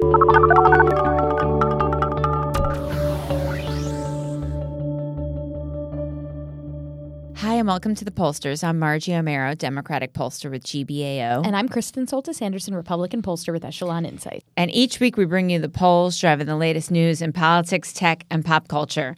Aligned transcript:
Hi, 0.00 0.04
and 7.54 7.66
welcome 7.66 7.96
to 7.96 8.04
the 8.04 8.12
Pollsters. 8.12 8.62
I'm 8.62 8.78
Margie 8.78 9.10
Omero, 9.10 9.58
Democratic 9.58 10.12
pollster 10.12 10.52
with 10.52 10.62
GBAO. 10.62 11.44
And 11.44 11.56
I'm 11.56 11.68
Kristen 11.68 12.06
Soltis 12.06 12.40
Anderson, 12.40 12.76
Republican 12.76 13.22
pollster 13.22 13.52
with 13.52 13.64
Echelon 13.64 14.04
Insight. 14.04 14.44
And 14.56 14.70
each 14.70 15.00
week 15.00 15.16
we 15.16 15.24
bring 15.24 15.50
you 15.50 15.58
the 15.58 15.68
polls 15.68 16.16
driving 16.16 16.46
the 16.46 16.54
latest 16.54 16.92
news 16.92 17.20
in 17.20 17.32
politics, 17.32 17.92
tech, 17.92 18.24
and 18.30 18.44
pop 18.44 18.68
culture. 18.68 19.16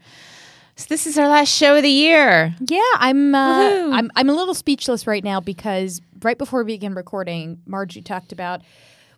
So 0.77 0.87
this 0.89 1.07
is 1.07 1.19
our 1.19 1.29
last 1.29 1.51
show 1.51 1.77
of 1.77 1.83
the 1.83 1.91
year. 1.91 2.55
Yeah, 2.59 2.81
I'm 2.95 3.35
uh, 3.35 3.91
I'm 3.93 4.11
I'm 4.17 4.31
a 4.31 4.35
little 4.35 4.55
speechless 4.55 5.07
right 5.07 5.23
now 5.23 5.41
because 5.41 6.01
right 6.23 6.39
before 6.39 6.65
we 6.65 6.73
began 6.73 6.95
recording, 6.95 7.61
Margie 7.67 8.01
talked 8.01 8.33
about 8.33 8.62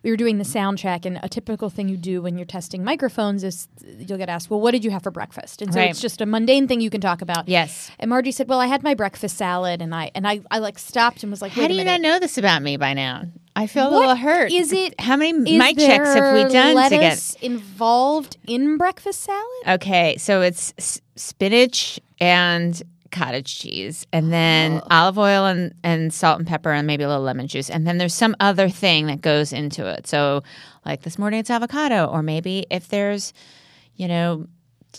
we 0.03 0.11
were 0.11 0.17
doing 0.17 0.37
the 0.37 0.45
sound 0.45 0.77
check, 0.77 1.05
and 1.05 1.19
a 1.23 1.29
typical 1.29 1.69
thing 1.69 1.87
you 1.89 1.97
do 1.97 2.21
when 2.21 2.37
you're 2.37 2.45
testing 2.45 2.83
microphones 2.83 3.43
is 3.43 3.67
you'll 3.97 4.17
get 4.17 4.29
asked, 4.29 4.49
"Well, 4.49 4.59
what 4.61 4.71
did 4.71 4.83
you 4.83 4.91
have 4.91 5.01
for 5.03 5.11
breakfast?" 5.11 5.61
And 5.61 5.73
so 5.73 5.79
Right. 5.79 5.89
it's 5.89 6.01
just 6.01 6.19
a 6.21 6.25
mundane 6.25 6.67
thing 6.67 6.81
you 6.81 6.89
can 6.89 7.01
talk 7.01 7.21
about. 7.21 7.47
Yes. 7.47 7.89
And 7.99 8.09
Margie 8.09 8.31
said, 8.31 8.47
"Well, 8.49 8.59
I 8.59 8.67
had 8.67 8.83
my 8.83 8.93
breakfast 8.93 9.37
salad," 9.37 9.81
and 9.81 9.95
I 9.95 10.11
and 10.13 10.27
I, 10.27 10.41
I 10.51 10.59
like 10.59 10.77
stopped 10.77 11.23
and 11.23 11.31
was 11.31 11.41
like, 11.41 11.53
How 11.53 11.61
"Wait 11.63 11.67
do 11.69 11.73
you 11.75 11.83
not 11.83 12.01
know 12.01 12.19
this 12.19 12.37
about 12.37 12.61
me 12.61 12.77
by 12.77 12.93
now? 12.93 13.23
I 13.55 13.67
feel 13.67 13.87
a 13.87 13.93
little 13.95 14.15
hurt. 14.15 14.51
is 14.51 14.73
it- 14.73 14.99
How 14.99 15.15
many 15.15 15.31
mic 15.33 15.77
checks 15.77 16.13
have 16.15 16.33
we 16.33 16.51
done 16.51 16.75
to 16.89 16.97
get? 16.97 17.35
involved 17.41 18.37
in 18.47 18.77
breakfast 18.77 19.21
salad? 19.21 19.75
Okay, 19.81 20.17
so 20.17 20.41
it's 20.41 20.73
s- 20.79 20.99
spinach 21.15 21.99
and 22.19 22.81
cottage 23.13 23.57
cheese, 23.57 24.05
and 24.11 24.33
then 24.33 24.81
Oh. 24.83 24.87
olive 24.91 25.17
oil 25.17 25.45
and, 25.45 25.73
and 25.83 26.13
salt 26.13 26.39
and 26.39 26.47
pepper, 26.47 26.71
and 26.71 26.85
maybe 26.85 27.03
a 27.03 27.07
little 27.07 27.23
lemon 27.23 27.47
juice. 27.47 27.69
And 27.69 27.87
then 27.87 27.97
there's 27.99 28.13
some 28.13 28.35
other 28.41 28.67
thing 28.67 29.07
that 29.07 29.21
goes 29.21 29.53
into 29.53 29.87
it. 29.87 30.05
So, 30.07 30.43
like 30.85 31.03
this 31.03 31.17
morning, 31.17 31.39
it's 31.39 31.49
avocado, 31.49 32.05
or 32.07 32.21
maybe 32.21 32.65
if 32.69 32.89
there's, 32.89 33.31
you 33.95 34.07
know, 34.09 34.47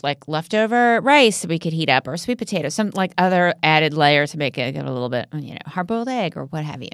like 0.02 0.27
leftover 0.27 1.01
rice 1.02 1.43
that 1.43 1.48
we 1.48 1.59
could 1.59 1.73
heat 1.73 1.88
up, 1.90 2.09
or 2.09 2.16
sweet 2.16 2.38
potato, 2.38 2.68
some 2.68 2.90
like 2.95 3.12
other 3.18 3.54
added 3.62 3.95
layer 3.95 4.26
to 4.26 4.38
make 4.38 4.56
it 4.59 4.74
a 4.76 4.82
little 4.82 5.09
bit, 5.10 5.28
you 5.34 5.52
know, 5.52 5.59
hard 5.66 5.87
boiled 5.87 6.09
egg 6.09 6.37
or 6.37 6.46
what 6.46 6.65
have 6.65 6.82
you. 6.82 6.88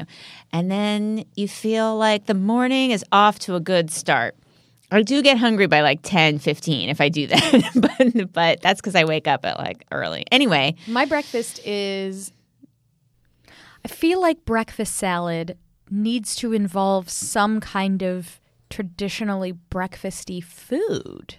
And 0.53 0.71
then 0.71 1.25
you 1.37 1.49
feel 1.49 1.97
like 1.97 2.27
the 2.27 2.35
morning 2.35 2.91
is 2.91 3.05
off 3.13 3.39
to 3.41 3.55
a 3.55 3.61
good 3.61 3.91
start. 3.91 4.37
I 4.93 5.03
do 5.03 5.23
get 5.23 5.39
hungry 5.39 5.67
by 5.67 5.83
like 5.83 6.01
10, 6.03 6.39
15 6.41 6.89
if 6.89 7.01
I 7.01 7.09
do 7.09 7.27
that. 7.29 7.71
but, 8.25 8.33
but 8.33 8.61
that's 8.61 8.81
because 8.81 8.95
I 8.97 9.05
wake 9.05 9.29
up 9.29 9.45
at 9.45 9.59
like 9.59 9.85
early. 9.93 10.25
Anyway, 10.33 10.75
My 10.87 11.05
breakfast 11.05 11.61
is. 11.65 12.33
I 13.85 13.89
feel 13.89 14.21
like 14.21 14.45
breakfast 14.45 14.97
salad 14.97 15.57
needs 15.91 16.35
to 16.37 16.53
involve 16.53 17.09
some 17.09 17.61
kind 17.61 18.03
of 18.03 18.41
traditionally 18.69 19.55
breakfasty 19.71 20.43
food. 20.45 21.37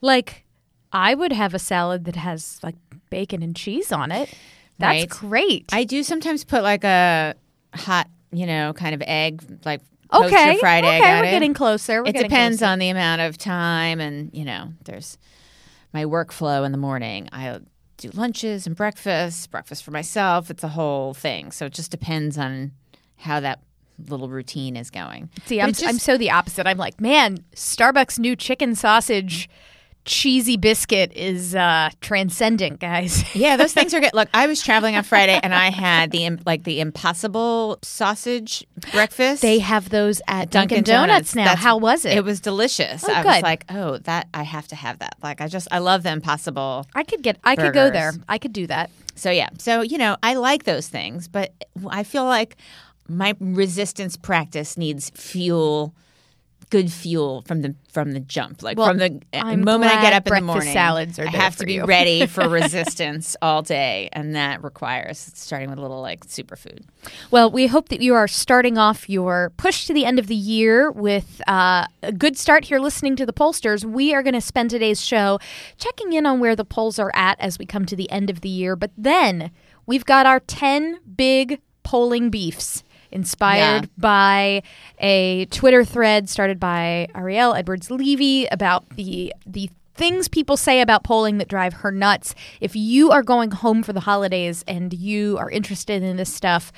Like, 0.00 0.44
I 0.92 1.14
would 1.14 1.32
have 1.32 1.54
a 1.54 1.58
salad 1.58 2.04
that 2.06 2.16
has 2.16 2.58
like 2.62 2.74
bacon 3.10 3.42
and 3.42 3.54
cheese 3.54 3.92
on 3.92 4.10
it. 4.10 4.32
That's 4.78 5.02
Right. 5.02 5.08
great. 5.08 5.64
I 5.72 5.84
do 5.84 6.02
sometimes 6.02 6.44
put 6.44 6.62
like 6.64 6.82
a 6.84 7.34
hot, 7.74 8.08
you 8.32 8.46
know, 8.46 8.72
kind 8.72 8.94
of 8.94 9.02
egg, 9.06 9.42
like 9.64 9.80
okay, 10.12 10.58
fried 10.58 10.84
okay, 10.84 11.20
we're 11.20 11.24
it. 11.26 11.30
getting 11.30 11.54
closer. 11.54 12.02
We're 12.02 12.08
it 12.10 12.12
getting 12.14 12.28
depends 12.30 12.58
closer. 12.58 12.70
on 12.72 12.78
the 12.78 12.88
amount 12.88 13.20
of 13.22 13.38
time 13.38 14.00
and, 14.00 14.30
you 14.32 14.44
know, 14.44 14.72
there's 14.84 15.18
my 15.92 16.04
workflow 16.04 16.64
in 16.64 16.72
the 16.72 16.78
morning. 16.78 17.28
I 17.32 17.60
do 17.96 18.10
lunches 18.14 18.66
and 18.66 18.74
breakfast, 18.76 19.50
breakfast 19.50 19.84
for 19.84 19.90
myself. 19.90 20.50
It's 20.50 20.64
a 20.64 20.68
whole 20.68 21.14
thing. 21.14 21.52
So 21.52 21.66
it 21.66 21.72
just 21.72 21.90
depends 21.90 22.36
on 22.38 22.72
how 23.16 23.40
that 23.40 23.60
little 24.08 24.28
routine 24.28 24.76
is 24.76 24.90
going. 24.90 25.30
See, 25.46 25.60
I'm, 25.60 25.68
just- 25.68 25.86
I'm 25.86 25.98
so 25.98 26.16
the 26.18 26.30
opposite. 26.30 26.66
I'm 26.66 26.78
like, 26.78 27.00
man, 27.00 27.38
Starbucks 27.54 28.18
new 28.18 28.34
chicken 28.34 28.74
sausage 28.74 29.48
cheesy 30.04 30.56
biscuit 30.56 31.12
is 31.14 31.54
uh, 31.54 31.90
transcendent, 32.00 32.80
guys. 32.80 33.24
Yeah, 33.34 33.56
those 33.56 33.72
things 33.72 33.94
are 33.94 34.00
good. 34.00 34.12
Look, 34.14 34.28
I 34.34 34.46
was 34.46 34.62
traveling 34.62 34.94
on 34.96 35.04
Friday 35.04 35.38
and 35.42 35.54
I 35.54 35.70
had 35.70 36.10
the 36.10 36.28
like 36.44 36.64
the 36.64 36.80
Impossible 36.80 37.78
sausage 37.82 38.64
breakfast. 38.92 39.42
They 39.42 39.58
have 39.60 39.88
those 39.88 40.20
at 40.28 40.50
Dunkin' 40.50 40.82
Dunkin' 40.82 41.08
Donuts, 41.08 41.34
now. 41.34 41.44
That's- 41.44 41.62
How 41.62 41.76
was 41.78 42.04
it? 42.04 42.16
It 42.16 42.24
was 42.24 42.40
delicious. 42.40 43.02
Oh, 43.08 43.12
I 43.12 43.24
was 43.24 43.42
like, 43.42 43.64
oh, 43.70 43.98
that 43.98 44.28
I 44.34 44.42
have 44.42 44.68
to 44.68 44.76
have 44.76 44.98
that. 45.00 45.14
Like, 45.22 45.40
I 45.40 45.48
just 45.48 45.66
I 45.70 45.78
love 45.78 46.02
the 46.02 46.12
Impossible. 46.12 46.86
I 46.94 47.04
could 47.04 47.22
get. 47.22 47.38
I 47.44 47.56
could 47.56 47.72
go 47.72 47.90
there. 47.90 48.12
I 48.28 48.38
could 48.38 48.52
do 48.52 48.66
that. 48.66 48.90
So 49.14 49.30
yeah, 49.30 49.48
so 49.58 49.80
you 49.82 49.98
know, 49.98 50.16
I 50.22 50.34
like 50.34 50.64
those 50.64 50.88
things, 50.88 51.28
but 51.28 51.52
I 51.88 52.02
feel 52.02 52.24
like 52.24 52.56
my 53.08 53.34
resistance 53.40 54.16
practice 54.16 54.76
needs 54.76 55.10
fuel. 55.10 55.94
Good 56.72 56.90
fuel 56.90 57.42
from 57.46 57.60
the 57.60 57.74
from 57.92 58.12
the 58.12 58.20
jump, 58.20 58.62
like 58.62 58.78
Well, 58.78 58.88
from 58.88 58.96
the 58.96 59.20
uh, 59.34 59.42
I'm 59.44 59.60
moment 59.62 59.92
I 59.94 60.00
get 60.00 60.14
up 60.14 60.26
in 60.26 60.32
the 60.32 60.40
morning. 60.40 60.72
salads 60.72 61.18
are 61.18 61.26
I 61.26 61.30
have 61.30 61.56
to 61.56 61.66
be 61.66 61.74
you. 61.74 61.84
ready 61.84 62.24
for 62.24 62.48
resistance 62.62 63.36
all 63.42 63.60
day, 63.60 64.08
and 64.14 64.34
that 64.36 64.64
requires 64.64 65.18
starting 65.34 65.68
with 65.68 65.78
a 65.78 65.82
little 65.82 66.00
like 66.00 66.26
superfood. 66.26 66.80
Well, 67.30 67.50
we 67.50 67.66
hope 67.66 67.90
that 67.90 68.00
you 68.00 68.14
are 68.14 68.26
starting 68.26 68.78
off 68.78 69.06
your 69.06 69.52
push 69.58 69.86
to 69.88 69.92
the 69.92 70.06
end 70.06 70.18
of 70.18 70.28
the 70.28 70.34
year 70.34 70.90
with 70.90 71.42
uh, 71.46 71.84
a 72.02 72.10
good 72.10 72.38
start 72.38 72.64
here 72.64 72.78
listening 72.78 73.16
to 73.16 73.26
the 73.26 73.34
pollsters. 73.34 73.84
We 73.84 74.14
are 74.14 74.22
going 74.22 74.32
to 74.32 74.40
spend 74.40 74.70
today's 74.70 75.04
show 75.04 75.40
checking 75.76 76.14
in 76.14 76.24
on 76.24 76.40
where 76.40 76.56
the 76.56 76.64
polls 76.64 76.98
are 76.98 77.12
at 77.14 77.38
as 77.38 77.58
we 77.58 77.66
come 77.66 77.84
to 77.84 77.94
the 77.96 78.10
end 78.10 78.30
of 78.30 78.40
the 78.40 78.48
year. 78.48 78.76
But 78.76 78.92
then 78.96 79.50
we've 79.84 80.06
got 80.06 80.24
our 80.24 80.40
10 80.40 81.00
big 81.16 81.60
polling 81.82 82.30
beefs. 82.30 82.82
Inspired 83.12 83.84
Yeah. 83.84 83.88
by 83.98 84.62
a 84.98 85.44
Twitter 85.46 85.84
thread 85.84 86.28
started 86.28 86.58
by 86.58 87.08
Ariel 87.14 87.54
Edwards 87.54 87.90
Levy 87.90 88.46
about 88.46 88.88
the 88.96 89.32
the 89.46 89.70
things 89.94 90.26
people 90.26 90.56
say 90.56 90.80
about 90.80 91.04
polling 91.04 91.36
that 91.38 91.48
drive 91.48 91.74
her 91.74 91.92
nuts. 91.92 92.34
If 92.62 92.74
you 92.74 93.10
are 93.10 93.22
going 93.22 93.50
home 93.50 93.82
for 93.82 93.92
the 93.92 94.00
holidays 94.00 94.64
and 94.66 94.92
you 94.94 95.36
are 95.38 95.50
interested 95.50 96.02
in 96.02 96.16
this 96.16 96.32
stuff, 96.32 96.72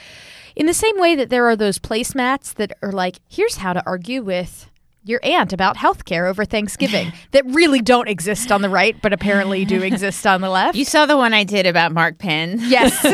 in 0.57 0.67
the 0.67 0.75
same 0.75 0.99
way 0.99 1.15
that 1.15 1.31
there 1.31 1.47
are 1.47 1.55
those 1.55 1.79
placemats 1.79 2.53
that 2.55 2.73
are 2.83 2.91
like, 2.91 3.21
here's 3.29 3.57
how 3.59 3.73
to 3.73 3.83
argue 3.87 4.21
with 4.23 4.69
your 5.05 5.21
aunt 5.23 5.53
about 5.53 5.77
healthcare 5.77 6.29
over 6.29 6.45
Thanksgiving 6.45 7.13
that 7.33 7.45
really 7.47 7.81
don't 7.81 8.09
exist 8.09 8.51
on 8.51 8.63
the 8.63 8.69
right, 8.71 8.97
but 9.03 9.13
apparently 9.13 9.65
do 9.65 9.83
exist 9.85 10.27
on 10.27 10.41
the 10.41 10.49
left. 10.49 10.77
You 10.77 10.85
saw 10.85 11.07
the 11.07 11.17
one 11.17 11.33
I 11.35 11.45
did 11.45 11.67
about 11.67 11.93
Mark 11.93 12.19
Penn. 12.19 12.59
Yes. 12.63 13.05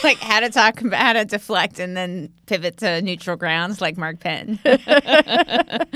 like 0.04 0.18
how 0.18 0.40
to 0.40 0.50
talk 0.50 0.80
about 0.80 1.00
how 1.00 1.12
to 1.14 1.24
deflect 1.24 1.78
and 1.78 1.96
then 1.96 2.32
pivot 2.46 2.78
to 2.78 3.02
neutral 3.02 3.36
grounds 3.36 3.80
like 3.80 3.96
Mark 3.96 4.20
Penn. 4.20 4.58
that 4.64 5.88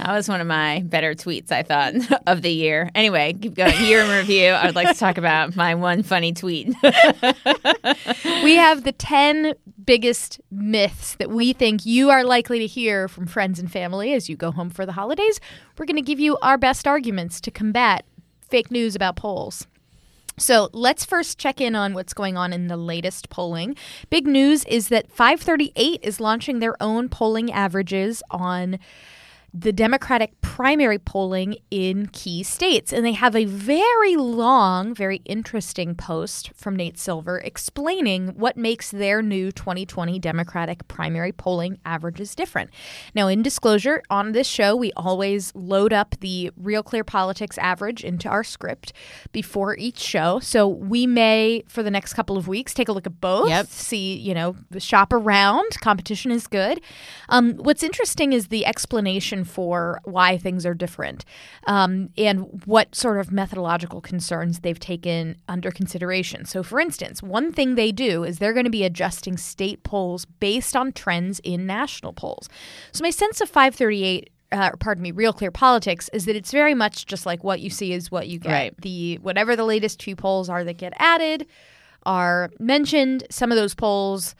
was 0.00 0.28
one 0.28 0.40
of 0.40 0.46
my 0.46 0.80
better 0.84 1.14
tweets, 1.14 1.50
I 1.52 1.62
thought, 1.62 1.94
of 2.26 2.42
the 2.42 2.50
year. 2.50 2.90
Anyway, 2.94 3.32
keep 3.34 3.54
going. 3.54 3.74
Year 3.84 4.00
in 4.02 4.10
review. 4.10 4.48
I 4.48 4.66
would 4.66 4.74
like 4.74 4.88
to 4.88 4.98
talk 4.98 5.18
about 5.18 5.56
my 5.56 5.74
one 5.74 6.02
funny 6.02 6.32
tweet. 6.32 6.68
we 6.82 8.56
have 8.56 8.84
the 8.84 8.94
10 8.96 9.54
biggest 9.84 10.40
myths 10.50 11.14
that 11.16 11.30
we 11.30 11.52
think 11.52 11.84
you 11.84 12.10
are 12.10 12.24
likely 12.24 12.58
to 12.58 12.66
hear 12.66 13.08
from 13.08 13.26
friends 13.26 13.58
and 13.58 13.70
family 13.70 14.12
as 14.12 14.28
you 14.28 14.36
go 14.36 14.50
home 14.50 14.70
for 14.70 14.86
the 14.86 14.92
holidays. 14.92 15.40
We're 15.76 15.86
going 15.86 15.96
to 15.96 16.02
give 16.02 16.20
you 16.20 16.38
our 16.42 16.58
best 16.58 16.86
arguments 16.86 17.40
to 17.42 17.50
combat 17.50 18.04
fake 18.48 18.70
news 18.70 18.94
about 18.94 19.16
polls. 19.16 19.66
So 20.38 20.70
let's 20.72 21.04
first 21.04 21.38
check 21.38 21.60
in 21.60 21.74
on 21.74 21.94
what's 21.94 22.14
going 22.14 22.36
on 22.36 22.52
in 22.52 22.68
the 22.68 22.76
latest 22.76 23.28
polling. 23.28 23.76
Big 24.08 24.26
news 24.26 24.64
is 24.64 24.88
that 24.88 25.10
538 25.10 26.00
is 26.02 26.20
launching 26.20 26.58
their 26.58 26.80
own 26.82 27.08
polling 27.08 27.52
averages 27.52 28.22
on 28.30 28.78
the 29.54 29.72
Democratic 29.72 30.40
primary 30.40 30.98
polling 30.98 31.56
in 31.70 32.06
key 32.06 32.42
states. 32.42 32.92
And 32.92 33.04
they 33.04 33.12
have 33.12 33.36
a 33.36 33.44
very 33.44 34.16
long, 34.16 34.94
very 34.94 35.20
interesting 35.26 35.94
post 35.94 36.52
from 36.54 36.74
Nate 36.74 36.98
Silver 36.98 37.38
explaining 37.38 38.28
what 38.28 38.56
makes 38.56 38.90
their 38.90 39.20
new 39.20 39.52
2020 39.52 40.18
Democratic 40.18 40.88
primary 40.88 41.32
polling 41.32 41.78
averages 41.84 42.34
different. 42.34 42.70
Now, 43.14 43.28
in 43.28 43.42
disclosure, 43.42 44.02
on 44.08 44.32
this 44.32 44.46
show, 44.46 44.74
we 44.74 44.90
always 44.96 45.54
load 45.54 45.92
up 45.92 46.14
the 46.20 46.50
Real 46.56 46.82
Clear 46.82 47.04
Politics 47.04 47.58
average 47.58 48.02
into 48.04 48.28
our 48.28 48.44
script 48.44 48.92
before 49.32 49.76
each 49.76 49.98
show. 49.98 50.38
So 50.40 50.66
we 50.66 51.06
may, 51.06 51.62
for 51.68 51.82
the 51.82 51.90
next 51.90 52.14
couple 52.14 52.38
of 52.38 52.48
weeks, 52.48 52.72
take 52.72 52.88
a 52.88 52.92
look 52.92 53.06
at 53.06 53.20
both, 53.20 53.48
Yep. 53.50 53.66
see, 53.66 54.16
you 54.16 54.32
know, 54.32 54.56
shop 54.78 55.12
around. 55.12 55.78
Competition 55.80 56.30
is 56.30 56.46
good. 56.46 56.80
Um, 57.28 57.54
what's 57.54 57.82
interesting 57.82 58.32
is 58.32 58.48
the 58.48 58.64
explanation 58.64 59.41
for 59.44 60.00
why 60.04 60.38
things 60.38 60.64
are 60.66 60.74
different 60.74 61.24
um, 61.66 62.10
and 62.16 62.62
what 62.64 62.94
sort 62.94 63.18
of 63.18 63.32
methodological 63.32 64.00
concerns 64.00 64.60
they've 64.60 64.78
taken 64.78 65.36
under 65.48 65.70
consideration. 65.70 66.44
So, 66.44 66.62
for 66.62 66.80
instance, 66.80 67.22
one 67.22 67.52
thing 67.52 67.74
they 67.74 67.92
do 67.92 68.24
is 68.24 68.38
they're 68.38 68.52
going 68.52 68.64
to 68.64 68.70
be 68.70 68.84
adjusting 68.84 69.36
state 69.36 69.82
polls 69.82 70.24
based 70.24 70.76
on 70.76 70.92
trends 70.92 71.40
in 71.40 71.66
national 71.66 72.12
polls. 72.12 72.48
So, 72.92 73.02
my 73.02 73.10
sense 73.10 73.40
of 73.40 73.48
538 73.48 74.30
uh, 74.52 74.70
pardon 74.78 75.02
me, 75.02 75.10
Real 75.10 75.32
Clear 75.32 75.50
Politics 75.50 76.10
is 76.12 76.26
that 76.26 76.36
it's 76.36 76.52
very 76.52 76.74
much 76.74 77.06
just 77.06 77.24
like 77.24 77.42
what 77.42 77.60
you 77.60 77.70
see 77.70 77.92
is 77.94 78.10
what 78.10 78.28
you 78.28 78.38
get. 78.38 78.52
Right. 78.52 78.80
The 78.82 79.16
whatever 79.22 79.56
the 79.56 79.64
latest 79.64 79.98
two 79.98 80.14
polls 80.14 80.50
are 80.50 80.62
that 80.62 80.76
get 80.76 80.92
added 80.98 81.46
are 82.04 82.50
mentioned. 82.58 83.24
Some 83.30 83.50
of 83.50 83.56
those 83.56 83.74
polls 83.74 84.34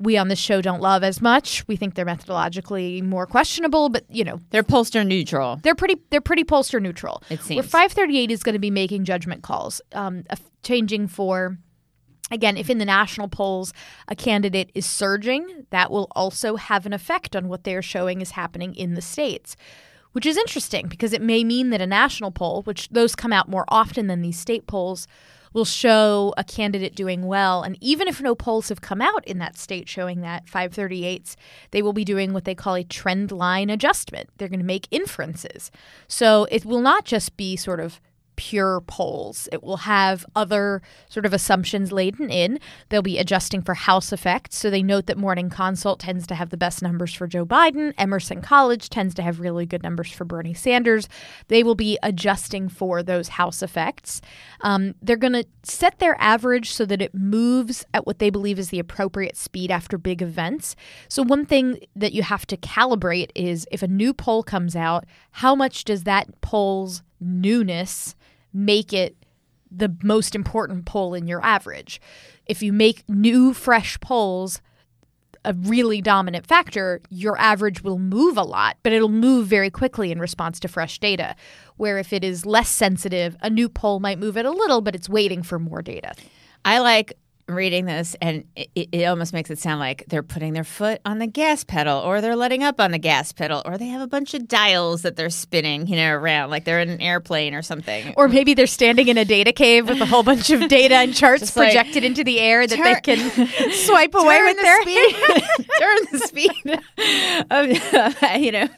we 0.00 0.16
on 0.16 0.28
this 0.28 0.38
show 0.38 0.60
don't 0.62 0.80
love 0.80 1.02
as 1.02 1.20
much. 1.20 1.66
We 1.66 1.76
think 1.76 1.94
they're 1.94 2.06
methodologically 2.06 3.02
more 3.02 3.26
questionable, 3.26 3.88
but 3.88 4.04
you 4.08 4.24
know, 4.24 4.40
They're 4.50 4.62
pollster 4.62 5.06
neutral. 5.06 5.58
they're 5.62 5.74
pretty 5.74 5.96
they're 6.10 6.20
pretty 6.20 6.44
pollster 6.44 6.80
neutral. 6.80 7.22
It 7.30 7.40
Where 7.40 7.62
seems. 7.62 7.66
538 7.66 8.30
is 8.30 8.42
going 8.42 8.52
to 8.54 8.58
be 8.60 8.70
making 8.70 9.04
judgment 9.04 9.42
calls, 9.42 9.80
um, 9.92 10.24
changing 10.62 11.08
for. 11.08 11.58
Again, 12.30 12.58
if 12.58 12.68
in 12.68 12.76
the 12.76 12.84
national 12.84 13.28
polls 13.28 13.72
a 14.06 14.14
candidate 14.14 14.70
is 14.74 14.84
surging, 14.84 15.64
that 15.70 15.90
will 15.90 16.08
also 16.14 16.56
have 16.56 16.84
an 16.84 16.92
effect 16.92 17.34
on 17.34 17.48
what 17.48 17.64
they're 17.64 17.80
showing 17.80 18.20
is 18.20 18.32
happening 18.32 18.74
in 18.74 18.92
the 18.92 19.00
states, 19.00 19.56
which 20.12 20.26
is 20.26 20.36
interesting 20.36 20.88
because 20.88 21.14
it 21.14 21.22
may 21.22 21.42
mean 21.42 21.70
that 21.70 21.80
a 21.80 21.86
national 21.86 22.30
poll, 22.30 22.60
which 22.64 22.90
those 22.90 23.16
come 23.16 23.32
out 23.32 23.48
more 23.48 23.64
often 23.68 24.08
than 24.08 24.20
these 24.20 24.38
state 24.38 24.66
polls, 24.66 25.08
will 25.52 25.64
show 25.64 26.34
a 26.36 26.44
candidate 26.44 26.94
doing 26.94 27.26
well. 27.26 27.62
And 27.62 27.76
even 27.80 28.08
if 28.08 28.20
no 28.20 28.34
polls 28.34 28.68
have 28.68 28.80
come 28.80 29.00
out 29.00 29.24
in 29.26 29.38
that 29.38 29.56
state 29.56 29.88
showing 29.88 30.20
that 30.20 30.46
538s, 30.46 31.36
they 31.70 31.82
will 31.82 31.92
be 31.92 32.04
doing 32.04 32.32
what 32.32 32.44
they 32.44 32.54
call 32.54 32.74
a 32.74 32.84
trend 32.84 33.32
line 33.32 33.70
adjustment. 33.70 34.30
They're 34.36 34.48
going 34.48 34.60
to 34.60 34.64
make 34.64 34.88
inferences. 34.90 35.70
So 36.06 36.46
it 36.50 36.64
will 36.64 36.80
not 36.80 37.04
just 37.04 37.36
be 37.36 37.56
sort 37.56 37.80
of 37.80 38.00
pure 38.38 38.80
polls. 38.82 39.48
It 39.50 39.64
will 39.64 39.78
have 39.78 40.24
other 40.36 40.80
sort 41.08 41.26
of 41.26 41.34
assumptions 41.34 41.90
laden 41.90 42.30
in. 42.30 42.60
They'll 42.88 43.02
be 43.02 43.18
adjusting 43.18 43.62
for 43.62 43.74
House 43.74 44.12
effects. 44.12 44.56
So 44.56 44.70
they 44.70 44.82
note 44.82 45.06
that 45.06 45.18
Morning 45.18 45.50
Consult 45.50 45.98
tends 45.98 46.24
to 46.28 46.36
have 46.36 46.50
the 46.50 46.56
best 46.56 46.80
numbers 46.80 47.12
for 47.12 47.26
Joe 47.26 47.44
Biden. 47.44 47.92
Emerson 47.98 48.40
College 48.40 48.90
tends 48.90 49.12
to 49.14 49.22
have 49.22 49.40
really 49.40 49.66
good 49.66 49.82
numbers 49.82 50.12
for 50.12 50.24
Bernie 50.24 50.54
Sanders. 50.54 51.08
They 51.48 51.64
will 51.64 51.74
be 51.74 51.98
adjusting 52.00 52.68
for 52.68 53.02
those 53.02 53.28
House 53.28 53.60
effects. 53.60 54.20
Um, 54.60 54.94
they're 55.02 55.16
going 55.16 55.32
to 55.32 55.44
set 55.64 55.98
their 55.98 56.16
average 56.20 56.70
so 56.70 56.86
that 56.86 57.02
it 57.02 57.12
moves 57.12 57.84
at 57.92 58.06
what 58.06 58.20
they 58.20 58.30
believe 58.30 58.60
is 58.60 58.70
the 58.70 58.78
appropriate 58.78 59.36
speed 59.36 59.72
after 59.72 59.98
big 59.98 60.22
events. 60.22 60.76
So, 61.08 61.24
one 61.24 61.44
thing 61.44 61.80
that 61.96 62.12
you 62.12 62.22
have 62.22 62.46
to 62.46 62.56
calibrate 62.56 63.32
is 63.34 63.66
if 63.72 63.82
a 63.82 63.88
new 63.88 64.14
poll 64.14 64.44
comes 64.44 64.76
out, 64.76 65.06
how 65.32 65.56
much 65.56 65.82
does 65.82 66.04
that 66.04 66.40
poll's 66.40 67.02
newness 67.20 68.14
make 68.52 68.92
it 68.92 69.16
the 69.70 69.94
most 70.02 70.34
important 70.34 70.86
poll 70.86 71.14
in 71.14 71.26
your 71.26 71.44
average? 71.44 72.00
If 72.46 72.62
you 72.62 72.72
make 72.72 73.08
new, 73.08 73.52
fresh 73.52 73.98
polls 74.00 74.60
a 75.44 75.52
really 75.52 76.02
dominant 76.02 76.46
factor, 76.46 77.00
your 77.10 77.38
average 77.38 77.82
will 77.82 77.98
move 77.98 78.36
a 78.36 78.42
lot, 78.42 78.76
but 78.82 78.92
it'll 78.92 79.08
move 79.08 79.46
very 79.46 79.70
quickly 79.70 80.10
in 80.12 80.18
response 80.18 80.60
to 80.60 80.68
fresh 80.68 80.98
data. 80.98 81.34
Where 81.76 81.98
if 81.98 82.12
it 82.12 82.24
is 82.24 82.44
less 82.44 82.68
sensitive, 82.68 83.36
a 83.40 83.48
new 83.48 83.68
poll 83.68 84.00
might 84.00 84.18
move 84.18 84.36
it 84.36 84.44
a 84.44 84.50
little, 84.50 84.80
but 84.80 84.94
it's 84.94 85.08
waiting 85.08 85.42
for 85.42 85.58
more 85.58 85.80
data. 85.80 86.12
I 86.64 86.80
like 86.80 87.14
reading 87.48 87.86
this, 87.86 88.14
and 88.20 88.44
it, 88.54 88.88
it 88.92 89.04
almost 89.04 89.32
makes 89.32 89.50
it 89.50 89.58
sound 89.58 89.80
like 89.80 90.04
they're 90.08 90.22
putting 90.22 90.52
their 90.52 90.64
foot 90.64 91.00
on 91.04 91.18
the 91.18 91.26
gas 91.26 91.64
pedal, 91.64 91.98
or 91.98 92.20
they're 92.20 92.36
letting 92.36 92.62
up 92.62 92.80
on 92.80 92.90
the 92.92 92.98
gas 92.98 93.32
pedal, 93.32 93.62
or 93.64 93.78
they 93.78 93.88
have 93.88 94.00
a 94.02 94.06
bunch 94.06 94.34
of 94.34 94.46
dials 94.46 95.02
that 95.02 95.16
they're 95.16 95.30
spinning, 95.30 95.86
you 95.86 95.96
know, 95.96 96.12
around 96.12 96.50
like 96.50 96.64
they're 96.64 96.80
in 96.80 96.90
an 96.90 97.00
airplane 97.00 97.54
or 97.54 97.62
something. 97.62 98.14
Or 98.16 98.28
maybe 98.28 98.54
they're 98.54 98.66
standing 98.66 99.08
in 99.08 99.18
a 99.18 99.24
data 99.24 99.52
cave 99.52 99.88
with 99.88 100.00
a 100.00 100.06
whole 100.06 100.22
bunch 100.22 100.50
of 100.50 100.68
data 100.68 100.96
and 100.96 101.14
charts 101.14 101.56
like, 101.56 101.68
projected 101.72 102.04
into 102.04 102.22
the 102.22 102.38
air 102.38 102.66
that 102.66 102.76
turn- 102.76 102.84
they 102.84 103.00
can 103.16 103.72
swipe 103.72 104.14
away 104.14 104.42
with 104.42 104.56
the 104.56 104.62
their 104.62 104.82
speed, 104.82 105.16
turn 105.78 105.96
the 106.12 106.18
speed 106.26 106.80
of, 107.50 108.40
you 108.40 108.52
know, 108.52 108.68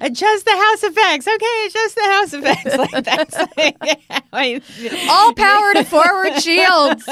adjust 0.00 0.44
the 0.44 0.56
house 0.56 0.82
effects. 0.84 1.26
Okay, 1.28 1.66
adjust 1.66 1.94
the 1.96 2.04
house 2.04 2.32
effects. 2.32 2.76
Like 2.92 3.04
that's 3.04 3.56
like, 3.56 3.76
I, 4.32 4.60
all 5.08 5.34
power 5.34 5.74
to 5.74 5.84
forward 5.84 6.40
shields. 6.40 7.08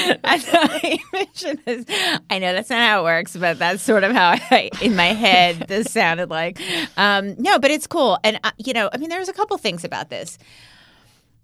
I 0.24 0.98
I 2.30 2.38
know 2.38 2.52
that's 2.52 2.70
not 2.70 2.80
how 2.80 3.00
it 3.00 3.04
works, 3.04 3.36
but 3.36 3.58
that's 3.58 3.82
sort 3.82 4.04
of 4.04 4.12
how 4.12 4.30
I, 4.30 4.70
in 4.80 4.96
my 4.96 5.08
head, 5.08 5.66
this 5.68 5.92
sounded 5.92 6.30
like. 6.30 6.60
Um, 6.96 7.34
no, 7.38 7.58
but 7.58 7.70
it's 7.70 7.86
cool, 7.86 8.18
and 8.24 8.38
uh, 8.44 8.52
you 8.56 8.72
know, 8.72 8.88
I 8.92 8.96
mean, 8.96 9.10
there's 9.10 9.28
a 9.28 9.32
couple 9.32 9.56
things 9.58 9.84
about 9.84 10.10
this. 10.10 10.38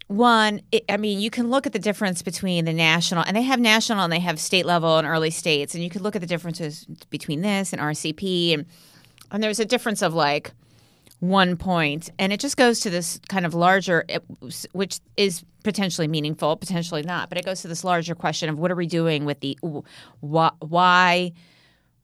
One, 0.09 0.63
it, 0.71 0.85
I 0.89 0.97
mean, 0.97 1.19
you 1.19 1.31
can 1.31 1.51
look 1.51 1.67
at 1.67 1.73
the 1.73 1.81
difference 1.81 2.23
between 2.23 2.65
the 2.65 2.73
national, 2.73 3.25
and 3.27 3.37
they 3.37 3.43
have 3.43 3.59
national 3.59 4.05
and 4.05 4.13
they 4.13 4.21
have 4.21 4.39
state 4.39 4.65
level 4.65 4.99
and 4.99 5.07
early 5.07 5.31
states, 5.31 5.75
and 5.75 5.83
you 5.83 5.91
could 5.91 6.03
look 6.03 6.15
at 6.15 6.21
the 6.21 6.29
differences 6.29 6.85
between 7.11 7.43
this 7.43 7.73
and 7.73 7.83
RCP, 7.83 8.55
and 8.55 8.67
and 9.31 9.43
there's 9.43 9.61
a 9.61 9.65
difference 9.65 10.03
of 10.03 10.15
like 10.15 10.53
one 11.21 11.57
point, 11.57 12.11
and 12.19 12.33
it 12.33 12.41
just 12.41 12.57
goes 12.57 12.81
to 12.81 12.91
this 12.91 13.19
kind 13.29 13.47
of 13.47 13.55
larger, 13.55 14.05
which 14.73 15.01
is 15.17 15.45
potentially 15.65 16.07
meaningful, 16.07 16.57
potentially 16.57 17.03
not, 17.03 17.29
but 17.29 17.39
it 17.39 17.45
goes 17.45 17.63
to 17.63 17.69
this 17.69 17.85
larger 17.85 18.15
question 18.15 18.49
of 18.49 18.59
what 18.59 18.71
are 18.71 18.77
we 18.77 18.87
doing 18.87 19.25
with 19.25 19.41
the 19.41 19.59
why 20.21 21.33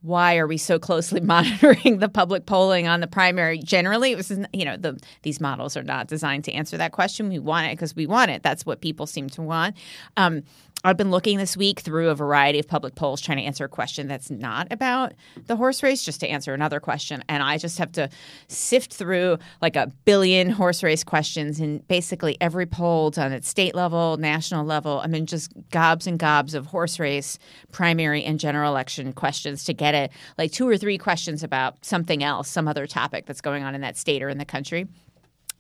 why 0.02 0.36
are 0.36 0.46
we 0.46 0.58
so 0.58 0.78
closely 0.78 1.20
monitoring 1.34 1.98
the 1.98 2.08
public 2.08 2.46
polling 2.46 2.86
on 2.86 3.00
the 3.00 3.06
primary? 3.06 3.58
Generally 3.58 4.12
it 4.12 4.16
was 4.16 4.30
you 4.52 4.64
know 4.64 4.76
the 4.76 5.00
these 5.22 5.40
models 5.40 5.76
are 5.76 5.82
not 5.82 6.08
designed 6.08 6.44
to 6.44 6.52
answer 6.52 6.76
that 6.76 6.92
question. 6.92 7.28
We 7.28 7.38
want 7.38 7.66
it 7.68 7.76
because 7.76 7.96
we 7.96 8.06
want 8.06 8.30
it. 8.30 8.42
That's 8.42 8.66
what 8.66 8.80
people 8.80 9.06
seem 9.06 9.28
to 9.30 9.42
want. 9.42 9.76
Um, 10.16 10.42
i've 10.84 10.96
been 10.96 11.10
looking 11.10 11.38
this 11.38 11.56
week 11.56 11.80
through 11.80 12.08
a 12.08 12.14
variety 12.14 12.58
of 12.58 12.66
public 12.66 12.94
polls 12.94 13.20
trying 13.20 13.38
to 13.38 13.44
answer 13.44 13.64
a 13.64 13.68
question 13.68 14.08
that's 14.08 14.30
not 14.30 14.66
about 14.70 15.12
the 15.46 15.56
horse 15.56 15.82
race 15.82 16.04
just 16.04 16.20
to 16.20 16.28
answer 16.28 16.54
another 16.54 16.80
question. 16.80 17.22
And 17.28 17.42
i 17.42 17.58
just 17.58 17.78
have 17.78 17.92
to 17.92 18.08
sift 18.48 18.92
through 18.92 19.38
like 19.60 19.76
a 19.76 19.90
billion 20.04 20.50
horse 20.50 20.82
race 20.82 21.04
questions 21.04 21.60
in 21.60 21.78
basically 21.88 22.36
every 22.40 22.66
poll 22.66 23.10
done 23.10 23.32
at 23.32 23.44
state 23.44 23.74
level 23.74 24.16
national 24.16 24.64
level 24.64 25.00
i 25.02 25.06
mean 25.06 25.26
just 25.26 25.52
gobs 25.70 26.06
and 26.06 26.18
gobs 26.18 26.54
of 26.54 26.66
horse 26.66 26.98
race 26.98 27.38
primary 27.70 28.24
and 28.24 28.40
general 28.40 28.70
election 28.70 29.12
questions 29.12 29.64
to 29.64 29.72
get 29.72 29.91
it 29.94 30.10
like 30.38 30.52
two 30.52 30.68
or 30.68 30.76
three 30.76 30.98
questions 30.98 31.42
about 31.42 31.84
something 31.84 32.22
else 32.22 32.48
some 32.48 32.68
other 32.68 32.86
topic 32.86 33.26
that's 33.26 33.40
going 33.40 33.62
on 33.62 33.74
in 33.74 33.80
that 33.80 33.96
state 33.96 34.22
or 34.22 34.28
in 34.28 34.38
the 34.38 34.44
country 34.44 34.86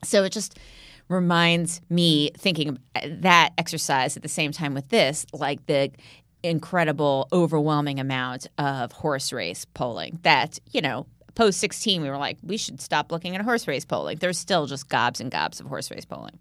so 0.04 0.24
it 0.24 0.30
just 0.30 0.58
reminds 1.08 1.80
me 1.90 2.30
thinking 2.36 2.68
of 2.70 2.78
uh, 2.96 3.00
that 3.20 3.50
exercise 3.58 4.16
at 4.16 4.22
the 4.22 4.28
same 4.28 4.52
time 4.52 4.74
with 4.74 4.88
this, 4.88 5.26
like 5.32 5.64
the 5.66 5.90
incredible, 6.42 7.28
overwhelming 7.32 8.00
amount 8.00 8.48
of 8.58 8.90
horse 8.92 9.32
race 9.32 9.64
polling 9.64 10.18
that, 10.22 10.58
you 10.72 10.80
know, 10.80 11.06
post 11.34 11.60
16, 11.60 12.02
we 12.02 12.10
were 12.10 12.16
like, 12.16 12.38
we 12.42 12.56
should 12.56 12.80
stop 12.80 13.12
looking 13.12 13.36
at 13.36 13.42
horse 13.42 13.68
race 13.68 13.84
polling. 13.84 14.18
There's 14.18 14.38
still 14.38 14.66
just 14.66 14.88
gobs 14.88 15.20
and 15.20 15.30
gobs 15.30 15.60
of 15.60 15.66
horse 15.66 15.90
race 15.90 16.04
polling. 16.04 16.38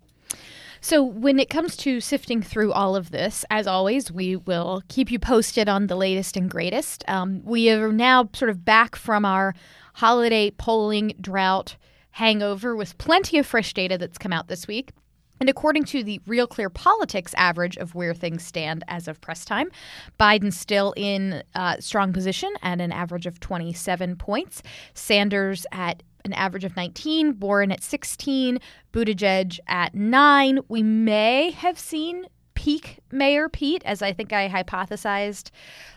So, 0.83 1.03
when 1.03 1.39
it 1.39 1.49
comes 1.49 1.77
to 1.77 2.01
sifting 2.01 2.41
through 2.41 2.73
all 2.73 2.95
of 2.95 3.11
this, 3.11 3.45
as 3.51 3.67
always, 3.67 4.11
we 4.11 4.35
will 4.35 4.81
keep 4.87 5.11
you 5.11 5.19
posted 5.19 5.69
on 5.69 5.85
the 5.85 5.95
latest 5.95 6.35
and 6.35 6.49
greatest. 6.49 7.03
Um, 7.07 7.43
we 7.43 7.69
are 7.69 7.91
now 7.91 8.29
sort 8.33 8.49
of 8.49 8.65
back 8.65 8.95
from 8.95 9.23
our 9.23 9.53
holiday 9.93 10.49
polling 10.49 11.13
drought 11.21 11.77
hangover 12.11 12.75
with 12.75 12.97
plenty 12.97 13.37
of 13.37 13.45
fresh 13.45 13.75
data 13.75 13.95
that's 13.95 14.17
come 14.17 14.33
out 14.33 14.47
this 14.47 14.67
week. 14.67 14.91
And 15.39 15.49
according 15.49 15.85
to 15.85 16.03
the 16.03 16.19
Real 16.27 16.45
Clear 16.45 16.69
Politics 16.69 17.33
average 17.35 17.75
of 17.77 17.95
where 17.95 18.13
things 18.13 18.43
stand 18.43 18.83
as 18.87 19.07
of 19.07 19.19
press 19.21 19.43
time, 19.43 19.71
Biden's 20.19 20.55
still 20.55 20.93
in 20.95 21.41
uh, 21.55 21.77
strong 21.79 22.13
position 22.13 22.53
at 22.61 22.79
an 22.79 22.91
average 22.91 23.25
of 23.25 23.39
27 23.39 24.17
points. 24.17 24.61
Sanders 24.93 25.65
at 25.71 26.03
an 26.25 26.33
average 26.33 26.63
of 26.63 26.75
19, 26.75 27.39
Warren 27.39 27.71
at 27.71 27.83
16, 27.83 28.59
Buttigieg 28.93 29.59
at 29.67 29.95
9. 29.95 30.59
We 30.67 30.83
may 30.83 31.51
have 31.51 31.79
seen 31.79 32.25
peak 32.53 32.99
Mayor 33.11 33.49
Pete, 33.49 33.81
as 33.85 34.03
I 34.03 34.13
think 34.13 34.31
I 34.33 34.47
hypothesized 34.47 35.49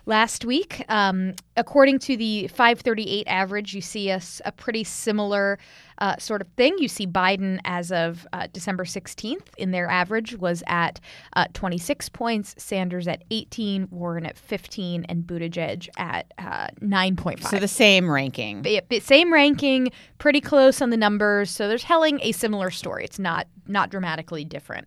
last 0.06 0.46
week. 0.46 0.82
Um, 0.88 1.34
according 1.58 1.98
to 2.00 2.16
the 2.16 2.48
538 2.48 3.26
average, 3.26 3.74
you 3.74 3.82
see 3.82 4.08
a 4.10 4.20
pretty 4.56 4.82
similar 4.84 5.58
uh, 5.98 6.16
sort 6.18 6.40
of 6.40 6.48
thing. 6.56 6.76
You 6.78 6.88
see 6.88 7.06
Biden 7.06 7.60
as 7.64 7.92
of 7.92 8.26
uh, 8.32 8.48
December 8.52 8.84
16th 8.84 9.46
in 9.56 9.70
their 9.70 9.88
average 9.88 10.36
was 10.36 10.62
at 10.66 11.00
uh, 11.34 11.46
26 11.52 12.08
points, 12.10 12.54
Sanders 12.58 13.08
at 13.08 13.24
18, 13.30 13.88
Warren 13.90 14.26
at 14.26 14.36
15, 14.38 15.04
and 15.08 15.24
Buttigieg 15.24 15.88
at 15.96 16.32
uh, 16.38 16.68
9.5. 16.80 17.44
So 17.48 17.58
the 17.58 17.68
same 17.68 18.10
ranking. 18.10 18.64
Yep, 18.64 18.92
same 19.00 19.32
ranking, 19.32 19.90
pretty 20.18 20.40
close 20.40 20.80
on 20.80 20.90
the 20.90 20.96
numbers. 20.96 21.50
So 21.50 21.68
they're 21.68 21.78
telling 21.78 22.20
a 22.22 22.32
similar 22.32 22.70
story. 22.70 23.04
It's 23.04 23.18
not 23.18 23.46
not 23.66 23.90
dramatically 23.90 24.44
different. 24.44 24.86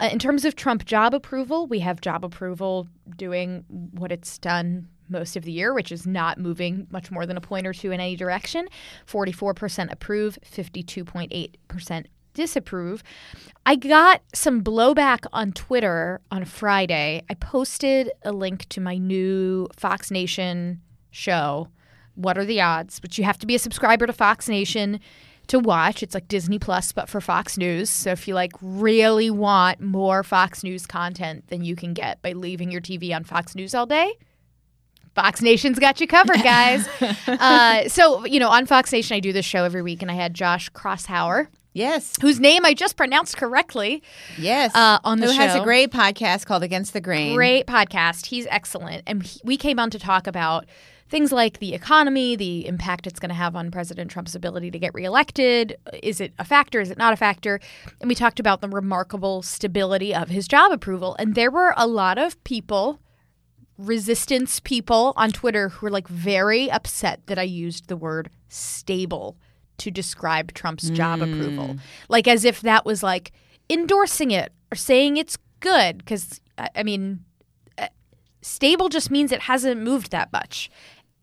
Uh, 0.00 0.08
in 0.10 0.18
terms 0.18 0.46
of 0.46 0.56
Trump 0.56 0.86
job 0.86 1.12
approval, 1.12 1.66
we 1.66 1.80
have 1.80 2.00
job 2.00 2.24
approval 2.24 2.88
doing 3.16 3.64
what 3.68 4.10
it's 4.10 4.38
done 4.38 4.88
most 5.08 5.36
of 5.36 5.44
the 5.44 5.52
year, 5.52 5.72
which 5.74 5.92
is 5.92 6.06
not 6.06 6.38
moving 6.38 6.86
much 6.90 7.10
more 7.10 7.26
than 7.26 7.36
a 7.36 7.40
point 7.40 7.66
or 7.66 7.72
two 7.72 7.92
in 7.92 8.00
any 8.00 8.16
direction. 8.16 8.68
44% 9.06 9.92
approve, 9.92 10.38
52.8% 10.44 12.06
disapprove. 12.34 13.02
I 13.64 13.76
got 13.76 14.22
some 14.34 14.62
blowback 14.62 15.26
on 15.32 15.52
Twitter 15.52 16.20
on 16.30 16.44
Friday. 16.44 17.24
I 17.28 17.34
posted 17.34 18.10
a 18.22 18.32
link 18.32 18.68
to 18.68 18.80
my 18.80 18.98
new 18.98 19.68
Fox 19.76 20.10
Nation 20.10 20.82
show, 21.10 21.68
What 22.14 22.38
Are 22.38 22.44
the 22.44 22.60
Odds? 22.60 23.00
Which 23.02 23.18
you 23.18 23.24
have 23.24 23.38
to 23.38 23.46
be 23.46 23.54
a 23.54 23.58
subscriber 23.58 24.06
to 24.06 24.12
Fox 24.12 24.48
Nation 24.48 25.00
to 25.48 25.58
watch. 25.58 26.02
It's 26.02 26.14
like 26.14 26.28
Disney 26.28 26.58
Plus, 26.58 26.92
but 26.92 27.08
for 27.08 27.20
Fox 27.20 27.56
News. 27.56 27.88
So 27.88 28.10
if 28.10 28.28
you 28.28 28.34
like 28.34 28.52
really 28.60 29.30
want 29.30 29.80
more 29.80 30.22
Fox 30.22 30.62
News 30.62 30.86
content 30.86 31.48
than 31.48 31.64
you 31.64 31.76
can 31.76 31.94
get 31.94 32.20
by 32.22 32.32
leaving 32.32 32.70
your 32.70 32.80
TV 32.80 33.14
on 33.14 33.24
Fox 33.24 33.54
News 33.54 33.74
all 33.74 33.86
day, 33.86 34.14
Fox 35.16 35.40
Nation's 35.40 35.78
got 35.78 35.98
you 36.00 36.06
covered, 36.06 36.42
guys. 36.42 36.86
uh, 37.26 37.88
so, 37.88 38.24
you 38.26 38.38
know, 38.38 38.50
on 38.50 38.66
Fox 38.66 38.92
Nation, 38.92 39.16
I 39.16 39.20
do 39.20 39.32
this 39.32 39.46
show 39.46 39.64
every 39.64 39.80
week, 39.82 40.02
and 40.02 40.10
I 40.10 40.14
had 40.14 40.34
Josh 40.34 40.70
Kraushaar, 40.70 41.48
Yes. 41.72 42.12
whose 42.20 42.38
name 42.38 42.64
I 42.66 42.74
just 42.74 42.96
pronounced 42.98 43.36
correctly, 43.38 44.02
Yes. 44.38 44.74
Uh, 44.74 44.98
on 45.04 45.20
the 45.20 45.26
Who 45.26 45.32
has 45.32 45.54
a 45.54 45.64
great 45.64 45.90
podcast 45.90 46.44
called 46.44 46.62
Against 46.62 46.92
the 46.92 47.00
Grain. 47.00 47.34
Great 47.34 47.66
podcast. 47.66 48.26
He's 48.26 48.46
excellent. 48.50 49.04
And 49.06 49.22
he, 49.22 49.40
we 49.42 49.56
came 49.56 49.78
on 49.78 49.88
to 49.90 49.98
talk 49.98 50.26
about 50.26 50.66
things 51.08 51.32
like 51.32 51.60
the 51.60 51.72
economy, 51.72 52.36
the 52.36 52.66
impact 52.66 53.06
it's 53.06 53.18
going 53.20 53.28
to 53.30 53.34
have 53.34 53.56
on 53.56 53.70
President 53.70 54.10
Trump's 54.10 54.34
ability 54.34 54.70
to 54.72 54.78
get 54.78 54.92
reelected. 54.92 55.76
Is 56.02 56.20
it 56.20 56.34
a 56.38 56.44
factor? 56.44 56.80
Is 56.80 56.90
it 56.90 56.98
not 56.98 57.12
a 57.12 57.16
factor? 57.16 57.58
And 58.02 58.08
we 58.08 58.14
talked 58.14 58.40
about 58.40 58.60
the 58.60 58.68
remarkable 58.68 59.40
stability 59.42 60.14
of 60.14 60.28
his 60.28 60.46
job 60.48 60.72
approval. 60.72 61.16
And 61.18 61.34
there 61.34 61.50
were 61.50 61.72
a 61.76 61.86
lot 61.86 62.18
of 62.18 62.42
people, 62.44 63.00
resistance 63.78 64.60
people 64.60 65.12
on 65.16 65.30
Twitter, 65.30 65.68
who 65.68 65.86
were 65.86 65.90
like 65.90 66.08
very 66.08 66.70
upset 66.70 67.20
that 67.26 67.38
I 67.38 67.42
used 67.42 67.88
the 67.88 67.96
word 67.96 68.30
stable 68.48 69.36
to 69.78 69.90
describe 69.90 70.52
Trump's 70.54 70.90
job 70.90 71.20
hmm. 71.20 71.32
approval. 71.32 71.76
Like 72.08 72.26
as 72.26 72.44
if 72.44 72.62
that 72.62 72.84
was 72.84 73.02
like 73.02 73.32
endorsing 73.68 74.30
it 74.30 74.52
or 74.72 74.76
saying 74.76 75.16
it's 75.16 75.38
good. 75.60 75.98
Because, 75.98 76.40
I 76.58 76.70
I 76.76 76.82
mean, 76.82 77.24
uh, 77.78 77.88
stable 78.42 78.88
just 78.88 79.10
means 79.10 79.32
it 79.32 79.42
hasn't 79.42 79.80
moved 79.80 80.10
that 80.10 80.32
much. 80.32 80.70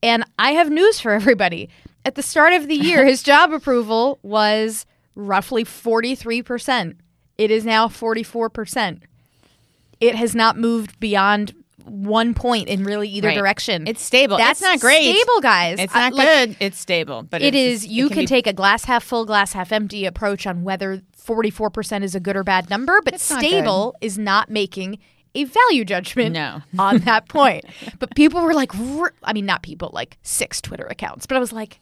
And 0.02 0.26
I 0.38 0.52
have 0.52 0.70
news 0.70 1.00
for 1.00 1.12
everybody. 1.12 1.70
At 2.06 2.16
the 2.16 2.24
start 2.24 2.54
of 2.54 2.68
the 2.68 2.76
year, 2.76 3.06
his 3.08 3.24
job 3.24 3.52
approval 3.54 4.20
was 4.22 4.86
roughly 5.16 5.64
43%. 5.64 6.98
It 7.38 7.52
is 7.52 7.66
now 7.66 7.88
44%. 7.88 9.02
It 10.00 10.16
has 10.16 10.36
not 10.36 10.58
moved 10.58 11.00
beyond 11.00 11.56
one 11.86 12.34
point 12.34 12.68
in 12.68 12.84
really 12.84 13.08
either 13.10 13.30
Right. 13.30 13.38
direction. 13.38 13.88
It's 13.88 14.02
stable. 14.02 14.38
That's 14.38 14.62
it's 14.62 14.70
not 14.70 14.80
great. 14.80 15.16
Stable, 15.16 15.42
guys. 15.42 15.80
It's 15.80 15.96
I- 15.96 16.00
not 16.10 16.14
like, 16.14 16.28
good. 16.28 16.58
It's 16.60 16.80
stable, 16.80 17.24
but 17.24 17.42
It 17.42 17.54
it's, 17.56 17.84
is. 17.84 17.88
You 17.88 18.08
it 18.08 18.14
can, 18.14 18.20
be- 18.22 18.26
take 18.28 18.48
a 18.48 18.54
glass 18.54 18.86
half 18.86 19.04
full, 19.04 19.26
glass 19.26 19.54
half 19.54 19.72
empty 19.72 20.06
approach 20.06 20.48
on 20.48 20.64
whether 20.64 21.02
44% 21.26 22.04
is 22.04 22.16
a 22.16 22.20
good 22.20 22.36
or 22.36 22.44
bad 22.44 22.70
number, 22.70 23.02
but 23.04 23.14
It's 23.14 23.30
not 23.30 23.40
stable 23.40 23.96
is 24.02 24.18
not 24.18 24.50
making 24.50 25.00
a 25.36 25.46
value 25.46 25.84
judgment 25.84 26.34
No. 26.34 26.62
on 26.80 27.00
that 27.00 27.28
point. 27.28 27.66
but 28.00 28.14
people 28.16 28.42
were 28.42 28.54
like, 28.54 28.72
I 29.24 29.34
mean, 29.34 29.46
not 29.46 29.64
people, 29.64 29.90
like 29.94 30.18
six 30.22 30.62
Twitter 30.62 30.86
accounts, 30.86 31.26
but 31.26 31.36
I 31.38 31.40
was 31.40 31.52
like, 31.52 31.80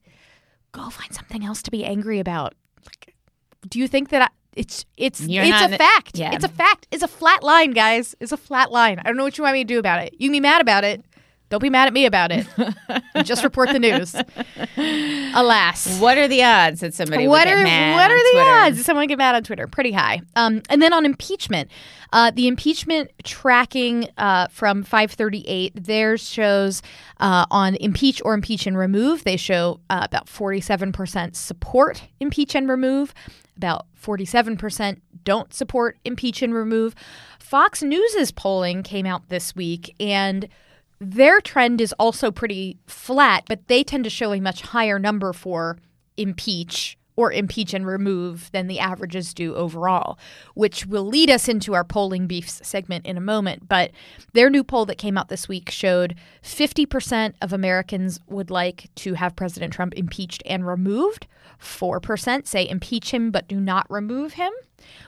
go 0.72 0.90
find 0.90 1.14
something 1.14 1.44
else 1.44 1.62
to 1.64 1.72
be 1.72 1.84
angry 1.84 2.20
about. 2.20 2.54
Like, 2.86 3.14
do 3.68 3.78
you 3.80 3.88
think 3.88 4.10
that 4.10 4.22
I, 4.22 4.28
it's 4.56 4.86
it's 4.98 5.22
You're 5.22 5.44
it's 5.44 5.52
not- 5.52 5.72
a 5.74 5.78
fact? 5.78 6.18
yeah. 6.18 6.34
It's 6.34 6.44
a 6.46 6.50
fact. 6.50 6.88
It's 6.92 7.04
a 7.04 7.08
flat 7.08 7.44
line, 7.44 7.72
guys. 7.72 8.16
It's 8.20 8.32
a 8.32 8.38
flat 8.38 8.72
line. 8.72 9.00
I 9.00 9.04
don't 9.04 9.18
know 9.18 9.24
what 9.24 9.38
you 9.38 9.44
want 9.44 9.54
me 9.54 9.64
to 9.64 9.68
do 9.68 9.80
about 9.80 10.04
it. 10.04 10.14
You 10.20 10.28
can 10.28 10.34
be 10.34 10.40
mad 10.42 10.62
about 10.62 10.84
it. 10.84 11.04
Don't 11.50 11.62
be 11.62 11.70
mad 11.70 11.88
at 11.88 11.94
me 11.94 12.06
about 12.06 12.32
it. 12.32 12.48
Just 13.26 13.44
report 13.44 13.70
the 13.74 13.80
news. 13.80 14.16
Alas. 15.34 16.00
What 16.00 16.18
are 16.18 16.28
the 16.28 16.42
odds 16.44 16.80
that 16.80 16.94
somebody 16.94 17.28
What 17.28 17.46
would 17.46 17.54
are 17.54 17.58
get 17.58 17.64
mad 17.64 17.94
what 17.96 18.06
on 18.06 18.12
are 18.12 18.16
the 18.18 18.30
Twitter? 18.32 18.50
odds? 18.50 18.78
Does 18.78 18.86
someone 18.86 19.08
get 19.08 19.18
mad 19.18 19.36
on 19.36 19.44
Twitter? 19.44 19.68
Pretty 19.68 19.92
high. 19.92 20.22
Um, 20.38 20.62
and 20.70 20.82
then 20.82 20.94
on 20.94 21.06
impeachment, 21.06 21.70
uh, 22.14 22.32
the 22.32 22.48
impeachment 22.48 23.12
tracking 23.24 24.08
uh, 24.18 24.48
from 24.48 24.84
538 24.84 25.74
there 25.76 26.18
shows 26.18 26.82
uh, 27.20 27.46
on 27.52 27.76
impeach 27.76 28.22
or 28.24 28.34
impeach 28.34 28.66
and 28.66 28.78
remove. 28.78 29.24
They 29.24 29.38
show 29.38 29.80
uh, 29.90 30.02
about 30.04 30.28
47% 30.28 31.36
support 31.36 32.04
impeach 32.20 32.56
and 32.56 32.70
remove, 32.70 33.14
about 33.58 33.86
47% 34.02 35.00
don't 35.24 35.54
support 35.54 35.98
impeach 36.04 36.42
and 36.42 36.54
remove. 36.54 36.96
Fox 37.40 37.84
News's 37.84 38.32
polling 38.32 38.84
came 38.84 39.06
out 39.06 39.30
this 39.30 39.56
week 39.56 39.96
and 40.00 40.48
their 41.00 41.42
trend 41.42 41.82
is 41.82 41.94
also 41.94 42.32
pretty 42.32 42.78
flat, 42.88 43.44
but 43.48 43.68
they 43.68 43.84
tend 43.84 44.04
to 44.04 44.10
show 44.10 44.34
a 44.34 44.40
much 44.40 44.62
higher 44.62 45.00
number 45.00 45.34
for 45.34 45.78
impeach 46.18 46.98
or 47.16 47.32
impeach 47.32 47.74
and 47.74 47.86
remove 47.86 48.50
than 48.52 48.68
the 48.68 48.80
averages 48.80 49.34
do 49.34 49.54
overall, 49.56 50.18
which 50.54 50.86
will 50.86 51.06
lead 51.06 51.30
us 51.30 51.48
into 51.48 51.74
our 51.74 51.84
polling 51.84 52.28
beefs 52.28 52.62
segment 52.64 53.06
in 53.06 53.18
a 53.18 53.22
moment. 53.22 53.68
But 53.68 53.92
their 54.34 54.50
new 54.50 54.64
poll 54.64 54.86
that 54.86 54.98
came 54.98 55.18
out 55.18 55.30
this 55.30 55.48
week 55.48 55.70
showed 55.70 56.16
50% 56.44 57.34
of 57.42 57.54
Americans 57.54 58.20
would 58.28 58.50
like 58.50 58.90
to 58.96 59.16
have 59.16 59.36
President 59.36 59.74
Trump 59.74 59.94
impeached 59.96 60.42
and 60.46 60.66
removed. 60.66 61.28
4% 61.60 62.48
say 62.48 62.68
impeach 62.68 63.12
him 63.14 63.30
but 63.30 63.48
do 63.48 63.60
not 63.60 63.86
remove 63.90 64.34
him, 64.34 64.52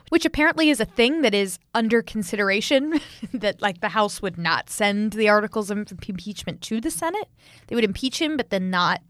which 0.09 0.25
apparently 0.25 0.69
is 0.69 0.79
a 0.79 0.85
thing 0.85 1.21
that 1.21 1.33
is 1.33 1.57
under 1.73 2.01
consideration 2.01 2.99
that 3.33 3.61
like 3.61 3.81
the 3.81 3.89
House 3.89 4.21
would 4.21 4.37
not 4.37 4.69
send 4.69 5.13
the 5.13 5.29
articles 5.29 5.71
of 5.71 5.77
impeachment 5.77 6.61
to 6.61 6.79
the 6.79 6.91
Senate. 6.91 7.27
They 7.67 7.75
would 7.75 7.83
impeach 7.83 8.21
him 8.21 8.37
but 8.37 8.49
then 8.49 8.69
not 8.69 9.01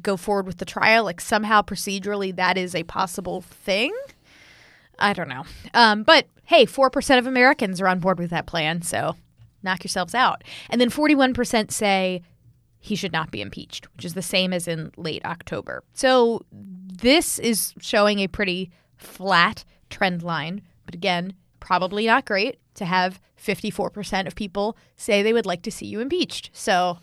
go 0.00 0.16
forward 0.16 0.46
with 0.46 0.58
the 0.58 0.64
trial. 0.64 1.04
Like 1.04 1.20
somehow 1.20 1.62
procedurally 1.62 2.34
that 2.36 2.56
is 2.56 2.74
a 2.74 2.84
possible 2.84 3.42
thing. 3.42 3.94
I 4.98 5.12
don't 5.12 5.28
know. 5.28 5.44
Um, 5.74 6.02
but 6.02 6.26
hey, 6.44 6.66
4% 6.66 7.18
of 7.18 7.26
Americans 7.26 7.80
are 7.80 7.88
on 7.88 7.98
board 7.98 8.18
with 8.18 8.30
that 8.30 8.46
plan, 8.46 8.82
so 8.82 9.16
knock 9.62 9.84
yourselves 9.84 10.14
out. 10.14 10.44
And 10.70 10.80
then 10.80 10.90
41% 10.90 11.70
say 11.70 12.22
he 12.78 12.96
should 12.96 13.12
not 13.12 13.30
be 13.30 13.40
impeached, 13.40 13.86
which 13.94 14.04
is 14.04 14.14
the 14.14 14.22
same 14.22 14.52
as 14.52 14.66
in 14.66 14.92
late 14.96 15.24
October. 15.24 15.82
So 15.94 16.44
this 16.50 17.38
is 17.38 17.74
showing 17.80 18.18
a 18.18 18.26
pretty 18.26 18.70
flat 18.96 19.64
trend 19.88 20.22
line, 20.22 20.62
but 20.84 20.94
again, 20.94 21.34
probably 21.60 22.06
not 22.06 22.24
great 22.24 22.58
to 22.74 22.84
have 22.84 23.20
54% 23.38 24.26
of 24.26 24.34
people 24.34 24.76
say 24.96 25.22
they 25.22 25.32
would 25.32 25.46
like 25.46 25.62
to 25.62 25.70
see 25.70 25.86
you 25.86 26.00
impeached. 26.00 26.50
So 26.52 26.98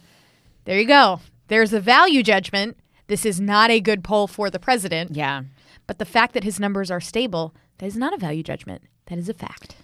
there 0.65 0.79
you 0.79 0.87
go. 0.87 1.21
There's 1.49 1.73
a 1.73 1.79
value 1.79 2.23
judgment. 2.23 2.77
This 3.07 3.25
is 3.25 3.39
not 3.41 3.69
a 3.69 3.79
good 3.81 4.03
poll 4.03 4.27
for 4.27 4.49
the 4.49 4.59
president, 4.59 5.15
Yeah. 5.15 5.43
but 5.87 5.97
the 5.99 6.05
fact 6.05 6.33
that 6.33 6.43
his 6.43 6.59
numbers 6.59 6.89
are 6.89 7.01
stable, 7.01 7.53
that 7.79 7.85
is 7.87 7.97
not 7.97 8.13
a 8.13 8.17
value 8.17 8.43
judgment. 8.43 8.83
That 9.07 9.17
is 9.19 9.27
a 9.29 9.33
fact. 9.33 9.75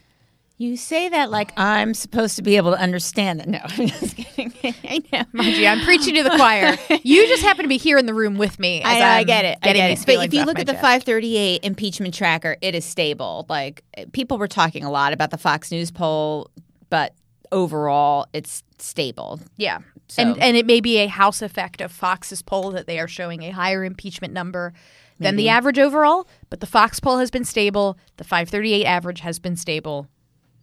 You 0.57 0.77
say 0.77 1.09
that 1.09 1.31
like 1.31 1.51
I'm 1.57 1.93
supposed 1.93 2.37
to 2.37 2.41
be 2.41 2.55
able 2.55 2.71
to 2.71 2.79
understand 2.79 3.41
that. 3.41 3.49
No, 3.49 3.59
I'm 3.63 3.87
just 3.87 4.15
kidding. 4.15 4.53
I 4.85 5.03
know. 5.11 5.43
Gee, 5.43 5.67
I'm 5.67 5.81
preaching 5.83 6.15
to 6.15 6.23
the 6.23 6.29
choir. 6.29 6.77
You 7.03 7.27
just 7.27 7.43
happen 7.43 7.63
to 7.63 7.69
be 7.69 7.77
here 7.77 7.97
in 7.97 8.05
the 8.05 8.13
room 8.13 8.37
with 8.37 8.57
me. 8.57 8.81
As 8.81 8.87
I, 8.95 8.99
know, 8.99 9.05
I 9.05 9.23
get 9.25 9.45
it. 9.45 9.57
I 9.61 9.73
get 9.73 9.91
it. 9.91 10.05
But 10.05 10.25
if 10.25 10.33
you 10.33 10.45
look 10.45 10.57
at 10.57 10.65
the 10.65 10.71
chest. 10.73 10.81
538 10.81 11.63
impeachment 11.65 12.13
tracker, 12.13 12.55
it 12.61 12.73
is 12.73 12.85
stable. 12.85 13.45
Like 13.49 13.83
people 14.13 14.37
were 14.37 14.47
talking 14.47 14.83
a 14.85 14.89
lot 14.91 15.11
about 15.11 15.29
the 15.31 15.37
Fox 15.37 15.71
News 15.71 15.91
poll, 15.91 16.49
but 16.89 17.13
overall, 17.51 18.27
it's 18.31 18.63
stable. 18.79 19.39
Yeah. 19.57 19.79
So- 20.07 20.21
And 20.21 20.41
and 20.41 20.55
it 20.57 20.65
may 20.65 20.81
be 20.81 20.97
a 20.97 21.07
house 21.07 21.41
effect 21.41 21.81
of 21.81 21.91
Fox's 21.91 22.41
poll 22.41 22.71
that 22.71 22.85
they 22.87 22.99
are 22.99 23.07
showing 23.07 23.43
a 23.43 23.49
higher 23.51 23.83
impeachment 23.83 24.33
number 24.33 24.73
than 25.19 25.37
the 25.37 25.47
average 25.49 25.79
overall, 25.79 26.27
but 26.49 26.59
the 26.59 26.65
Fox 26.67 26.99
poll 26.99 27.19
has 27.19 27.31
been 27.31 27.45
stable, 27.45 27.97
the 28.17 28.23
538 28.25 28.85
average 28.85 29.21
has 29.21 29.39
been 29.39 29.55
stable. 29.55 30.07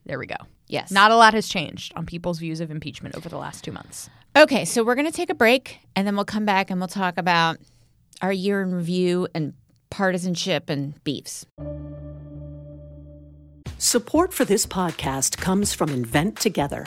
There 0.04 0.18
we 0.18 0.26
go. 0.26 0.36
Yes. 0.68 0.90
Not 0.90 1.10
a 1.10 1.16
lot 1.16 1.32
has 1.34 1.48
changed 1.48 1.92
on 1.96 2.04
people's 2.06 2.38
views 2.38 2.60
of 2.60 2.70
impeachment 2.70 3.14
over 3.16 3.28
the 3.30 3.38
last 3.38 3.64
2 3.64 3.72
months. 3.72 4.10
Okay, 4.36 4.64
so 4.66 4.84
we're 4.84 4.94
going 4.94 5.06
to 5.06 5.12
take 5.16 5.30
a 5.30 5.34
break 5.34 5.78
and 5.96 6.06
then 6.06 6.16
we'll 6.16 6.24
come 6.26 6.44
back 6.44 6.70
and 6.70 6.80
we'll 6.80 6.88
talk 6.88 7.16
about 7.18 7.56
our 8.20 8.32
year 8.32 8.62
in 8.62 8.74
review 8.74 9.26
and 9.34 9.54
partisanship 9.90 10.68
and 10.70 11.02
beefs. 11.04 11.46
Support 13.78 14.32
for 14.32 14.44
this 14.44 14.64
podcast 14.66 15.38
comes 15.38 15.72
from 15.74 15.88
Invent 15.90 16.38
Together. 16.38 16.86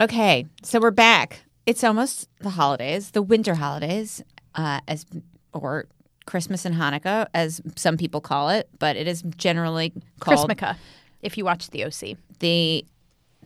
Okay, 0.00 0.46
so 0.62 0.80
we're 0.80 0.90
back. 0.90 1.42
It's 1.66 1.84
almost 1.84 2.26
the 2.40 2.48
holidays, 2.50 3.10
the 3.10 3.20
winter 3.20 3.54
holidays. 3.54 4.22
uh, 4.54 4.80
as 4.88 5.04
or 5.52 5.86
Christmas 6.24 6.64
and 6.64 6.74
Hanukkah, 6.74 7.26
as 7.34 7.60
some 7.76 7.98
people 7.98 8.22
call 8.22 8.48
it, 8.48 8.68
but 8.78 8.96
it 8.96 9.06
is 9.06 9.22
generally 9.36 9.92
called 10.18 10.48
Chrismukkah, 10.48 10.76
if 11.20 11.36
you 11.36 11.44
watch 11.44 11.68
the 11.70 11.84
OC. 11.84 12.16
the 12.38 12.86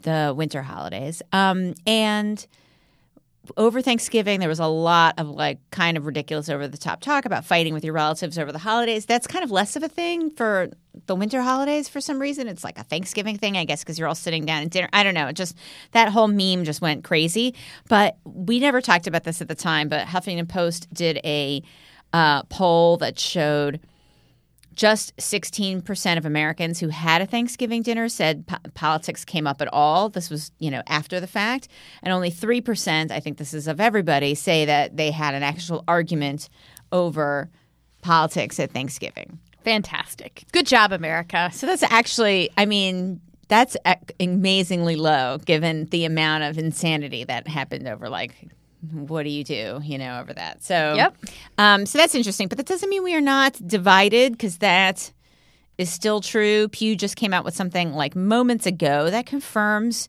the 0.03 0.33
winter 0.37 0.63
holidays. 0.63 1.23
Um, 1.33 1.75
and 1.87 2.47
over 3.57 3.83
Thanksgiving, 3.83 4.41
there 4.41 4.49
was 4.49 4.59
a 4.59 4.67
lot 4.67 5.15
of 5.19 5.29
like 5.29 5.59
kind 5.71 5.97
of 5.97 6.07
ridiculous 6.07 6.49
over 6.49 6.67
the 6.69 6.79
top 6.79 7.01
talk 7.01 7.25
about 7.25 7.45
fighting 7.45 7.75
with 7.75 7.85
your 7.85 7.95
relatives 7.95 8.39
over 8.39 8.53
the 8.53 8.59
holidays. 8.59 9.07
That's 9.07 9.27
kind 9.27 9.45
of 9.45 9.51
less 9.51 9.77
of 9.77 9.83
a 9.83 9.89
thing 9.89 10.31
for 10.31 10.71
the 11.07 11.15
winter 11.15 11.43
holidays 11.43 11.89
for 11.89 12.01
some 12.01 12.19
reason. 12.19 12.49
It's 12.49 12.65
like 12.65 12.79
a 12.79 12.85
Thanksgiving 12.85 13.39
thing, 13.39 13.57
I 13.57 13.65
guess, 13.65 13.83
because 13.83 13.99
you're 13.99 14.09
all 14.09 14.15
sitting 14.15 14.45
down 14.45 14.63
at 14.63 14.71
dinner. 14.71 14.89
I 14.93 15.03
don't 15.03 15.15
know. 15.15 15.29
It 15.29 15.37
just 15.37 15.57
that 15.93 16.09
whole 16.09 16.29
meme 16.29 16.65
just 16.65 16.81
went 16.81 17.05
crazy. 17.05 17.55
But 17.89 18.17
we 18.25 18.61
never 18.61 18.81
talked 18.81 19.07
about 19.07 19.25
this 19.25 19.41
at 19.41 19.49
the 19.49 19.55
time. 19.55 19.89
But 19.89 20.07
Huffington 20.07 20.49
Post 20.49 20.93
did 20.93 21.19
a 21.25 21.63
uh, 22.13 22.45
poll 22.45 22.97
that 22.99 23.19
showed 23.19 23.81
just 24.75 25.17
16% 25.17 26.19
of 26.19 26.27
Americans 26.27 26.81
who 26.81 26.89
had 26.89 27.23
a 27.23 27.27
Thanksgiving 27.27 27.83
dinner 27.83 28.09
said 28.09 28.47
po- 28.47 28.57
politics 28.75 29.25
came 29.25 29.47
up 29.47 29.61
at 29.61 29.69
all. 29.73 30.09
This 30.09 30.31
was, 30.31 30.51
you 30.59 30.71
know, 30.71 30.83
after 30.87 31.21
the 31.21 31.27
fact. 31.27 31.69
And 32.03 32.13
only 32.13 32.31
3%, 32.31 33.11
I 33.11 33.21
think 33.21 33.39
this 33.39 33.55
is 33.55 33.67
of 33.67 33.81
everybody, 33.81 34.35
say 34.35 34.65
that 34.65 34.97
they 34.97 35.11
had 35.11 35.35
an 35.35 35.43
actual 35.43 35.85
argument 35.87 36.49
over 36.93 37.51
politics 38.03 38.61
at 38.61 38.73
Thanksgiving. 38.73 39.39
Fantastic. 39.65 40.45
Good 40.53 40.67
job, 40.67 40.93
America. 40.93 41.51
So 41.53 41.67
that's 41.67 41.83
actually, 41.85 42.51
I 42.57 42.67
mean, 42.67 43.21
that's 43.49 43.77
amazingly 44.21 44.97
low 44.97 45.39
given 45.39 45.87
the 45.87 46.05
amount 46.05 46.45
of 46.45 46.59
insanity 46.59 47.25
that 47.25 47.49
happened 47.49 47.89
over 47.89 48.09
like 48.09 48.35
what 48.93 49.23
do 49.25 49.31
you 49.31 49.45
do 49.45 49.81
you 49.83 49.99
know 49.99 50.21
over 50.21 50.33
that 50.33 50.63
so 50.63 50.95
Yep. 50.97 51.17
um, 51.59 51.87
so 51.87 51.99
that's 51.99 52.15
interesting 52.15 52.49
but 52.49 52.59
that 52.59 52.67
doesn't 52.67 52.89
mean 52.89 53.03
we 53.03 53.15
are 53.15 53.21
not 53.21 53.61
divided 53.67 54.33
because 54.33 54.59
that 54.59 55.13
is 55.79 55.91
still 55.91 56.21
true 56.21 56.69
pew 56.69 56.95
just 56.97 57.17
came 57.17 57.33
out 57.35 57.45
with 57.45 57.55
something 57.57 57.93
like 57.93 58.15
moments 58.15 58.67
ago 58.67 59.11
that 59.11 59.27
confirms 59.27 60.09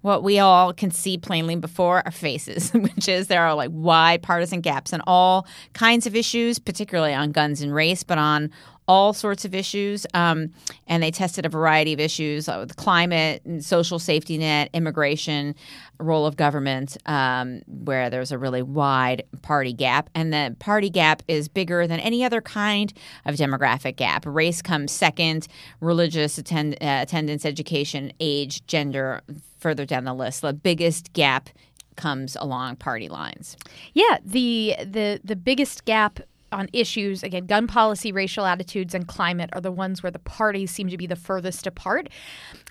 what 0.00 0.22
we 0.22 0.38
all 0.38 0.74
can 0.74 0.90
see 0.90 1.16
plainly 1.16 1.56
before 1.56 2.02
our 2.04 2.10
faces, 2.10 2.70
which 2.74 3.08
is 3.08 3.28
there 3.28 3.40
are 3.40 3.54
like 3.54 3.70
wide 3.72 4.22
partisan 4.22 4.60
gaps 4.60 4.92
on 4.92 5.00
all 5.06 5.46
kinds 5.72 6.06
of 6.06 6.14
issues, 6.14 6.58
particularly 6.58 7.14
on 7.14 7.32
guns 7.32 7.62
and 7.62 7.74
race, 7.74 8.02
but 8.02 8.18
on 8.18 8.50
all 8.86 9.12
sorts 9.12 9.44
of 9.44 9.54
issues. 9.54 10.06
Um, 10.14 10.50
and 10.86 11.02
they 11.02 11.10
tested 11.10 11.46
a 11.46 11.48
variety 11.48 11.92
of 11.92 12.00
issues 12.00 12.48
uh, 12.48 12.58
with 12.60 12.76
climate, 12.76 13.42
and 13.44 13.64
social 13.64 13.98
safety 13.98 14.38
net, 14.38 14.70
immigration, 14.72 15.54
role 15.98 16.26
of 16.26 16.36
government, 16.36 16.96
um, 17.06 17.62
where 17.66 18.10
there's 18.10 18.32
a 18.32 18.38
really 18.38 18.62
wide 18.62 19.24
party 19.42 19.72
gap. 19.72 20.10
And 20.14 20.32
the 20.32 20.56
party 20.58 20.90
gap 20.90 21.22
is 21.28 21.48
bigger 21.48 21.86
than 21.86 22.00
any 22.00 22.24
other 22.24 22.40
kind 22.40 22.92
of 23.24 23.36
demographic 23.36 23.96
gap. 23.96 24.24
Race 24.26 24.60
comes 24.60 24.92
second, 24.92 25.48
religious 25.80 26.38
attend, 26.38 26.74
uh, 26.74 27.00
attendance, 27.02 27.44
education, 27.44 28.12
age, 28.20 28.66
gender, 28.66 29.20
further 29.58 29.86
down 29.86 30.04
the 30.04 30.14
list. 30.14 30.42
The 30.42 30.52
biggest 30.52 31.12
gap 31.12 31.48
comes 31.96 32.36
along 32.40 32.76
party 32.76 33.08
lines. 33.08 33.56
Yeah, 33.92 34.18
the 34.24 34.74
the 34.80 35.20
the 35.22 35.36
biggest 35.36 35.84
gap 35.84 36.20
on 36.54 36.68
issues 36.72 37.22
again, 37.22 37.46
gun 37.46 37.66
policy, 37.66 38.12
racial 38.12 38.46
attitudes, 38.46 38.94
and 38.94 39.06
climate 39.06 39.50
are 39.52 39.60
the 39.60 39.72
ones 39.72 40.02
where 40.02 40.12
the 40.12 40.18
parties 40.18 40.70
seem 40.70 40.88
to 40.88 40.96
be 40.96 41.06
the 41.06 41.16
furthest 41.16 41.66
apart. 41.66 42.08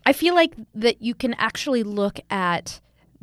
I 0.06 0.14
feel 0.14 0.34
like 0.34 0.56
that 0.74 1.02
you 1.02 1.14
can 1.14 1.34
actually 1.36 1.84
look 1.84 2.20
at 2.30 2.80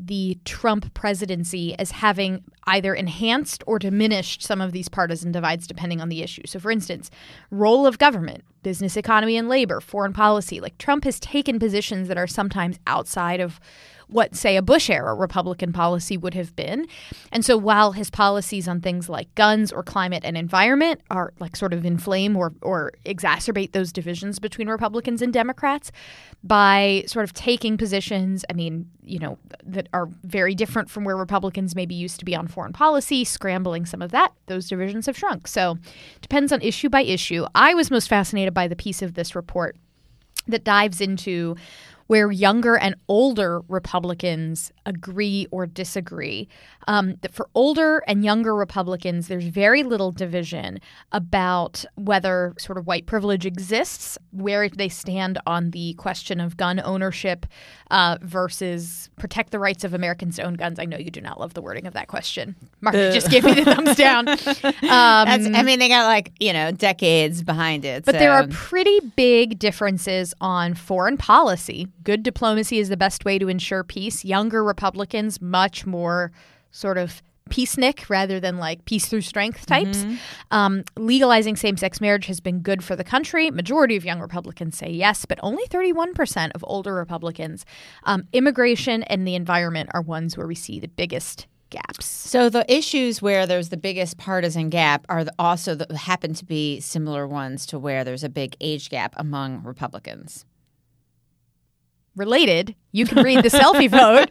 the 0.07 0.38
Trump 0.45 0.93
presidency 0.95 1.79
as 1.79 1.90
having 1.90 2.43
either 2.67 2.95
enhanced 2.95 3.62
or 3.67 3.79
diminished 3.79 4.43
some 4.43 4.61
of 4.61 4.73
these 4.73 4.88
partisan 4.88 5.31
divides 5.33 5.67
depending 5.67 6.00
on 6.00 6.09
the 6.09 6.23
issue. 6.23 6.43
So, 6.47 6.59
for 6.59 6.71
instance, 6.71 7.11
role 7.50 7.87
of 7.87 7.99
government, 7.99 8.45
business 8.62 8.97
economy 8.97 9.37
and 9.37 9.49
labor, 9.49 9.81
foreign 9.81 10.12
policy. 10.12 10.61
Like 10.61 10.79
Trump 10.79 11.05
has 11.05 11.21
taken 11.21 11.59
positions 11.59 12.09
that 12.09 12.19
are 12.19 12.26
sometimes 12.26 12.79
outside 12.87 13.40
of 13.40 13.61
what, 14.11 14.35
say, 14.35 14.57
a 14.57 14.62
Bush 14.62 14.90
era 14.90 15.15
Republican 15.15 15.73
policy 15.73 16.17
would 16.17 16.34
have 16.34 16.54
been. 16.56 16.87
And 17.32 17.45
so 17.45 17.56
while 17.56 17.93
his 17.93 18.11
policies 18.11 18.69
on 18.69 18.80
things 18.80 19.08
like 19.08 19.34
guns 19.34 19.73
or 19.73 19.82
climate 19.82 20.25
and 20.25 20.37
environment 20.37 21.00
are 21.11 21.32
like 21.39 21.56
sort 21.56 21.73
of 21.73 21.84
inflame 21.84 22.37
or, 22.37 22.52
or 22.63 22.93
exacerbate 23.06 23.73
those 23.73 23.93
divisions 23.93 24.39
between 24.39 24.69
Republicans 24.69 25.23
and 25.23 25.32
Democrats, 25.32 25.93
by 26.43 27.04
sort 27.06 27.25
of 27.25 27.32
taking 27.34 27.76
positions, 27.76 28.45
I 28.49 28.54
mean, 28.54 28.91
you 29.04 29.19
know, 29.19 29.39
that 29.65 29.89
are 29.93 30.08
very 30.25 30.54
different 30.54 30.91
from 30.91 31.04
where 31.04 31.17
Republicans 31.17 31.75
maybe 31.75 31.95
used 31.95 32.19
to 32.21 32.25
be 32.25 32.34
on 32.34 32.49
foreign 32.49 32.73
policy, 32.73 33.25
scrambling 33.25 33.84
some 33.87 34.00
of 34.00 34.11
that, 34.13 34.32
those 34.47 34.69
divisions 34.69 35.06
have 35.06 35.19
shrunk. 35.19 35.47
So 35.47 35.78
it 36.15 36.23
depends 36.23 36.52
on 36.52 36.63
issue 36.63 36.89
by 36.89 37.02
issue. 37.02 37.47
I 37.54 37.75
was 37.75 37.91
most 37.91 38.08
fascinated 38.08 38.54
by 38.54 38.69
the 38.69 38.76
piece 38.76 39.02
of 39.02 39.15
this 39.15 39.34
report 39.34 39.76
that 40.47 40.65
dives 40.65 41.00
into 41.00 41.56
where 42.10 42.32
younger 42.32 42.76
and 42.76 42.96
older 43.06 43.60
Republicans 43.68 44.73
agree 44.84 45.46
or 45.52 45.64
disagree. 45.64 46.49
Um, 46.88 47.14
that 47.20 47.32
for 47.32 47.49
older 47.54 48.02
and 48.08 48.25
younger 48.25 48.52
Republicans, 48.52 49.28
there's 49.28 49.44
very 49.44 49.84
little 49.84 50.10
division 50.10 50.80
about 51.12 51.84
whether 51.94 52.52
sort 52.58 52.78
of 52.78 52.88
white 52.88 53.06
privilege 53.06 53.46
exists, 53.46 54.18
where 54.32 54.68
they 54.68 54.88
stand 54.88 55.38
on 55.46 55.70
the 55.70 55.94
question 55.94 56.40
of 56.40 56.56
gun 56.56 56.80
ownership 56.84 57.46
uh, 57.92 58.18
versus 58.23 59.08
protect 59.16 59.52
the 59.52 59.60
rights 59.60 59.84
of 59.84 59.94
Americans 59.94 60.34
to 60.34 60.42
own 60.42 60.54
guns. 60.54 60.80
I 60.80 60.86
know 60.86 60.96
you 60.96 61.12
do 61.12 61.20
not 61.20 61.38
love 61.38 61.54
the 61.54 61.62
wording 61.62 61.86
of 61.86 61.94
that 61.94 62.08
question. 62.08 62.56
Mark 62.80 62.96
you 62.96 63.12
just 63.12 63.30
gave 63.30 63.44
me 63.44 63.54
the 63.54 63.64
thumbs 63.64 63.94
down. 63.94 64.26
Um, 64.90 65.28
I 65.28 65.62
mean, 65.62 65.78
they 65.78 65.88
got 65.88 66.06
like, 66.06 66.32
you 66.40 66.52
know, 66.52 66.73
decades 66.73 67.42
behind 67.42 67.84
it. 67.84 68.04
but 68.04 68.12
there 68.12 68.32
are 68.32 68.46
pretty 68.49 68.99
big 69.14 69.58
differences 69.58 70.34
on 70.40 70.75
foreign 70.75 71.16
policy. 71.16 71.86
Good 72.02 72.23
diplomacy 72.23 72.78
is 72.78 72.89
the 72.89 72.97
best 72.97 73.25
way 73.25 73.39
to 73.39 73.49
ensure 73.49 73.84
peace. 73.84 74.25
Younger 74.25 74.65
Republicans, 74.65 75.41
much 75.41 75.86
more 75.86 76.32
sort 76.71 76.99
of 76.99 77.23
peacenik 77.50 78.08
rather 78.08 78.41
than 78.41 78.58
like 78.58 78.84
peace 78.84 79.06
through 79.06 79.21
strength 79.21 79.67
types. 79.67 80.04
Um, 80.50 80.84
legalizing 80.97 81.56
same 81.56 81.76
sex 81.76 82.00
marriage 82.00 82.26
has 82.26 82.41
been 82.41 82.60
good 82.60 82.82
for 82.82 82.97
the 82.97 83.04
country. 83.04 83.50
Majority 83.50 83.97
of 83.97 84.04
young 84.04 84.21
Republicans 84.21 84.78
say 84.78 84.89
yes, 84.89 85.26
but 85.26 85.39
only 85.43 85.65
31% 85.67 86.52
of 86.54 86.65
older 86.67 86.95
Republicans. 86.95 87.67
Um, 88.04 88.25
immigration 88.32 89.02
and 89.04 89.26
the 89.26 89.34
environment 89.34 89.91
are 89.93 90.00
ones 90.00 90.36
where 90.36 90.47
we 90.47 90.54
see 90.54 90.80
the 90.80 90.89
biggest 90.89 91.47
gaps. 91.71 92.06
So 92.06 92.49
the 92.49 92.71
issues 92.73 93.23
where 93.23 93.47
there's 93.47 93.69
the 93.69 93.76
biggest 93.76 94.19
partisan 94.19 94.71
gap 94.71 95.06
are 95.08 95.25
also 95.39 95.75
the, 95.75 95.97
happen 95.97 96.34
to 96.34 96.45
be 96.45 96.80
similar 96.80 97.26
ones 97.26 97.65
to 97.67 97.78
where 97.78 98.04
there's 98.04 98.25
a 98.25 98.28
big 98.28 98.56
age 98.60 98.91
gap 98.91 99.15
among 99.17 99.63
Republicans. 99.63 100.45
Related, 102.16 102.75
you 102.92 103.06
can 103.06 103.23
read 103.23 103.44
the 103.44 103.49
selfie 103.49 103.88
vote 103.90 104.28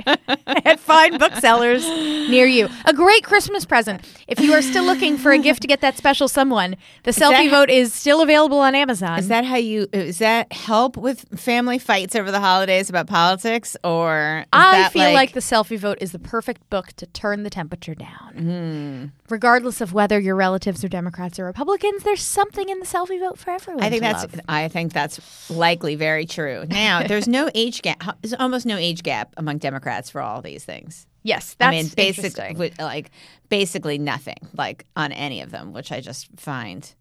at 0.65 0.79
fine 0.79 1.17
booksellers 1.17 1.87
near 1.87 2.45
you. 2.45 2.67
A 2.85 2.93
great 2.93 3.23
Christmas 3.23 3.65
present. 3.65 4.01
If 4.27 4.39
you 4.41 4.53
are 4.53 4.61
still 4.61 4.83
looking 4.83 5.17
for 5.17 5.31
a 5.31 5.37
gift 5.39 5.61
to 5.61 5.67
get 5.67 5.79
that 5.81 5.95
special 5.97 6.27
someone, 6.27 6.75
the 7.03 7.11
selfie 7.11 7.49
that- 7.49 7.51
vote 7.51 7.69
is 7.69 7.93
still 7.93 8.21
available 8.21 8.59
on 8.59 8.75
Amazon. 8.75 9.17
Is 9.17 9.29
that 9.29 9.45
how 9.45 9.55
you? 9.55 9.87
Is 9.93 10.19
that 10.19 10.51
help 10.51 10.97
with 10.97 11.25
family 11.39 11.79
fights 11.79 12.15
over 12.15 12.31
the 12.31 12.39
holidays 12.41 12.89
about 12.89 13.07
politics, 13.07 13.77
or 13.83 14.39
is 14.41 14.45
I 14.51 14.89
feel 14.89 15.13
like, 15.13 15.31
the 15.33 15.39
selfie 15.39 15.77
vote 15.79 15.97
is 16.01 16.11
the 16.11 16.19
perfect 16.19 16.69
book 16.69 16.87
to 16.97 17.05
turn 17.07 17.43
the 17.43 17.49
temperature 17.49 17.95
down. 17.95 18.33
Hmm. 18.35 19.05
Regardless 19.29 19.79
of 19.79 19.93
whether 19.93 20.19
your 20.19 20.35
relatives 20.35 20.83
are 20.83 20.89
Democrats 20.89 21.39
or 21.39 21.45
Republicans, 21.45 22.03
there's 22.03 22.23
something 22.23 22.67
in 22.67 22.79
the 22.79 22.85
selfie 22.85 23.19
vote 23.19 23.37
for 23.39 23.51
everyone. 23.51 23.83
I 23.83 23.89
think 23.89 24.01
that's 24.01 24.23
love. 24.23 24.41
I 24.49 24.67
think 24.67 24.91
that's 24.91 25.49
likely 25.49 25.95
very 25.95 26.25
true. 26.25 26.65
Now, 26.67 27.03
there's 27.07 27.27
no 27.27 27.49
age 27.55 27.68
gap. 27.81 28.17
There's 28.21 28.33
almost 28.33 28.65
no 28.65 28.77
age 28.77 29.03
gap 29.03 29.33
among 29.37 29.59
Democrats 29.59 30.09
for 30.09 30.21
all 30.21 30.41
these 30.41 30.65
things. 30.65 31.07
yes. 31.23 31.55
That's 31.59 31.73
I 31.73 31.81
mean, 31.81 31.91
basically, 31.95 32.73
like 32.79 33.11
basically 33.49 33.97
nothing, 33.97 34.37
like 34.57 34.85
on 34.95 35.11
any 35.11 35.41
of 35.41 35.51
them, 35.51 35.73
which 35.73 35.91
I 35.91 36.01
just 36.01 36.27
find 36.37 36.93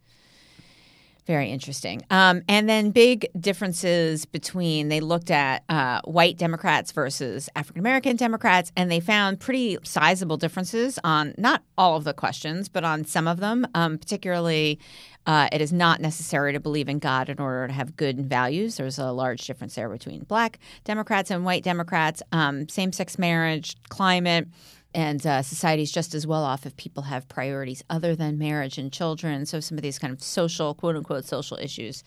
very 1.28 1.50
interesting. 1.50 2.00
Um, 2.10 2.40
and 2.48 2.66
then 2.66 2.90
big 2.90 3.28
differences 3.38 4.24
between 4.24 4.88
they 4.88 5.00
looked 5.00 5.30
at 5.30 5.62
uh, 5.68 6.00
white 6.04 6.38
Democrats 6.38 6.90
versus 6.90 7.50
African 7.54 7.80
American 7.80 8.16
Democrats, 8.16 8.72
and 8.76 8.90
they 8.90 8.98
found 8.98 9.38
pretty 9.38 9.76
sizable 9.84 10.38
differences 10.38 10.98
on 11.04 11.34
not 11.36 11.62
all 11.76 11.96
of 11.96 12.04
the 12.04 12.14
questions, 12.14 12.70
but 12.70 12.82
on 12.82 13.04
some 13.04 13.28
of 13.28 13.40
them. 13.40 13.66
Um, 13.74 13.98
particularly, 13.98 14.80
uh, 15.28 15.46
it 15.52 15.60
is 15.60 15.72
not 15.72 16.00
necessary 16.00 16.54
to 16.54 16.58
believe 16.58 16.88
in 16.88 16.98
God 16.98 17.28
in 17.28 17.38
order 17.38 17.68
to 17.68 17.72
have 17.74 17.96
good 17.96 18.28
values. 18.28 18.78
There's 18.78 18.98
a 18.98 19.12
large 19.12 19.46
difference 19.46 19.74
there 19.74 19.90
between 19.90 20.24
black 20.24 20.58
Democrats 20.84 21.30
and 21.30 21.44
white 21.44 21.62
Democrats. 21.62 22.22
Um, 22.32 22.66
Same 22.68 22.92
sex 22.92 23.18
marriage, 23.18 23.76
climate 23.90 24.48
and 24.94 25.24
uh, 25.26 25.42
society's 25.42 25.92
just 25.92 26.14
as 26.14 26.26
well 26.26 26.42
off 26.42 26.64
if 26.64 26.74
people 26.76 27.02
have 27.02 27.28
priorities 27.28 27.84
other 27.90 28.16
than 28.16 28.38
marriage 28.38 28.78
and 28.78 28.90
children. 28.90 29.44
So 29.44 29.60
some 29.60 29.76
of 29.76 29.82
these 29.82 29.98
kind 29.98 30.12
of 30.12 30.22
social, 30.22 30.74
quote 30.74 30.96
unquote, 30.96 31.26
social 31.26 31.58
issues. 31.58 32.02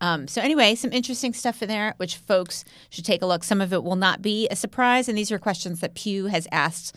Um, 0.00 0.26
so 0.26 0.42
anyway, 0.42 0.74
some 0.74 0.92
interesting 0.92 1.32
stuff 1.32 1.62
in 1.62 1.68
there, 1.68 1.94
which 1.98 2.16
folks 2.16 2.64
should 2.90 3.04
take 3.04 3.22
a 3.22 3.26
look. 3.26 3.44
Some 3.44 3.60
of 3.60 3.72
it 3.72 3.84
will 3.84 3.96
not 3.96 4.20
be 4.20 4.48
a 4.50 4.56
surprise, 4.56 5.08
and 5.08 5.16
these 5.16 5.30
are 5.30 5.38
questions 5.38 5.78
that 5.80 5.94
Pew 5.94 6.26
has 6.26 6.48
asked 6.50 6.96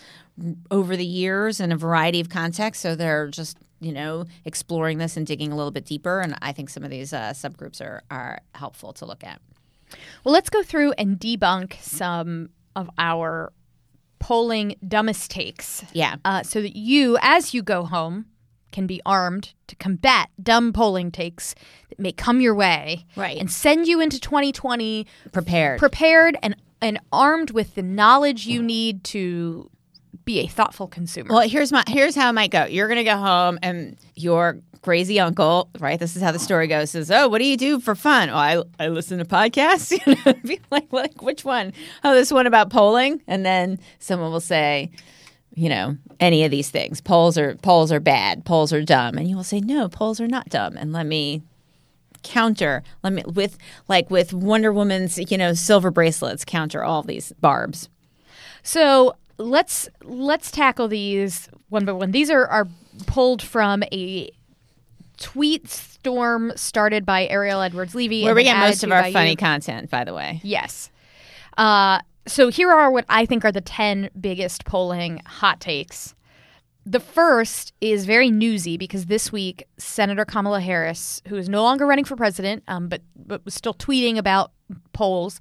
over 0.72 0.98
the 0.98 1.06
years 1.06 1.60
in 1.60 1.72
a 1.72 1.78
variety 1.78 2.20
of 2.20 2.30
contexts. 2.30 2.82
So 2.82 2.96
they're 2.96 3.28
just 3.28 3.58
you 3.80 3.92
know 3.92 4.26
exploring 4.46 4.98
this 4.98 5.18
and 5.18 5.26
digging 5.26 5.52
a 5.52 5.56
little 5.56 5.72
bit 5.72 5.86
deeper. 5.86 6.20
And 6.20 6.36
I 6.42 6.52
think 6.52 6.70
some 6.70 6.84
of 6.84 6.90
these 6.90 7.14
uh, 7.14 7.32
subgroups 7.32 7.82
are 7.82 8.04
are 8.10 8.40
helpful 8.56 8.94
to 8.94 9.06
look 9.06 9.24
at. 9.24 9.42
Well, 10.24 10.34
let's 10.34 10.50
go 10.50 10.64
through 10.64 10.94
and 10.94 11.18
debunk 11.20 11.82
some 11.82 12.50
of 12.76 12.90
our 12.98 13.54
polling 14.20 14.76
dumbest 14.88 15.32
takes. 15.32 15.86
Yeah. 15.94 16.16
Uh, 16.26 16.44
so 16.44 16.62
that 16.62 16.76
you, 16.76 17.18
as 17.22 17.54
you 17.54 17.62
go 17.62 17.86
home, 17.86 18.26
can 18.72 18.86
be 18.88 19.02
armed 19.06 19.54
to 19.68 19.76
combat 19.76 20.30
dumb 20.42 20.74
polling 20.74 21.12
takes 21.12 21.56
that 21.90 22.00
may 22.00 22.12
come 22.12 22.42
your 22.42 22.54
way. 22.54 23.06
Right. 23.16 23.38
And 23.38 23.50
send 23.52 23.88
you 23.88 24.02
into 24.02 24.20
2020 24.20 25.08
Prepared. 25.32 25.80
prepared 25.80 26.38
and, 26.44 26.56
and 26.82 27.00
armed 27.12 27.52
with 27.52 27.76
the 27.76 27.82
knowledge 27.84 28.46
you 28.46 28.62
need 28.62 29.04
to 29.06 29.70
be 30.28 30.42
a 30.42 30.48
thoughtful 30.48 30.88
consumer. 30.88 31.34
Well, 31.34 31.48
here's 31.48 31.72
my 31.72 31.84
here's 31.88 32.14
how 32.14 32.30
it 32.30 32.34
might 32.34 32.52
go. 32.52 32.66
You're 32.66 32.88
gonna 32.88 33.04
go 33.04 33.18
home 33.18 33.58
and 33.64 33.98
your 34.16 34.60
crazy 34.84 35.20
uncle, 35.20 35.70
right? 35.80 36.00
This 36.00 36.16
is 36.16 36.22
how 36.22 36.32
the 36.32 36.38
story 36.38 36.68
goes. 36.68 36.92
Says, 36.92 37.10
"Oh, 37.10 37.28
what 37.28 37.40
do 37.40 37.46
you 37.46 37.58
do 37.58 37.80
for 37.80 37.96
fun? 37.96 38.30
Oh, 38.30 38.36
I 38.36 38.62
I 38.80 38.90
listen 38.90 39.18
to 39.18 39.26
podcasts. 39.26 39.92
You 40.06 40.16
know, 40.26 40.58
like 40.70 40.94
like 40.94 41.22
which 41.24 41.44
one? 41.44 41.74
Oh, 42.04 42.14
this 42.14 42.32
one 42.32 42.46
about 42.46 42.70
polling." 42.70 43.22
And 43.26 43.44
then 43.44 43.80
someone 44.00 44.32
will 44.32 44.40
say, 44.40 44.92
you 45.56 45.70
know, 45.70 45.98
any 46.20 46.44
of 46.44 46.52
these 46.52 46.70
things. 46.70 47.02
Polls 47.02 47.38
are 47.38 47.56
polls 47.56 47.92
are 47.92 48.00
bad. 48.02 48.46
Polls 48.46 48.72
are 48.72 48.84
dumb. 48.84 49.18
And 49.18 49.28
you 49.28 49.36
will 49.36 49.44
say, 49.44 49.62
"No, 49.62 49.90
polls 49.90 50.22
are 50.22 50.28
not 50.28 50.50
dumb." 50.50 50.78
And 50.78 50.92
let 50.92 51.08
me 51.08 51.42
counter 52.24 52.84
let 53.04 53.14
me 53.14 53.24
with 53.26 53.58
like 53.88 54.12
with 54.12 54.34
Wonder 54.34 54.74
Woman's, 54.74 55.18
you 55.32 55.38
know, 55.38 55.54
silver 55.54 55.90
bracelets 55.90 56.44
counter 56.44 56.84
all 56.84 57.02
these 57.02 57.32
barbs. 57.40 57.88
So 58.62 59.16
let's 59.38 59.90
let's 60.04 60.52
tackle 60.52 60.88
these 60.88 61.50
one 61.70 61.86
by 61.86 61.92
one. 61.92 62.12
These 62.12 62.30
are 62.30 62.46
are 62.48 62.68
pulled 63.06 63.42
from 63.42 63.84
a 63.92 64.30
tweet 65.18 65.70
storm 65.70 66.54
started 66.56 67.06
by 67.06 67.28
Ariel 67.28 67.62
Edwards 67.62 67.96
Levy. 67.96 68.24
Where 68.24 68.36
we 68.36 68.44
get 68.44 68.58
most 68.58 68.84
of 68.84 68.92
our 68.92 69.12
funny 69.12 69.32
you. 69.32 69.38
content, 69.38 69.90
by 69.90 70.04
the 70.04 70.14
way. 70.14 70.40
Yes. 70.44 70.92
Uh, 71.58 72.00
so 72.28 72.50
here 72.50 72.72
are 72.72 72.92
what 72.92 73.06
I 73.10 73.26
think 73.26 73.46
are 73.46 73.52
the 73.52 73.62
10 73.62 74.10
biggest 74.20 74.66
polling 74.66 75.22
hot 75.26 75.60
takes. 75.60 76.14
The 76.86 77.00
first 77.00 77.74
is 77.82 78.06
very 78.06 78.32
newsy 78.32 78.78
because 78.78 79.08
this 79.08 79.32
week, 79.32 79.66
Senator 79.78 80.24
Kamala 80.24 80.62
Harris, 80.62 81.22
who 81.28 81.36
is 81.36 81.50
no 81.50 81.64
longer 81.64 81.86
running 81.86 82.06
for 82.06 82.16
president, 82.16 82.64
um, 82.68 82.88
but, 82.88 83.02
but 83.16 83.44
was 83.44 83.54
still 83.54 83.74
tweeting 83.74 84.18
about 84.18 84.52
polls, 84.94 85.40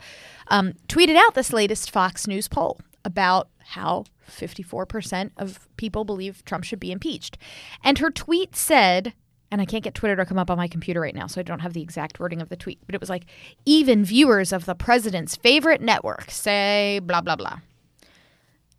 um, 0.49 0.73
tweeted 0.89 1.17
out 1.17 1.35
this 1.35 1.53
latest 1.53 1.91
Fox 1.91 2.27
News 2.27 2.49
poll 2.49 2.81
about 3.05 3.49
how 3.67 4.05
54% 4.31 5.31
of 5.37 5.69
people 5.77 6.05
believe 6.05 6.45
Trump 6.45 6.65
should 6.65 6.81
be 6.81 6.93
impeached. 6.93 7.37
And 7.83 7.99
her 7.99 8.11
tweet 8.11 8.55
said, 8.55 9.13
and 9.51 9.61
I 9.61 9.65
can't 9.65 9.85
get 9.85 9.95
Twitter 9.95 10.17
to 10.17 10.25
come 10.25 10.39
up 10.39 10.51
on 10.51 10.57
my 10.57 10.69
computer 10.69 11.01
right 11.01 11.15
now, 11.15 11.27
so 11.27 11.41
I 11.41 11.45
don't 11.45 11.61
have 11.61 11.73
the 11.73 11.83
exact 11.83 12.19
wording 12.19 12.41
of 12.41 12.49
the 12.49 12.57
tweet, 12.57 12.81
but 12.87 12.95
it 12.95 13.01
was 13.01 13.11
like, 13.11 13.27
even 13.65 14.05
viewers 14.05 14.53
of 14.53 14.67
the 14.67 14.75
president's 14.75 15.37
favorite 15.37 15.81
network 15.81 16.31
say 16.31 17.01
blah, 17.01 17.21
blah, 17.21 17.37
blah. 17.37 17.59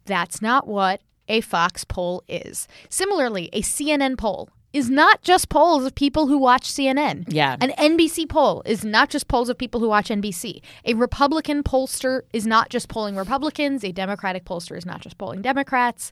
That's 0.06 0.41
not 0.41 0.67
what 0.67 1.02
a 1.28 1.41
Fox 1.41 1.84
poll 1.84 2.23
is. 2.28 2.67
Similarly, 2.89 3.50
a 3.52 3.62
CNN 3.62 4.17
poll 4.17 4.50
is 4.77 4.91
not 4.91 5.23
just 5.23 5.49
polls 5.49 5.85
of 5.85 5.95
people 5.95 6.27
who 6.27 6.37
watch 6.37 6.71
CNN. 6.71 7.25
Yeah. 7.27 7.57
An 7.59 7.71
NBC 7.71 8.29
poll 8.29 8.61
is 8.63 8.85
not 8.85 9.09
just 9.09 9.27
polls 9.27 9.49
of 9.49 9.57
people 9.57 9.79
who 9.79 9.89
watch 9.89 10.09
NBC. 10.09 10.61
A 10.85 10.93
Republican 10.93 11.63
pollster 11.63 12.21
is 12.31 12.45
not 12.45 12.69
just 12.69 12.87
polling 12.87 13.15
Republicans. 13.15 13.83
A 13.83 13.91
Democratic 13.91 14.45
pollster 14.45 14.77
is 14.77 14.85
not 14.85 15.01
just 15.01 15.17
polling 15.17 15.41
Democrats. 15.41 16.11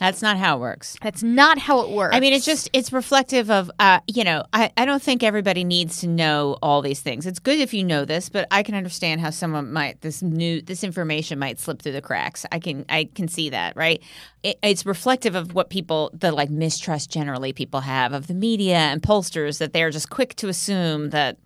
That's 0.00 0.22
not 0.22 0.36
how 0.38 0.56
it 0.56 0.60
works. 0.60 0.96
That's 1.02 1.22
not 1.22 1.56
how 1.56 1.80
it 1.82 1.90
works. 1.90 2.16
I 2.16 2.20
mean, 2.20 2.32
it's 2.32 2.44
just 2.44 2.68
it's 2.72 2.92
reflective 2.92 3.48
of 3.48 3.70
uh, 3.78 4.00
you 4.08 4.24
know. 4.24 4.42
I, 4.52 4.72
I 4.76 4.86
don't 4.86 5.02
think 5.02 5.22
everybody 5.22 5.62
needs 5.62 6.00
to 6.00 6.08
know 6.08 6.58
all 6.62 6.82
these 6.82 7.00
things. 7.00 7.26
It's 7.26 7.38
good 7.38 7.60
if 7.60 7.72
you 7.72 7.84
know 7.84 8.04
this, 8.04 8.28
but 8.28 8.48
I 8.50 8.64
can 8.64 8.74
understand 8.74 9.20
how 9.20 9.30
someone 9.30 9.72
might 9.72 10.00
this 10.00 10.20
new 10.20 10.60
this 10.60 10.82
information 10.82 11.38
might 11.38 11.60
slip 11.60 11.80
through 11.80 11.92
the 11.92 12.02
cracks. 12.02 12.44
I 12.50 12.58
can 12.58 12.84
I 12.88 13.08
can 13.14 13.28
see 13.28 13.50
that, 13.50 13.76
right? 13.76 14.02
It, 14.42 14.58
it's 14.64 14.84
reflective 14.84 15.36
of 15.36 15.54
what 15.54 15.70
people 15.70 16.10
the 16.12 16.32
like 16.32 16.50
mistrust 16.50 17.10
generally 17.10 17.52
people 17.52 17.80
have 17.80 18.12
of 18.12 18.26
the 18.26 18.34
media 18.34 18.76
and 18.76 19.00
pollsters 19.00 19.58
that 19.58 19.72
they're 19.72 19.90
just 19.90 20.10
quick 20.10 20.34
to 20.36 20.48
assume 20.48 21.10
that 21.10 21.38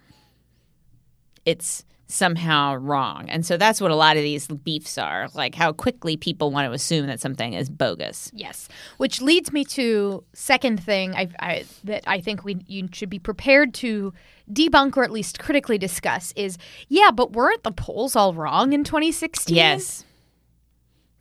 it's 1.45 1.85
somehow 2.09 2.75
wrong. 2.75 3.29
And 3.29 3.45
so 3.45 3.57
that's 3.59 3.81
what 3.81 3.91
a 3.91 3.95
lot 3.95 4.17
of 4.17 4.23
these 4.23 4.49
beefs 4.49 4.97
are, 4.97 5.29
like 5.35 5.55
how 5.55 5.73
quickly 5.73 6.17
people 6.17 6.51
want 6.51 6.67
to 6.67 6.73
assume 6.73 7.07
that 7.07 7.21
something 7.21 7.53
is 7.53 7.69
bogus. 7.69 8.31
Yes, 8.35 8.69
which 8.97 9.21
leads 9.21 9.53
me 9.53 9.65
to 9.67 10.25
second 10.33 10.83
thing 10.83 11.15
I, 11.15 11.29
I, 11.39 11.65
that 11.85 12.05
I 12.07 12.21
think 12.21 12.45
we 12.45 12.57
you 12.67 12.89
should 12.93 13.11
be 13.11 13.19
prepared 13.19 13.75
to 13.75 14.15
debunk 14.51 14.97
or 14.97 15.05
at 15.05 15.13
least 15.13 15.39
critically 15.39 15.77
discuss 15.77 16.33
is 16.35 16.57
yeah, 16.89 17.11
but 17.11 17.33
weren't 17.33 17.63
the 17.63 17.73
polls 17.73 18.17
all 18.17 18.33
wrong 18.33 18.73
in 18.73 18.85
2016? 18.85 19.55
Yes. 19.55 20.05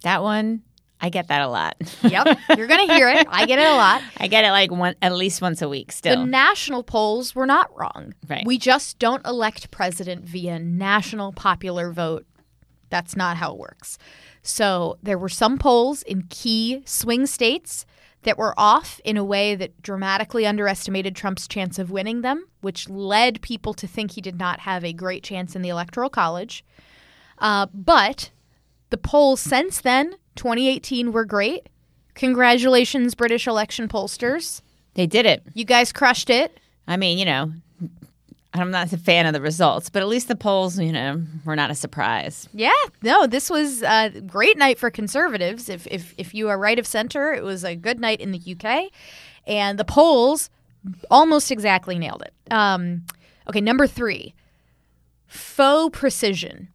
That 0.04 0.24
one, 0.24 0.64
I 1.00 1.10
get 1.10 1.28
that 1.28 1.42
a 1.42 1.48
lot. 1.48 1.76
Yep, 2.02 2.40
you're 2.58 2.68
gonna 2.68 2.94
hear 2.94 3.10
it. 3.10 3.28
I 3.30 3.46
get 3.46 3.60
it 3.60 3.68
a 3.68 3.76
lot. 3.76 4.02
I 4.18 4.28
get 4.28 4.46
it 4.46 4.52
like 4.52 4.72
one 4.72 4.96
at 5.02 5.14
least 5.14 5.42
once 5.42 5.62
a 5.62 5.70
week 5.70 5.92
still. 5.92 6.20
The 6.20 6.26
national 6.26 6.84
polls 6.84 7.36
were 7.36 7.46
not 7.46 7.70
wrong. 7.78 8.14
Right. 8.28 8.46
We 8.46 8.58
just 8.58 8.98
don't 8.98 9.26
elect 9.26 9.70
president 9.70 10.26
via 10.26 10.60
national 10.60 11.34
popular 11.34 11.92
vote. 11.92 12.26
That's 12.90 13.16
not 13.16 13.38
how 13.38 13.54
it 13.54 13.60
works. 13.60 13.98
So 14.42 14.98
there 15.04 15.18
were 15.18 15.30
some 15.30 15.58
polls 15.58 16.02
in 16.04 16.24
key 16.30 16.82
swing 16.86 17.26
states 17.28 17.86
that 18.24 18.38
were 18.38 18.54
off 18.58 19.00
in 19.04 19.18
a 19.18 19.24
way 19.24 19.56
that 19.56 19.82
dramatically 19.82 20.46
underestimated 20.46 21.16
Trump's 21.16 21.48
chance 21.48 21.78
of 21.78 21.92
winning 21.92 22.22
them, 22.22 22.48
which 22.62 22.90
led 22.90 23.42
people 23.42 23.74
to 23.74 23.88
think 23.88 24.12
he 24.12 24.22
did 24.22 24.38
not 24.38 24.62
have 24.62 24.84
a 24.84 24.94
great 24.94 25.24
chance 25.24 25.56
in 25.56 25.62
the 25.62 25.70
Electoral 25.70 26.10
College. 26.10 26.66
Uh, 27.38 27.68
but 27.74 28.32
the 28.90 28.98
polls 28.98 29.40
since 29.40 29.80
then, 29.82 30.16
2018, 30.38 31.12
were 31.12 31.26
great. 31.26 31.68
Congratulations, 32.16 33.14
British 33.16 33.46
election 33.48 33.88
pollsters. 33.88 34.62
they 34.96 35.06
did 35.06 35.26
it. 35.26 35.44
You 35.54 35.66
guys 35.66 35.92
crushed 35.92 36.30
it. 36.30 36.60
I 36.88 36.98
mean, 36.98 37.18
you 37.18 37.26
know, 37.26 37.52
I'm 38.54 38.72
not 38.72 38.92
a 38.92 38.98
fan 38.98 39.26
of 39.28 39.34
the 39.34 39.42
results, 39.42 39.90
but 39.90 40.02
at 40.02 40.08
least 40.08 40.28
the 40.30 40.36
polls, 40.36 40.80
you 40.80 40.92
know, 40.92 41.22
were 41.46 41.56
not 41.56 41.70
a 41.70 41.76
surprise. 41.76 42.50
Yeah, 42.54 42.72
no, 43.04 43.28
this 43.28 43.50
was 43.50 43.84
a 43.84 44.10
great 44.26 44.58
night 44.58 44.80
for 44.80 44.90
conservatives. 44.90 45.70
If, 45.70 45.86
if 45.88 46.16
if 46.18 46.34
you 46.34 46.50
are 46.50 46.58
right 46.58 46.80
of 46.80 46.88
center, 46.88 47.34
it 47.34 47.44
was 47.44 47.64
a 47.64 47.76
good 47.76 48.00
night 48.00 48.20
in 48.20 48.32
the 48.32 48.42
UK, 48.58 48.90
and 49.46 49.78
the 49.78 49.86
polls 49.86 50.50
almost 51.12 51.52
exactly 51.52 52.00
nailed 52.00 52.24
it. 52.24 52.34
Um, 52.52 53.06
okay, 53.48 53.62
number 53.62 53.86
three, 53.86 54.34
faux 55.28 55.96
precision. 55.98 56.70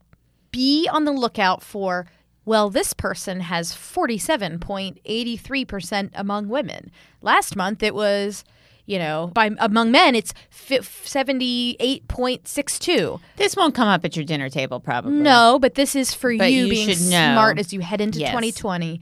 Be 0.53 0.89
on 0.93 1.05
the 1.05 1.13
lookout 1.13 1.63
for. 1.65 2.07
Well, 2.45 2.71
this 2.71 2.93
person 2.93 3.39
has 3.41 3.73
47.83% 3.73 6.11
among 6.15 6.49
women. 6.49 6.91
Last 7.21 7.55
month 7.57 7.83
it 7.85 7.95
was, 7.95 8.43
you 8.85 8.99
know, 8.99 9.31
by 9.33 9.51
among 9.59 9.93
men 9.93 10.17
it's 10.17 10.35
78.62. 10.51 13.21
This 13.37 13.57
won't 13.57 13.75
come 13.75 13.89
up 13.89 14.05
at 14.05 14.17
your 14.17 14.25
dinner 14.25 14.49
table, 14.49 14.81
probably. 14.81 15.13
No, 15.13 15.59
but 15.61 15.75
this 15.75 15.95
is 15.95 16.15
for 16.15 16.37
But 16.37 16.51
you, 16.53 16.65
you 16.65 16.71
being 16.71 16.89
know. 16.89 16.95
smart 17.35 17.59
as 17.59 17.73
you 17.73 17.81
head 17.81 18.01
into 18.01 18.19
Yes. 18.19 18.31
2020. 18.31 19.01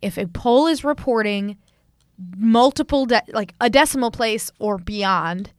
If 0.00 0.18
a 0.18 0.26
poll 0.26 0.66
is 0.66 0.84
reporting 0.84 1.56
multiple, 2.36 3.06
de- 3.06 3.22
like 3.28 3.54
a 3.60 3.70
decimal 3.70 4.10
place 4.10 4.50
or 4.58 4.78
beyond, 4.78 5.50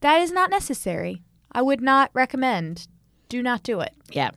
that 0.00 0.20
is 0.20 0.32
not 0.32 0.50
necessary. 0.50 1.22
I 1.52 1.62
would 1.62 1.80
not 1.80 2.10
recommend. 2.12 2.88
Do 3.28 3.42
not 3.42 3.62
do 3.62 3.80
it. 3.80 3.94
Yeah. 4.10 4.30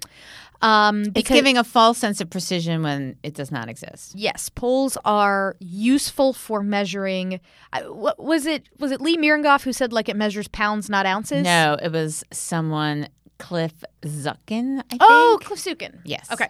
Um, 0.62 1.04
It's 1.16 1.30
giving 1.30 1.58
a 1.58 1.64
false 1.64 1.98
sense 1.98 2.22
of 2.22 2.30
precision 2.30 2.82
when 2.84 3.18
it 3.24 3.34
does 3.34 3.52
not 3.52 3.70
exist. 3.70 4.14
yes, 4.16 4.50
polls 4.50 4.98
are 5.06 5.56
useful 5.60 6.34
for 6.34 6.64
measuring. 6.64 7.40
What 7.88 8.18
was 8.24 8.46
it? 8.46 8.68
Was 8.80 8.92
it 8.92 9.02
Lee 9.02 9.18
Miringoff 9.18 9.64
who 9.64 9.74
said 9.74 9.92
like 9.94 10.08
it 10.10 10.16
measures 10.16 10.48
pounds, 10.48 10.90
not 10.90 11.06
ounces? 11.06 11.44
No, 11.44 11.78
it 11.82 11.92
was 11.92 12.24
someone, 12.32 13.08
Cliff 13.38 13.74
Zukin, 14.04 14.80
I 14.80 14.84
think. 14.90 15.02
Oh, 15.02 15.40
Cliff 15.44 15.60
Sukin. 15.60 16.00
Yes. 16.06 16.32
Okay. 16.32 16.48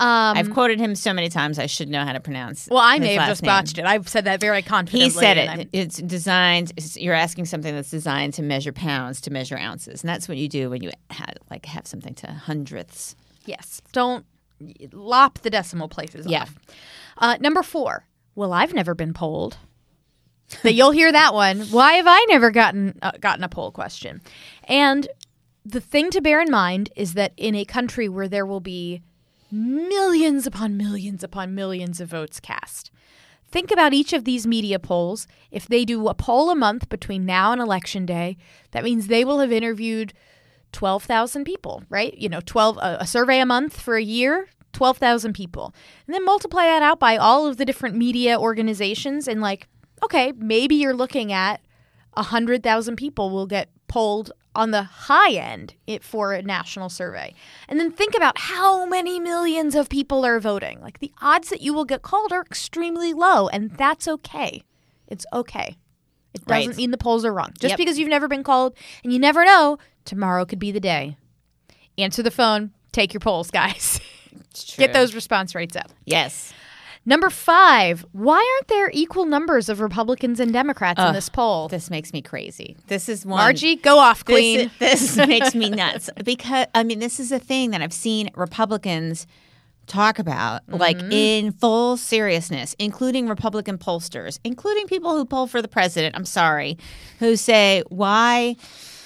Um, 0.00 0.36
I've 0.38 0.50
quoted 0.50 0.80
him 0.80 0.94
so 0.94 1.12
many 1.12 1.28
times 1.28 1.58
I 1.58 1.66
should 1.66 1.88
know 1.88 2.04
how 2.04 2.12
to 2.12 2.18
pronounce 2.20 2.66
well, 2.70 2.80
I 2.80 2.98
may 2.98 3.14
have 3.14 3.28
just 3.28 3.42
name. 3.42 3.48
botched 3.48 3.78
it. 3.78 3.84
I've 3.84 4.08
said 4.08 4.24
that 4.24 4.40
very 4.40 4.62
confidently. 4.62 5.04
He 5.04 5.10
said 5.10 5.36
it. 5.36 5.68
It's 5.72 5.98
designed. 5.98 6.70
it's- 6.72 6.96
You're 6.96 7.14
asking 7.14 7.44
something 7.44 7.74
that's 7.74 7.90
designed 7.90 8.34
to 8.34 8.42
measure 8.42 8.72
pounds, 8.72 9.20
to 9.22 9.30
measure 9.30 9.56
ounces, 9.58 10.02
and 10.02 10.08
that's 10.08 10.28
what 10.28 10.38
you 10.38 10.48
do 10.48 10.70
when 10.70 10.82
you 10.82 10.90
have, 11.10 11.34
like 11.50 11.66
have 11.66 11.86
something 11.86 12.14
to 12.14 12.26
hundredths. 12.32 13.14
Yes. 13.44 13.82
Don't 13.92 14.24
lop 14.92 15.40
the 15.40 15.50
decimal 15.50 15.88
places 15.88 16.26
Yeah. 16.26 16.42
off. 16.42 16.58
Uh, 17.18 17.36
number 17.40 17.62
four. 17.62 18.06
Well, 18.34 18.52
I've 18.52 18.72
never 18.74 18.94
been 18.94 19.12
polled. 19.12 19.58
But 20.62 20.74
you'll 20.74 20.90
hear 20.90 21.10
that 21.10 21.32
one. 21.34 21.60
Why 21.62 21.94
have 21.94 22.06
I 22.06 22.24
never 22.28 22.50
gotten 22.50 22.98
uh, 23.02 23.12
gotten 23.20 23.42
a 23.44 23.48
poll 23.48 23.70
question? 23.70 24.20
And 24.64 25.08
the 25.64 25.80
thing 25.80 26.10
to 26.10 26.20
bear 26.20 26.40
in 26.40 26.50
mind 26.50 26.90
is 26.96 27.14
that 27.14 27.32
in 27.36 27.54
a 27.54 27.64
country 27.64 28.08
where 28.08 28.28
there 28.28 28.44
will 28.46 28.60
be 28.60 29.02
millions 29.50 30.46
upon 30.46 30.76
millions 30.76 31.22
upon 31.24 31.54
millions 31.54 32.00
of 32.00 32.08
votes 32.08 32.38
cast, 32.40 32.90
think 33.50 33.70
about 33.70 33.92
each 33.94 34.12
of 34.12 34.24
these 34.24 34.46
media 34.46 34.78
polls. 34.78 35.26
If 35.50 35.66
they 35.68 35.84
do 35.84 36.08
a 36.08 36.14
poll 36.14 36.50
a 36.50 36.54
month 36.54 36.88
between 36.88 37.24
now 37.24 37.52
and 37.52 37.60
election 37.60 38.04
day, 38.06 38.36
that 38.72 38.84
means 38.84 39.06
they 39.06 39.24
will 39.24 39.40
have 39.40 39.52
interviewed 39.52 40.12
12,000 40.72 41.44
people, 41.44 41.82
right? 41.88 42.16
You 42.16 42.28
know, 42.28 42.40
12 42.44 42.78
a, 42.78 42.98
a 43.00 43.06
survey 43.06 43.38
a 43.40 43.46
month 43.46 43.80
for 43.80 43.96
a 43.96 44.02
year, 44.02 44.48
12,000 44.72 45.32
people. 45.34 45.74
And 46.06 46.14
then 46.14 46.24
multiply 46.24 46.64
that 46.64 46.82
out 46.82 46.98
by 46.98 47.16
all 47.16 47.46
of 47.46 47.56
the 47.58 47.64
different 47.64 47.96
media 47.96 48.38
organizations 48.40 49.28
and 49.28 49.40
like, 49.40 49.68
okay, 50.02 50.32
maybe 50.36 50.74
you're 50.74 50.94
looking 50.94 51.32
at 51.32 51.60
100,000 52.14 52.96
people 52.96 53.30
will 53.30 53.46
get 53.46 53.68
polled 53.88 54.32
on 54.54 54.70
the 54.70 54.82
high 54.82 55.32
end 55.32 55.74
it, 55.86 56.02
for 56.04 56.34
a 56.34 56.42
national 56.42 56.88
survey. 56.90 57.32
And 57.68 57.80
then 57.80 57.90
think 57.90 58.14
about 58.14 58.36
how 58.38 58.84
many 58.84 59.18
millions 59.18 59.74
of 59.74 59.88
people 59.88 60.26
are 60.26 60.38
voting. 60.40 60.80
Like 60.82 60.98
the 60.98 61.12
odds 61.22 61.48
that 61.48 61.62
you 61.62 61.72
will 61.72 61.86
get 61.86 62.02
called 62.02 62.32
are 62.32 62.42
extremely 62.42 63.14
low, 63.14 63.48
and 63.48 63.70
that's 63.70 64.06
okay. 64.08 64.62
It's 65.08 65.24
okay. 65.32 65.76
It 66.34 66.44
doesn't 66.46 66.68
Right. 66.70 66.76
mean 66.76 66.90
the 66.90 66.98
polls 66.98 67.24
are 67.24 67.32
wrong. 67.32 67.52
Just 67.58 67.72
Yep. 67.72 67.78
because 67.78 67.98
you've 67.98 68.08
never 68.10 68.28
been 68.28 68.42
called 68.42 68.74
and 69.04 69.12
you 69.12 69.18
never 69.18 69.44
know, 69.44 69.78
tomorrow 70.04 70.44
could 70.44 70.58
be 70.58 70.72
the 70.72 70.80
day. 70.80 71.16
Answer 71.98 72.22
the 72.22 72.30
phone, 72.30 72.70
take 72.92 73.12
your 73.12 73.20
polls, 73.20 73.50
guys. 73.50 74.00
Get 74.76 74.92
those 74.92 75.14
response 75.14 75.54
rates 75.54 75.76
up. 75.76 75.90
Yes. 76.04 76.52
Number 77.04 77.30
five, 77.30 78.06
why 78.12 78.36
aren't 78.36 78.68
there 78.68 78.88
equal 78.94 79.24
numbers 79.24 79.68
of 79.68 79.80
Republicans 79.80 80.38
and 80.38 80.52
Democrats 80.52 81.00
in 81.00 81.06
Ugh, 81.06 81.14
this 81.14 81.28
poll? 81.28 81.66
This 81.68 81.90
makes 81.90 82.12
me 82.12 82.22
crazy. 82.22 82.76
This 82.86 83.08
is 83.08 83.26
one. 83.26 83.38
Margie, 83.38 83.74
go 83.76 83.98
off, 83.98 84.24
queen. 84.24 84.70
this 84.78 85.16
makes 85.26 85.54
me 85.54 85.68
nuts 85.68 86.10
because 86.24 86.66
I 86.74 86.84
mean 86.84 87.00
this 87.00 87.18
is 87.18 87.32
a 87.32 87.40
thing 87.40 87.72
that 87.72 87.82
I've 87.82 87.92
seen 87.92 88.30
Republicans 88.36 89.26
talk 89.88 90.20
about 90.20 90.62
like 90.68 90.96
Mm-hmm. 90.96 91.12
in 91.12 91.52
full 91.52 91.96
seriousness, 91.96 92.76
including 92.78 93.28
Republican 93.28 93.78
pollsters, 93.78 94.38
including 94.44 94.86
people 94.86 95.16
who 95.16 95.24
poll 95.24 95.48
for 95.48 95.60
the 95.60 95.66
president. 95.68 96.14
I'm 96.14 96.24
sorry, 96.24 96.78
who 97.18 97.34
say 97.34 97.82
why 97.88 98.54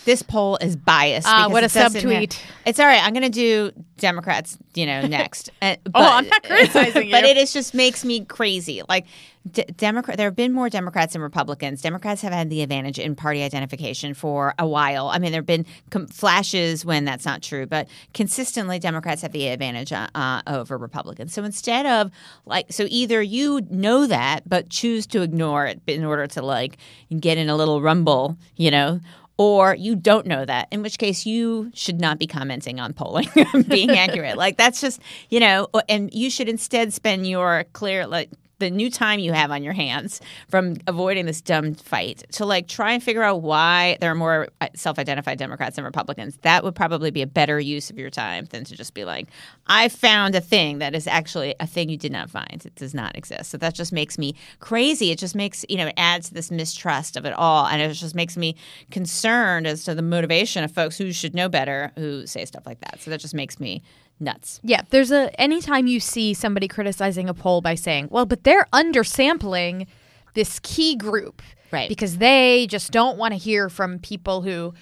this 0.07 0.23
poll 0.23 0.57
is 0.62 0.75
biased. 0.77 1.27
Because 1.27 1.53
what 1.53 1.62
a 1.62 1.66
it 1.66 1.73
subtweet. 1.73 2.38
It's 2.64 2.81
all 2.81 2.87
right. 2.87 3.03
I'm 3.05 3.12
going 3.12 3.23
to 3.25 3.29
do 3.29 3.73
Democrats, 3.99 4.57
you 4.75 4.87
know, 4.87 5.03
next. 5.07 5.51
Uh, 5.61 5.77
Oh, 5.95 6.03
I'm 6.03 6.27
not 6.29 6.42
criticizing 6.42 7.11
but 7.11 7.23
you. 7.25 7.29
it 7.31 7.37
is 7.37 7.53
just 7.53 7.75
makes 7.75 8.05
me 8.05 8.25
crazy. 8.25 8.83
Like 8.88 9.07
D- 9.51 9.64
Democrat, 9.77 10.16
there 10.16 10.27
have 10.27 10.35
been 10.35 10.53
more 10.53 10.69
Democrats 10.69 11.12
than 11.12 11.23
Republicans. 11.23 11.81
Democrats 11.83 12.21
have 12.23 12.33
had 12.33 12.51
the 12.51 12.62
advantage 12.62 12.99
in 12.99 13.14
party 13.14 13.42
identification 13.45 14.12
for 14.14 14.55
a 14.59 14.66
while. 14.66 15.07
I 15.09 15.19
mean, 15.19 15.31
there 15.31 15.40
have 15.40 15.47
been 15.47 15.66
com- 15.90 16.09
flashes 16.09 16.85
when 16.85 17.05
that's 17.05 17.25
not 17.25 17.42
true, 17.42 17.64
but 17.66 17.87
consistently 18.12 18.79
Democrats 18.81 19.23
have 19.23 19.31
the 19.33 19.47
advantage 19.49 19.92
uh, 19.92 20.09
uh, 20.16 20.42
over 20.49 20.77
Republicans. 20.79 21.33
So 21.33 21.45
instead 21.45 21.87
of 21.87 22.11
like, 22.45 22.73
so 22.73 22.87
either 22.88 23.23
you 23.23 23.61
know 23.71 24.07
that 24.09 24.49
but 24.49 24.69
choose 24.69 25.07
to 25.09 25.23
ignore 25.23 25.66
it 25.66 25.81
in 25.87 26.05
order 26.05 26.27
to 26.29 26.42
like 26.42 26.77
get 27.21 27.38
in 27.38 27.49
a 27.49 27.57
little 27.57 27.81
rumble, 27.83 28.37
you 28.57 28.71
know. 28.71 29.01
Or 29.38 29.75
you 29.75 29.96
don't 29.96 30.27
know 30.27 30.44
that, 30.46 30.68
in 30.70 30.83
which 30.83 30.96
case 30.96 31.27
you 31.27 31.70
should 31.75 32.01
not 32.01 32.18
be 32.18 32.27
commenting 32.27 32.81
on 32.81 32.94
polling 32.94 33.29
being 33.68 33.90
accurate. 33.90 34.38
Like 34.38 34.57
that's 34.57 34.81
just, 34.81 35.01
you 35.29 35.40
know, 35.40 35.68
and 35.88 36.12
you 36.14 36.31
should 36.31 36.49
instead 36.49 36.94
spend 36.94 37.27
your 37.27 37.64
clear, 37.75 38.07
like 38.07 38.31
the 38.59 38.71
new 38.71 38.90
time 38.90 39.19
you 39.19 39.33
have 39.33 39.51
on 39.51 39.62
your 39.62 39.73
hands 39.73 40.21
from 40.49 40.77
avoiding 40.87 41.27
this 41.27 41.40
dumb 41.40 41.75
fight 41.75 42.25
to 42.33 42.47
like 42.47 42.69
try 42.69 42.92
and 42.92 43.03
figure 43.03 43.23
out 43.23 43.42
why 43.42 43.99
there 44.01 44.11
are 44.11 44.14
more 44.14 44.49
uh, 44.61 44.69
self-identified 44.75 45.38
Democrats 45.38 45.77
than 45.77 45.85
Republicans. 45.85 46.38
That 46.42 46.64
would 46.64 46.75
probably 46.75 47.11
be 47.11 47.23
a 47.23 47.27
better 47.27 47.61
use 47.61 47.90
of 47.90 47.99
your 47.99 48.11
time 48.11 48.47
than 48.47 48.64
to 48.64 48.77
just 48.77 48.95
be 48.95 49.05
like, 49.05 49.29
I 49.66 49.88
found 49.88 50.35
a 50.35 50.40
thing 50.40 50.79
that 50.79 50.95
is 50.95 51.07
actually 51.07 51.55
a 51.61 51.66
thing 51.66 51.88
you 51.88 51.99
did 51.99 52.12
not 52.12 52.31
find. 52.31 52.64
It 52.64 52.75
does 52.75 52.95
not 52.95 53.16
exist. 53.16 53.51
So 53.51 53.59
that 53.59 53.75
just 53.75 53.92
makes 53.92 54.16
me 54.19 54.35
crazy. 54.61 55.11
It 55.11 55.19
just 55.19 55.35
makes 55.35 55.64
you 55.69 55.77
know 55.77 55.88
it 55.88 55.95
adds 55.97 56.29
to 56.29 56.35
this 56.35 56.51
mistrust 56.51 57.16
of 57.16 57.25
it 57.27 57.35
all, 57.35 57.66
and 57.66 57.83
it 57.83 57.92
just 57.92 58.14
makes 58.14 58.37
me 58.37 58.57
concerned 58.90 59.66
as 59.66 59.85
to 59.85 59.95
the 59.95 60.03
motivation 60.03 60.64
of 60.64 60.73
folks 60.73 60.97
who 60.97 61.12
should 61.12 61.35
know 61.35 61.49
better 61.49 61.92
who 61.97 62.27
say 62.27 62.45
stuff 62.45 62.66
like 62.66 62.81
that. 62.81 63.01
So 63.01 63.11
that 63.11 63.21
just 63.21 63.35
makes 63.35 63.61
me 63.61 63.83
nuts. 64.20 64.61
Yeah, 64.62 64.83
there's 64.90 65.11
a 65.11 65.38
anytime 65.40 65.87
you 65.87 66.00
see 66.00 66.35
somebody 66.35 66.68
criticizing 66.68 67.29
a 67.29 67.35
poll 67.35 67.61
by 67.61 67.74
saying, 67.74 68.09
"Well, 68.11 68.26
but 68.26 68.44
they're 68.44 68.66
undersampling 68.72 69.87
this 70.35 70.59
key 70.62 70.96
group." 70.96 71.42
Right. 71.72 71.88
Because 71.88 72.18
they 72.18 72.66
just 72.68 72.92
don't 72.92 73.18
want 73.18 73.33
to 73.33 73.38
hear 73.38 73.68
from 73.68 73.98
people 73.98 74.42
who 74.42 74.72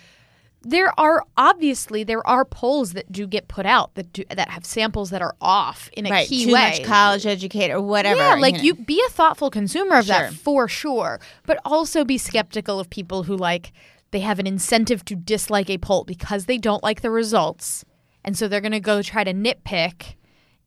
there 0.67 0.99
are 0.99 1.23
obviously 1.37 2.05
there 2.05 2.27
are 2.27 2.45
polls 2.45 2.93
that 2.93 3.11
do 3.13 3.27
get 3.27 3.49
put 3.49 3.67
out 3.67 3.95
that 3.95 4.13
do, 4.13 4.25
that 4.31 4.49
have 4.49 4.65
samples 4.65 5.11
that 5.11 5.21
are 5.23 5.35
off 5.41 5.91
in 5.93 6.07
a 6.07 6.11
right, 6.11 6.29
key 6.29 6.47
too 6.47 6.53
way. 6.53 6.71
much 6.79 6.85
college 6.85 7.27
educated 7.27 7.75
or 7.75 7.81
whatever. 7.83 8.21
Yeah, 8.21 8.35
like 8.37 8.57
know. 8.57 8.63
you 8.63 8.75
be 8.75 9.03
a 9.07 9.11
thoughtful 9.11 9.51
consumer 9.51 9.97
of 9.99 10.07
Sure. 10.07 10.15
that 10.15 10.33
for 10.33 10.69
sure, 10.69 11.21
but 11.47 11.59
also 11.65 12.05
be 12.05 12.19
skeptical 12.19 12.81
of 12.81 12.89
people 12.91 13.25
who 13.25 13.37
like 13.37 13.73
they 14.11 14.21
have 14.21 14.39
an 14.39 14.47
incentive 14.47 15.05
to 15.07 15.15
dislike 15.17 15.69
a 15.69 15.79
poll 15.79 16.05
because 16.05 16.47
they 16.47 16.57
don't 16.59 16.83
like 16.83 17.03
the 17.03 17.11
results. 17.11 17.85
And 18.25 18.37
so 18.37 18.49
they're 18.49 18.61
going 18.61 18.73
to 18.73 18.81
go 18.81 19.03
try 19.03 19.25
to 19.25 19.35
nitpick 19.35 20.15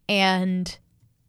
and 0.08 0.78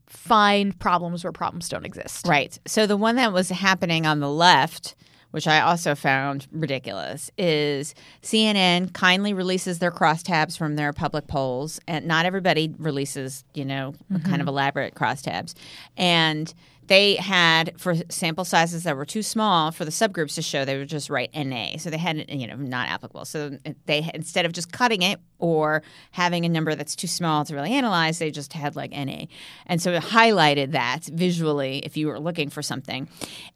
find 0.06 0.78
problems 0.78 1.24
where 1.24 1.32
problems 1.32 1.68
don't 1.68 1.84
exist. 1.84 2.26
Right. 2.26 2.58
So 2.66 2.86
the 2.86 2.96
one 2.96 3.16
that 3.16 3.32
was 3.32 3.48
happening 3.50 4.06
on 4.06 4.20
the 4.20 4.30
left, 4.30 4.94
which 5.30 5.46
I 5.46 5.60
also 5.60 5.94
found 5.94 6.46
ridiculous, 6.52 7.30
is 7.36 7.94
CNN 8.22 8.92
kindly 8.94 9.32
releases 9.34 9.78
their 9.78 9.90
crosstabs 9.90 10.56
from 10.56 10.76
their 10.76 10.92
public 10.92 11.26
polls, 11.26 11.80
and 11.86 12.06
not 12.06 12.26
everybody 12.26 12.74
releases, 12.78 13.44
you 13.54 13.64
know, 13.64 13.94
kind 14.10 14.24
mm-hmm. 14.24 14.40
of 14.40 14.48
elaborate 14.48 14.94
crosstabs, 14.94 15.54
and. 15.96 16.52
They 16.88 17.16
had 17.16 17.78
for 17.78 17.94
sample 18.08 18.46
sizes 18.46 18.84
that 18.84 18.96
were 18.96 19.04
too 19.04 19.22
small 19.22 19.70
for 19.70 19.84
the 19.84 19.90
subgroups 19.90 20.34
to 20.36 20.42
show. 20.42 20.64
They 20.64 20.78
would 20.78 20.88
just 20.88 21.10
write 21.10 21.30
NA, 21.34 21.76
so 21.76 21.90
they 21.90 21.98
had 21.98 22.24
you 22.30 22.46
know 22.46 22.56
not 22.56 22.88
applicable. 22.88 23.26
So 23.26 23.58
they 23.84 24.10
instead 24.14 24.46
of 24.46 24.52
just 24.52 24.72
cutting 24.72 25.02
it 25.02 25.20
or 25.38 25.82
having 26.12 26.46
a 26.46 26.48
number 26.48 26.74
that's 26.74 26.96
too 26.96 27.06
small 27.06 27.44
to 27.44 27.54
really 27.54 27.72
analyze, 27.72 28.18
they 28.18 28.30
just 28.30 28.54
had 28.54 28.74
like 28.74 28.90
NA, 28.90 29.26
and 29.66 29.82
so 29.82 29.92
it 29.92 30.02
highlighted 30.02 30.72
that 30.72 31.04
visually 31.04 31.78
if 31.80 31.96
you 31.96 32.08
were 32.08 32.18
looking 32.18 32.48
for 32.48 32.62
something. 32.62 33.06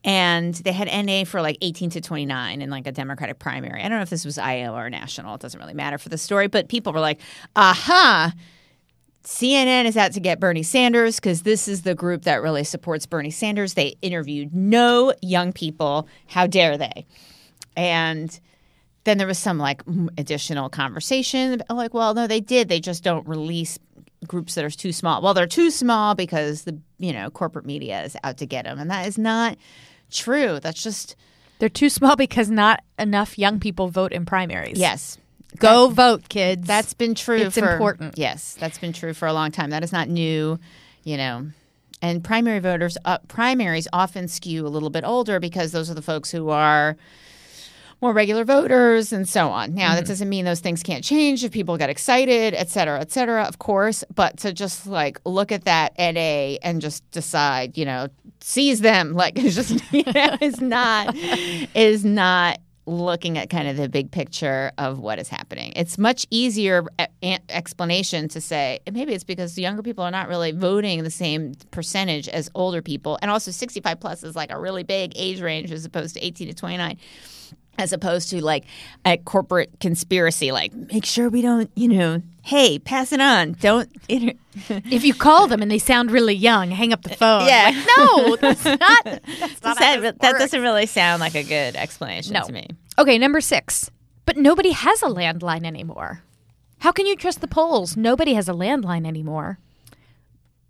And 0.05 0.55
they 0.55 0.73
had 0.73 0.89
NA 0.89 1.25
for 1.25 1.41
like 1.41 1.57
18 1.63 1.89
to 1.91 2.01
29 2.03 2.61
in 2.61 2.69
like 2.69 2.87
a 2.87 2.93
Democratic 2.93 3.39
primary. 3.39 3.83
I 3.83 3.89
don't 3.89 3.99
know 3.99 4.03
if 4.03 4.11
this 4.11 4.27
was 4.27 4.37
Iowa 4.37 4.77
or 4.77 4.91
national. 4.91 5.35
It 5.37 5.41
doesn't 5.41 5.59
really 5.59 5.75
matter 5.75 5.97
for 5.97 6.11
the 6.11 6.19
story, 6.19 6.49
but 6.49 6.69
people 6.69 6.93
were 6.93 7.01
like, 7.01 7.19
"Aha." 7.57 8.35
CNN 9.25 9.85
is 9.85 9.97
out 9.97 10.13
to 10.13 10.21
get 10.21 10.41
Bernie 10.41 10.63
Sanders 10.63 11.17
because 11.17 11.43
this 11.43 11.69
is 11.69 11.83
the 11.83 11.95
group 11.95 12.23
that 12.23 12.43
really 12.43 12.65
supports 12.65 13.07
Bernie 13.07 13.31
Sanders. 13.31 13.75
They 13.75 13.95
interviewed 14.03 14.55
no 14.55 15.13
young 15.23 15.53
people. 15.53 16.09
How 16.27 16.47
dare 16.47 16.77
they? 16.77 17.07
And 17.77 18.39
then 19.05 19.19
there 19.19 19.27
was 19.27 19.39
some 19.39 19.59
like 19.59 19.83
additional 20.19 20.69
conversation. 20.69 21.63
Like, 21.71 21.95
well, 21.95 22.15
no, 22.15 22.27
they 22.27 22.41
did. 22.41 22.69
They 22.69 22.81
just 22.81 23.05
don't 23.05 23.27
release 23.29 23.79
groups 24.27 24.55
that 24.55 24.65
are 24.65 24.71
too 24.71 24.93
small. 24.93 25.23
Well, 25.23 25.35
they're 25.35 25.47
too 25.47 25.71
small 25.71 26.15
because 26.15 26.63
the 26.63 26.79
you 26.99 27.13
know 27.13 27.31
corporate 27.31 27.67
media 27.67 28.03
is 28.03 28.17
out 28.25 28.39
to 28.39 28.47
get 28.47 28.65
them, 28.65 28.79
and 28.79 28.91
that 28.91 29.07
is 29.07 29.19
not 29.19 29.57
true. 30.11 30.61
That's 30.61 30.83
just 30.83 31.17
They're 31.59 31.69
too 31.69 31.89
small 31.89 32.17
because 32.17 32.51
not 32.51 32.83
enough 32.99 33.39
young 33.39 33.59
people 33.61 33.89
vote 33.89 34.13
in 34.13 34.25
primaries. 34.27 34.79
yes. 34.79 35.19
Go 35.59 35.89
vote, 35.89 36.29
kids. 36.29 36.67
That's 36.67 36.95
been 36.95 37.15
true. 37.15 37.37
It's 37.37 37.59
for, 37.59 37.73
important. 37.73 38.19
Yes, 38.19 38.55
that's 38.59 38.79
been 38.79 38.93
true 38.93 39.15
for 39.15 39.29
a 39.29 39.33
long 39.33 39.51
time. 39.53 39.71
That 39.71 39.85
is 39.85 39.93
not 39.93 40.09
new, 40.09 40.59
you 41.05 41.17
know. 41.17 41.47
And 42.01 42.25
primary 42.25 42.59
voters, 42.59 42.99
uh, 43.05 43.19
primaries 43.29 43.87
often 43.93 44.27
skew 44.27 44.67
a 44.67 44.69
little 44.69 44.91
bit 44.91 45.05
older 45.05 45.39
because 45.39 45.71
those 45.73 45.89
are 45.89 45.95
the 45.95 46.03
folks 46.03 46.31
who 46.33 46.49
are 46.51 46.97
more 48.01 48.13
regular 48.13 48.45
voters 48.45 49.13
and 49.13 49.29
so 49.29 49.49
on. 49.51 49.75
Now, 49.75 49.91
Mm-hmm. 49.91 49.97
that 49.97 50.07
doesn't 50.07 50.29
mean 50.29 50.45
those 50.45 50.59
things 50.59 50.83
can't 50.83 51.05
change 51.05 51.45
if 51.45 51.53
people 51.53 51.77
get 51.77 51.89
excited, 51.91 52.55
et 52.55 52.69
cetera, 52.69 53.01
et 53.01 53.13
cetera, 53.13 53.45
of 53.45 53.61
course. 53.61 54.03
But 54.13 54.39
to 54.39 54.53
just 54.53 54.89
like 54.89 55.21
look 55.25 55.53
at 55.53 55.65
that 55.67 55.93
NA 55.97 56.59
and 56.65 56.81
just 56.81 57.09
decide, 57.13 57.79
you 57.79 57.85
know, 57.85 58.09
seize 58.41 58.81
them, 58.81 59.13
like 59.13 59.35
it's 59.39 59.55
just, 59.55 59.81
you 59.93 60.03
know, 60.13 60.37
is 60.41 60.61
not, 60.61 61.15
is 61.77 62.05
not 62.05 62.59
looking 62.87 63.39
at 63.39 63.49
kind 63.49 63.69
of 63.69 63.77
the 63.77 63.89
big 63.89 64.11
picture 64.11 64.73
of 64.77 64.99
what 64.99 65.19
is 65.19 65.29
happening. 65.29 65.73
It's 65.77 65.99
much 65.99 66.27
easier 66.31 66.85
eh, 66.99 67.07
a- 67.23 67.39
explanation 67.49 68.29
to 68.29 68.41
say 68.41 68.81
maybe 68.91 69.15
it's 69.15 69.25
because 69.25 69.57
younger 69.57 69.83
people 69.83 70.03
are 70.03 70.11
not 70.11 70.29
really 70.29 70.53
voting 70.53 71.05
the 71.05 71.11
same 71.11 71.55
percentage 71.71 72.29
as 72.29 72.51
older 72.55 72.83
people, 72.83 73.19
and 73.23 73.31
also 73.31 73.51
65 73.51 74.01
plus 74.01 74.25
is 74.25 74.35
like 74.35 74.51
a 74.51 74.59
really 74.59 74.83
big 74.83 75.13
age 75.15 75.41
range 75.41 75.71
as 75.71 75.85
opposed 75.85 76.15
to 76.15 76.25
18 76.25 76.49
to 76.49 76.55
29 76.55 76.97
as 77.79 77.93
opposed 77.93 78.29
to 78.31 78.45
like 78.45 78.65
a 79.07 79.17
corporate 79.17 79.71
conspiracy 79.81 80.53
like 80.53 80.75
make 80.75 81.07
sure 81.07 81.31
we 81.31 81.41
don't 81.41 81.71
you 81.75 81.89
know 81.89 82.21
hey, 82.43 82.79
pass 82.79 83.13
it 83.13 83.21
on. 83.21 83.53
Don't. 83.61 83.91
Inter- 84.09 84.39
If 84.91 85.03
you 85.05 85.15
call 85.15 85.47
them 85.47 85.63
and 85.63 85.71
they 85.71 85.79
sound 85.79 86.11
really 86.11 86.35
young, 86.35 86.71
hang 86.71 86.93
up 86.93 87.03
the 87.03 87.13
uh, 87.13 87.17
phone. 87.17 87.47
Yeah. 87.47 87.73
Like, 87.75 87.87
no, 87.97 88.37
that's 88.37 88.65
not. 88.81 89.05
That's 89.05 89.63
not 89.63 89.79
that, 89.79 90.19
that 90.21 90.39
doesn't 90.39 90.61
really 90.61 90.87
sound 90.87 91.21
like 91.21 91.35
a 91.35 91.43
good 91.43 91.75
explanation 91.77 92.35
No. 92.35 92.43
to 92.43 92.53
me. 92.53 92.69
Okay, 92.99 93.17
number 93.19 93.41
six. 93.41 93.91
But 94.27 94.37
nobody 94.37 94.71
has 94.73 95.03
a 95.03 95.07
landline 95.07 95.65
anymore. 95.65 96.23
How 96.81 96.93
can 96.93 97.07
you 97.07 97.17
trust 97.17 97.41
the 97.41 97.49
polls? 97.49 97.97
Nobody 97.97 98.35
has 98.35 98.49
a 98.49 98.53
landline 98.53 99.07
anymore. 99.07 99.59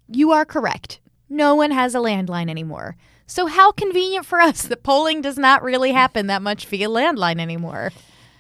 You 0.08 0.30
are 0.32 0.44
correct. 0.44 1.00
No 1.28 1.54
one 1.54 1.70
has 1.70 1.94
a 1.94 1.98
landline 1.98 2.50
anymore. 2.50 2.96
So, 3.26 3.46
how 3.46 3.72
convenient 3.72 4.26
for 4.26 4.40
us 4.40 4.62
that 4.62 4.82
polling 4.82 5.22
does 5.22 5.38
not 5.38 5.62
really 5.62 5.92
happen 5.92 6.26
that 6.26 6.42
much 6.42 6.66
via 6.66 6.88
landline 6.88 7.40
anymore. 7.40 7.90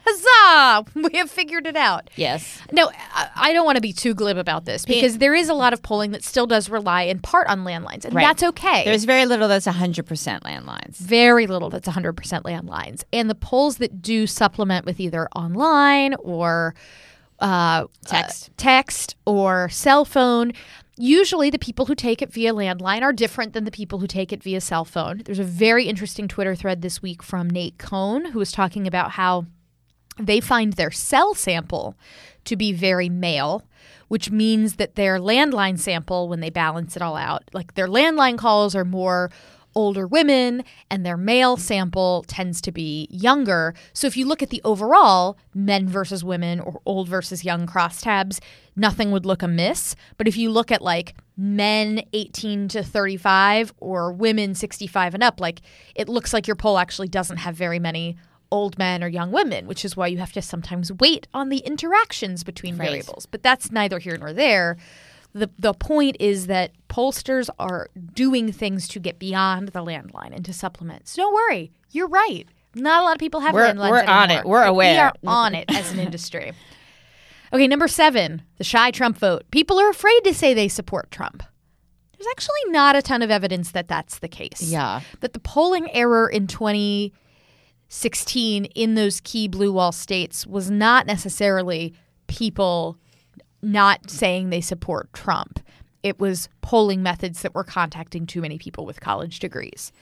Huzzah! 0.04 0.84
We 1.12 1.18
have 1.18 1.30
figured 1.30 1.66
it 1.66 1.76
out. 1.76 2.10
Yes. 2.16 2.60
No, 2.72 2.90
I- 3.36 3.52
don't 3.52 3.64
want 3.66 3.76
to 3.76 3.82
be 3.82 3.92
too 3.92 4.14
glib 4.14 4.36
about 4.38 4.64
this 4.64 4.84
because 4.84 5.18
there 5.18 5.34
is 5.34 5.48
a 5.48 5.54
lot 5.54 5.72
of 5.72 5.82
polling 5.82 6.10
that 6.12 6.24
still 6.24 6.46
does 6.46 6.68
rely 6.70 7.02
in 7.02 7.18
part 7.20 7.46
on 7.48 7.64
landlines, 7.64 8.04
and 8.04 8.14
Right. 8.14 8.22
that's 8.26 8.42
okay. 8.42 8.84
There's 8.84 9.04
very 9.04 9.26
little 9.26 9.46
that's 9.48 9.66
100% 9.66 10.04
landlines. 10.42 10.96
very 10.96 11.46
little 11.46 11.68
that's 11.70 11.88
100% 11.88 12.14
landlines. 12.42 13.04
And 13.12 13.28
the 13.28 13.34
polls 13.34 13.76
that 13.76 14.00
do 14.02 14.26
supplement 14.26 14.86
with 14.86 14.98
either 15.00 15.28
online 15.36 16.14
or 16.20 16.74
uh, 17.40 17.86
Text. 18.06 18.48
uh, 18.48 18.52
text 18.56 19.16
or 19.26 19.68
cell 19.68 20.04
phone, 20.04 20.52
usually 20.96 21.50
the 21.50 21.58
people 21.58 21.86
who 21.86 21.94
take 21.94 22.22
it 22.22 22.32
via 22.32 22.52
landline 22.54 23.02
are 23.02 23.12
different 23.12 23.52
than 23.52 23.64
the 23.64 23.70
people 23.70 23.98
who 23.98 24.06
take 24.06 24.32
it 24.32 24.42
via 24.42 24.60
cell 24.60 24.84
phone. 24.84 25.22
There's 25.24 25.38
a 25.40 25.44
very 25.44 25.86
interesting 25.86 26.28
Twitter 26.28 26.54
thread 26.54 26.82
this 26.82 27.02
week 27.02 27.22
from 27.22 27.50
Nate 27.50 27.78
Cohn 27.78 28.26
who 28.26 28.38
was 28.38 28.52
talking 28.52 28.86
about 28.86 29.12
how 29.12 29.46
they 30.18 30.40
find 30.40 30.74
their 30.74 30.90
cell 30.90 31.34
sample 31.34 31.96
to 32.44 32.56
be 32.56 32.72
very 32.72 33.08
male, 33.08 33.64
which 34.08 34.30
means 34.30 34.76
that 34.76 34.94
their 34.94 35.18
landline 35.18 35.78
sample, 35.78 36.28
when 36.28 36.40
they 36.40 36.50
balance 36.50 36.96
it 36.96 37.02
all 37.02 37.16
out, 37.16 37.44
like 37.52 37.74
their 37.74 37.88
landline 37.88 38.36
calls 38.36 38.74
are 38.74 38.84
more 38.84 39.30
older 39.74 40.06
women 40.06 40.64
and 40.90 41.04
their 41.04 41.16
male 41.16 41.56
sample 41.56 42.24
tends 42.26 42.60
to 42.60 42.72
be 42.72 43.08
younger. 43.10 43.74
So 43.92 44.06
if 44.06 44.16
you 44.16 44.26
look 44.26 44.42
at 44.42 44.50
the 44.50 44.60
overall 44.64 45.38
men 45.54 45.88
versus 45.88 46.22
women 46.22 46.60
or 46.60 46.80
old 46.84 47.08
versus 47.08 47.44
young 47.44 47.66
crosstabs, 47.66 48.40
nothing 48.76 49.10
would 49.10 49.26
look 49.26 49.42
amiss. 49.42 49.96
But 50.16 50.28
if 50.28 50.36
you 50.36 50.50
look 50.50 50.70
at 50.70 50.82
like 50.82 51.14
men 51.36 52.02
18 52.12 52.68
to 52.68 52.82
35 52.82 53.72
or 53.78 54.12
women 54.12 54.54
65 54.54 55.14
and 55.14 55.22
up, 55.22 55.40
like 55.40 55.62
it 55.94 56.08
looks 56.08 56.32
like 56.32 56.46
your 56.46 56.56
poll 56.56 56.78
actually 56.78 57.08
doesn't 57.08 57.38
have 57.38 57.56
very 57.56 57.78
many 57.78 58.16
old 58.52 58.78
men 58.78 59.02
or 59.02 59.08
young 59.08 59.32
women, 59.32 59.66
which 59.66 59.84
is 59.84 59.96
why 59.96 60.06
you 60.06 60.18
have 60.18 60.32
to 60.32 60.42
sometimes 60.42 60.92
wait 60.92 61.26
on 61.34 61.48
the 61.48 61.58
interactions 61.58 62.44
between 62.44 62.76
Right. 62.76 62.88
variables. 62.90 63.26
But 63.26 63.42
that's 63.42 63.72
neither 63.72 63.98
here 63.98 64.16
nor 64.16 64.32
there. 64.32 64.76
The, 65.34 65.48
the 65.58 65.72
point 65.72 66.16
is 66.20 66.46
that 66.48 66.72
pollsters 66.88 67.48
are 67.58 67.88
doing 68.14 68.52
things 68.52 68.86
to 68.88 69.00
get 69.00 69.18
beyond 69.18 69.68
the 69.68 69.82
landline 69.82 70.34
and 70.36 70.44
to 70.44 70.52
supplement. 70.52 71.08
So 71.08 71.22
don't 71.22 71.34
worry, 71.34 71.72
you're 71.90 72.08
right. 72.08 72.46
Not 72.74 73.00
a 73.02 73.04
lot 73.04 73.12
of 73.14 73.18
people 73.18 73.40
have 73.40 73.54
We're- 73.54 73.70
landlines 73.72 73.90
we're 73.90 74.04
on 74.04 74.30
it. 74.30 74.44
We're 74.44 74.62
aware. 74.64 75.12
We 75.22 75.28
are 75.28 75.34
on 75.34 75.54
it 75.54 75.74
as 75.74 75.90
an 75.92 75.98
industry. 76.08 76.52
Okay, 77.52 77.66
number 77.66 77.88
seven, 77.88 78.42
the 78.58 78.64
shy 78.64 78.90
Trump 78.90 79.18
vote. 79.18 79.44
People 79.50 79.78
are 79.80 79.90
afraid 79.90 80.20
to 80.24 80.32
say 80.34 80.54
they 80.54 80.68
support 80.68 81.10
Trump. 81.10 81.42
There's 82.16 82.26
actually 82.30 82.64
not 82.72 82.94
a 82.96 83.02
ton 83.02 83.20
of 83.22 83.30
evidence 83.30 83.72
that 83.72 83.88
that's 83.88 84.20
the 84.20 84.28
case. 84.28 84.62
Yeah. 84.62 85.00
That 85.20 85.32
the 85.32 85.40
polling 85.40 85.90
error 85.92 86.28
in 86.28 86.46
2016 87.92 88.64
in 88.64 88.94
those 88.94 89.20
key 89.20 89.46
blue 89.46 89.70
wall 89.70 89.92
states 89.92 90.46
was 90.46 90.70
not 90.70 91.06
necessarily 91.06 91.92
people 92.26 92.96
not 93.60 94.08
saying 94.08 94.48
they 94.48 94.62
support 94.62 95.12
Trump. 95.12 95.60
It 96.02 96.18
was 96.18 96.48
polling 96.62 97.02
methods 97.02 97.42
that 97.42 97.54
were 97.54 97.64
contacting 97.64 98.26
too 98.26 98.40
many 98.40 98.56
people 98.56 98.86
with 98.86 99.02
college 99.02 99.40
degrees. 99.40 99.92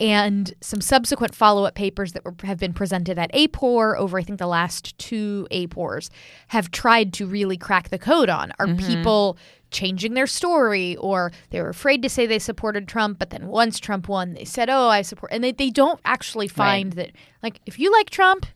And 0.00 0.52
some 0.62 0.80
subsequent 0.80 1.34
follow 1.34 1.64
up 1.64 1.74
papers 1.74 2.12
that 2.12 2.24
were, 2.24 2.34
have 2.42 2.58
been 2.58 2.72
presented 2.72 3.18
at 3.18 3.30
AAPOR 3.32 3.98
over, 3.98 4.18
I 4.18 4.22
think, 4.22 4.38
the 4.38 4.46
last 4.46 4.96
two 4.98 5.46
AAPORs 5.50 6.08
have 6.48 6.70
tried 6.70 7.12
to 7.14 7.26
really 7.26 7.58
crack 7.58 7.90
the 7.90 7.98
code 7.98 8.30
on. 8.30 8.52
Are 8.58 8.66
mm-hmm. 8.66 8.86
people 8.86 9.36
changing 9.76 10.14
their 10.14 10.26
story 10.26 10.96
or 10.96 11.30
they 11.50 11.60
were 11.60 11.68
afraid 11.68 12.02
to 12.02 12.08
say 12.08 12.26
they 12.26 12.38
supported 12.38 12.88
Trump, 12.88 13.18
but 13.18 13.28
then 13.28 13.46
once 13.46 13.78
Trump 13.78 14.08
won, 14.08 14.32
they 14.32 14.44
said, 14.44 14.70
oh, 14.70 14.88
I 14.88 15.02
support. 15.02 15.32
And 15.32 15.44
they, 15.44 15.52
they 15.52 15.68
don't 15.68 16.00
actually 16.04 16.48
find 16.48 16.94
that, 16.94 17.12
like, 17.42 17.60
if 17.66 17.78
you 17.78 17.92
like 17.92 18.08
Trump, 18.08 18.46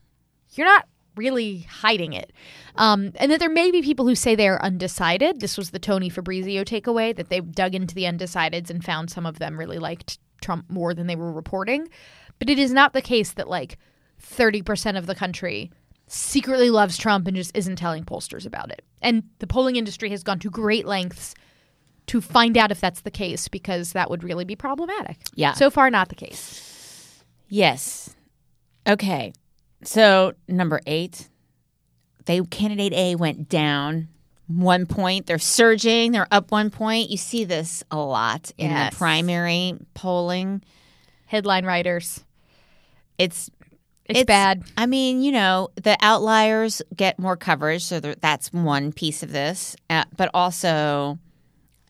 you're 0.53 0.67
not 0.67 0.89
really 1.17 1.67
hiding 1.69 2.15
it. 2.15 2.33
Um, 2.77 3.13
and 3.17 3.31
that 3.31 3.39
there 3.39 3.51
may 3.51 3.71
be 3.71 3.83
people 3.83 4.07
who 4.07 4.15
say 4.15 4.35
they 4.35 4.49
are 4.49 4.63
undecided. 4.63 5.41
This 5.41 5.59
was 5.59 5.71
the 5.71 5.79
Tony 5.79 6.09
Fabrizio 6.09 6.65
takeaway 6.65 7.15
that 7.15 7.29
they 7.29 7.41
dug 7.41 7.75
into 7.75 7.95
the 7.95 8.05
undecideds 8.05 8.71
and 8.71 8.83
found 8.83 9.11
some 9.11 9.27
of 9.27 9.39
them 9.39 9.59
really 9.59 9.79
liked 9.79 10.19
Trump 10.41 10.71
more 10.71 10.95
than 10.95 11.07
they 11.07 11.17
were 11.17 11.33
reporting. 11.33 11.89
But 12.39 12.49
it 12.49 12.59
is 12.59 12.73
not 12.73 12.95
the 12.95 13.03
case 13.03 13.33
that 13.33 13.49
like 13.49 13.77
30% 14.23 14.97
of 14.97 15.07
the 15.07 15.15
country 15.15 15.71
secretly 16.13 16.71
loves 16.71 16.99
Trump 16.99 17.27
and 17.29 17.37
just 17.37 17.57
isn't 17.57 17.77
telling 17.77 18.05
pollsters 18.05 18.45
about 18.45 18.71
it. 18.71 18.83
And 19.01 19.23
the 19.39 19.47
polling 19.47 19.77
industry 19.77 20.11
has 20.11 20.23
gone 20.25 20.41
to 20.41 20.51
great 20.51 20.85
lengths 20.85 21.35
to 22.07 22.21
find 22.21 22.59
out 22.59 22.73
if 22.73 22.81
that's 22.81 23.03
the 23.03 23.11
case 23.13 23.47
because 23.47 23.93
that 23.93 24.11
would 24.11 24.25
really 24.25 24.45
be 24.45 24.57
problematic. 24.57 25.19
Yeah. 25.35 25.53
So 25.53 25.71
far, 25.71 25.89
not 25.89 26.09
the 26.09 26.17
case. 26.17 27.23
Yes. 27.49 28.15
Okay. 28.89 29.33
So 29.85 30.33
number 30.49 30.81
eight, 30.87 31.29
they 32.25 32.41
candidate 32.43 32.93
A 32.93 33.15
went 33.15 33.49
down 33.49 34.09
one 34.49 34.87
point. 34.87 35.27
They're 35.27 35.39
surging. 35.39 36.11
They're 36.11 36.27
up 36.33 36.51
one 36.51 36.71
point. 36.71 37.11
You 37.11 37.17
see 37.17 37.45
this 37.45 37.85
a 37.91 37.99
lot 37.99 38.51
in 38.59 38.71
Yes. 38.71 38.91
the 38.93 38.97
primary 38.97 39.75
polling. 39.95 40.63
Headline 41.27 41.65
writers. 41.65 42.25
It's 43.17 43.49
It's, 44.17 44.27
bad. 44.27 44.63
I 44.77 44.87
mean, 44.87 45.23
you 45.23 45.33
know, 45.33 45.69
the 45.77 45.97
outliers 46.01 46.83
get 46.95 47.19
more 47.19 47.37
coverage, 47.37 47.83
so 47.85 48.01
that's 48.01 48.53
one 48.53 48.93
piece 48.93 49.23
of 49.23 49.33
this. 49.33 49.77
Uh, 49.89 50.05
but 50.17 50.31
also, 50.35 51.19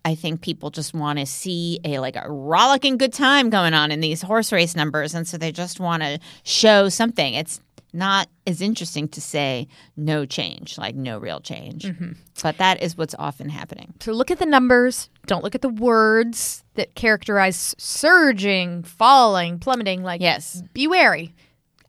I 0.04 0.14
think 0.14 0.40
people 0.40 0.70
just 0.70 0.94
want 0.94 1.18
to 1.18 1.26
see 1.26 1.78
a 1.84 1.98
like 1.98 2.16
a 2.16 2.24
rollicking 2.30 2.96
good 2.96 3.12
time 3.12 3.50
going 3.50 3.74
on 3.74 3.90
in 3.90 4.00
these 4.00 4.22
horse 4.22 4.52
race 4.52 4.74
numbers, 4.76 5.14
and 5.14 5.26
so 5.28 5.36
they 5.36 5.52
just 5.52 5.80
want 5.80 6.02
to 6.02 6.18
show 6.42 6.88
something. 6.88 7.34
It's 7.34 7.60
not 7.92 8.28
as 8.46 8.60
interesting 8.62 9.08
to 9.08 9.20
say 9.20 9.66
no 9.96 10.24
change, 10.24 10.78
like 10.78 10.94
no 10.94 11.18
real 11.18 11.40
change, 11.40 11.84
Mm-hmm. 11.86 12.12
but 12.40 12.56
that 12.58 12.80
is 12.80 12.96
what's 12.96 13.16
often 13.18 13.48
happening. 13.48 13.92
So 13.98 14.12
look 14.12 14.30
at 14.30 14.38
the 14.38 14.46
numbers. 14.46 15.10
Don't 15.26 15.42
look 15.42 15.56
at 15.56 15.60
the 15.60 15.68
words 15.68 16.62
that 16.74 16.94
characterize 16.94 17.74
surging, 17.78 18.84
falling, 18.84 19.58
plummeting. 19.58 20.04
Like, 20.04 20.20
Yes. 20.20 20.62
be 20.72 20.86
wary. 20.86 21.34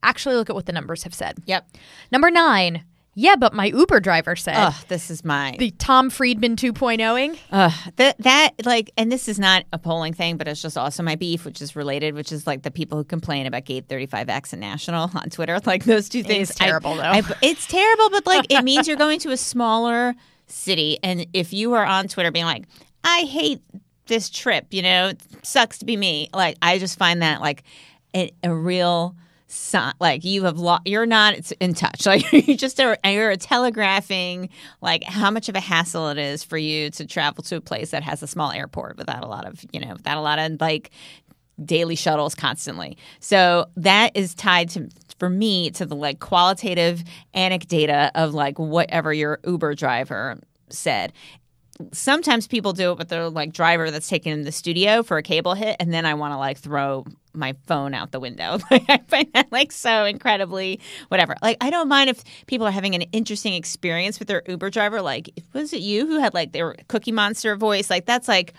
Actually, 0.03 0.35
look 0.35 0.49
at 0.49 0.55
what 0.55 0.65
the 0.65 0.73
numbers 0.73 1.03
have 1.03 1.13
said. 1.13 1.37
Yep. 1.45 1.69
Number 2.11 2.31
nine. 2.31 2.83
Yeah, 3.13 3.35
but 3.35 3.53
my 3.53 3.65
Uber 3.65 3.99
driver 3.99 4.37
said 4.37 4.55
Ugh, 4.55 4.73
this 4.87 5.11
is 5.11 5.25
my 5.25 5.57
the 5.59 5.71
Tom 5.71 6.09
Friedman 6.09 6.55
2.0ing. 6.55 7.37
Uh, 7.51 7.69
that 7.97 8.17
that 8.19 8.51
like, 8.63 8.91
and 8.95 9.11
this 9.11 9.27
is 9.27 9.37
not 9.37 9.65
a 9.73 9.77
polling 9.77 10.13
thing, 10.13 10.37
but 10.37 10.47
it's 10.47 10.61
just 10.61 10.77
also 10.77 11.03
my 11.03 11.15
beef, 11.15 11.43
which 11.43 11.61
is 11.61 11.75
related, 11.75 12.13
which 12.13 12.31
is 12.31 12.47
like 12.47 12.61
the 12.61 12.71
people 12.71 12.97
who 12.97 13.03
complain 13.03 13.45
about 13.47 13.65
Gate 13.65 13.89
35X 13.89 14.53
and 14.53 14.61
National 14.61 15.11
on 15.13 15.29
Twitter. 15.29 15.59
Like 15.71 15.83
those 15.83 16.09
two 16.09 16.23
things, 16.23 16.49
is 16.49 16.55
terrible, 16.55 16.95
though. 16.95 17.01
I, 17.03 17.21
it's 17.41 17.67
terrible, 17.67 18.09
but 18.09 18.25
like 18.25 18.45
it 18.49 18.63
means 18.63 18.87
you're 18.87 18.97
going 19.05 19.19
to 19.19 19.31
a 19.31 19.37
smaller 19.37 20.15
city, 20.47 20.97
and 21.03 21.27
if 21.33 21.53
you 21.53 21.73
are 21.73 21.85
on 21.85 22.07
Twitter 22.07 22.31
being 22.31 22.45
like, 22.45 22.65
I 23.03 23.21
hate 23.21 23.61
this 24.07 24.29
trip, 24.29 24.67
you 24.71 24.81
know, 24.81 25.09
it 25.09 25.21
sucks 25.43 25.77
to 25.79 25.85
be 25.85 25.95
me. 25.95 26.29
Like 26.33 26.57
I 26.61 26.79
just 26.79 26.97
find 26.97 27.21
that 27.21 27.41
like 27.41 27.63
a, 28.15 28.31
a 28.43 28.53
real 28.53 29.15
sign 29.51 29.93
like 29.99 30.23
you 30.23 30.45
have 30.45 30.57
lost 30.57 30.83
you're 30.85 31.05
not 31.05 31.51
in 31.59 31.73
touch. 31.73 32.05
Like 32.11 32.31
you 32.33 32.57
just 32.57 32.79
are 32.79 32.97
you're 33.05 33.35
telegraphing 33.37 34.49
like 34.81 35.03
how 35.03 35.31
much 35.31 35.49
of 35.49 35.55
a 35.55 35.59
hassle 35.59 36.09
it 36.09 36.17
is 36.17 36.43
for 36.43 36.57
you 36.57 36.89
to 36.91 37.05
travel 37.05 37.43
to 37.43 37.57
a 37.57 37.61
place 37.61 37.91
that 37.91 38.03
has 38.03 38.21
a 38.21 38.27
small 38.27 38.51
airport 38.51 38.97
without 38.97 39.23
a 39.23 39.27
lot 39.27 39.45
of 39.45 39.63
you 39.71 39.79
know 39.79 39.93
without 39.93 40.17
a 40.17 40.21
lot 40.21 40.39
of 40.39 40.59
like 40.59 40.91
daily 41.63 41.95
shuttles 41.95 42.35
constantly. 42.35 42.97
So 43.19 43.67
that 43.77 44.15
is 44.15 44.33
tied 44.33 44.69
to 44.69 44.89
for 45.19 45.29
me 45.29 45.69
to 45.71 45.85
the 45.85 45.95
like 45.95 46.19
qualitative 46.19 47.03
anecdata 47.35 48.11
of 48.15 48.33
like 48.33 48.57
whatever 48.57 49.13
your 49.13 49.39
uber 49.45 49.75
driver 49.75 50.39
said. 50.69 51.13
Sometimes 51.93 52.47
people 52.47 52.73
do 52.73 52.91
it 52.91 52.97
with 52.97 53.09
their 53.09 53.29
like 53.29 53.53
driver 53.53 53.89
that's 53.89 54.09
taken 54.09 54.31
in 54.31 54.43
the 54.43 54.51
studio 54.51 55.03
for 55.03 55.17
a 55.17 55.23
cable 55.23 55.55
hit 55.55 55.75
and 55.79 55.91
then 55.91 56.05
i 56.05 56.13
want 56.13 56.31
to 56.31 56.37
like 56.37 56.59
throw 56.59 57.03
my 57.33 57.55
phone 57.67 57.93
out 57.93 58.11
the 58.11 58.19
window. 58.19 58.59
Like 58.71 58.85
i 58.87 58.99
find 59.07 59.27
that 59.33 59.51
like 59.51 59.71
so 59.71 60.05
incredibly 60.05 60.79
whatever. 61.09 61.35
Like 61.41 61.57
i 61.61 61.69
don't 61.69 61.87
mind 61.87 62.09
if 62.09 62.23
people 62.47 62.65
are 62.67 62.71
having 62.71 62.95
an 62.95 63.03
interesting 63.11 63.53
experience 63.53 64.19
with 64.19 64.27
their 64.27 64.43
uber 64.47 64.69
driver. 64.69 65.01
Like 65.01 65.29
was 65.53 65.73
it 65.73 65.81
you 65.81 66.07
who 66.07 66.19
had 66.19 66.33
like 66.33 66.51
their 66.53 66.75
cookie 66.87 67.11
monster 67.11 67.55
voice 67.55 67.89
like 67.89 68.05
that's 68.05 68.27
like 68.27 68.53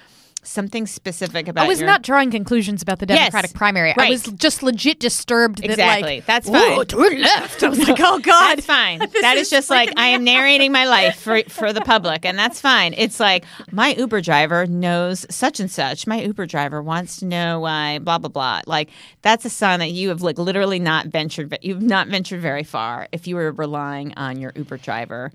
something 0.45 0.87
specific 0.87 1.47
about 1.49 1.65
I 1.65 1.69
was 1.69 1.79
your- 1.81 1.87
not 1.87 2.03
drawing 2.03 2.31
conclusions 2.31 2.83
about 2.83 2.99
the 2.99 3.07
Yes, 3.09 3.31
Democratic 3.31 3.55
primary. 3.55 3.95
I 3.97 4.11
was 4.11 4.23
just 4.25 4.63
legit 4.63 4.99
disturbed 4.99 5.59
that 5.63 5.71
Exactly. 5.71 6.17
like 6.17 6.27
That's 6.27 6.49
fine. 6.51 6.85
turn 6.87 7.21
left. 7.23 7.63
I 7.63 7.69
was 7.69 7.79
like, 7.79 8.01
oh 8.01 8.19
god, 8.23 8.57
That's 8.57 8.67
fine. 8.67 8.99
that 9.21 9.37
is, 9.37 9.51
just 9.51 9.71
like 9.71 9.93
I 9.97 10.09
am 10.09 10.25
narrating 10.25 10.73
my 10.73 10.85
life 10.87 11.17
for 11.21 11.43
for 11.49 11.73
the 11.73 11.81
public, 11.81 12.25
and 12.25 12.39
that's 12.39 12.61
fine. 12.61 12.95
It's 12.97 13.21
like 13.21 13.45
my 13.71 13.95
Uber 13.95 14.21
driver 14.21 14.67
knows 14.67 15.25
such 15.31 15.61
and 15.61 15.71
such. 15.71 16.07
My 16.07 16.21
Uber 16.23 16.47
driver 16.47 16.83
wants 16.83 17.19
to 17.19 17.25
know 17.27 17.61
why 17.61 17.99
blah 18.01 18.19
blah 18.19 18.29
blah. 18.31 18.63
Like 18.67 18.91
that's 19.23 19.45
a 19.45 19.51
sign 19.51 19.79
that 19.79 19.91
you 19.93 20.09
have 20.09 20.23
like 20.23 20.39
literally 20.39 20.79
not 20.81 21.07
ventured. 21.07 21.57
You've 21.63 21.83
not 21.83 22.09
ventured 22.09 22.41
very 22.41 22.65
far 22.65 23.07
if 23.13 23.27
you 23.27 23.37
were 23.37 23.53
relying 23.53 24.13
on 24.17 24.41
your 24.41 24.53
Uber 24.57 24.79
driver. 24.79 25.31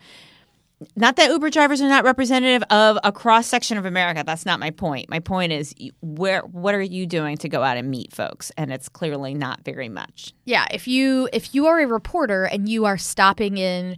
Not 0.95 1.15
that 1.15 1.31
Uber 1.31 1.49
drivers 1.49 1.81
are 1.81 1.89
not 1.89 2.03
representative 2.03 2.61
of 2.69 2.99
a 3.03 3.11
cross 3.11 3.47
section 3.47 3.79
of 3.79 3.85
America. 3.85 4.23
That's 4.25 4.45
not 4.45 4.59
my 4.59 4.69
point. 4.69 5.09
My 5.09 5.19
point 5.19 5.51
is 5.51 5.73
where 6.01 6.41
what 6.41 6.75
are 6.75 6.81
you 6.81 7.07
doing 7.07 7.35
to 7.37 7.49
go 7.49 7.63
out 7.63 7.77
and 7.77 7.89
meet 7.89 8.13
folks? 8.13 8.51
And 8.57 8.71
it's 8.71 8.87
clearly 8.87 9.33
not 9.33 9.61
very 9.65 9.89
much. 9.89 10.33
Yeah, 10.45 10.65
if 10.71 10.87
you 10.87 11.29
if 11.33 11.55
you 11.55 11.65
are 11.65 11.79
a 11.79 11.87
reporter 11.87 12.43
and 12.45 12.69
you 12.69 12.85
are 12.85 12.97
stopping 12.97 13.57
in 13.57 13.97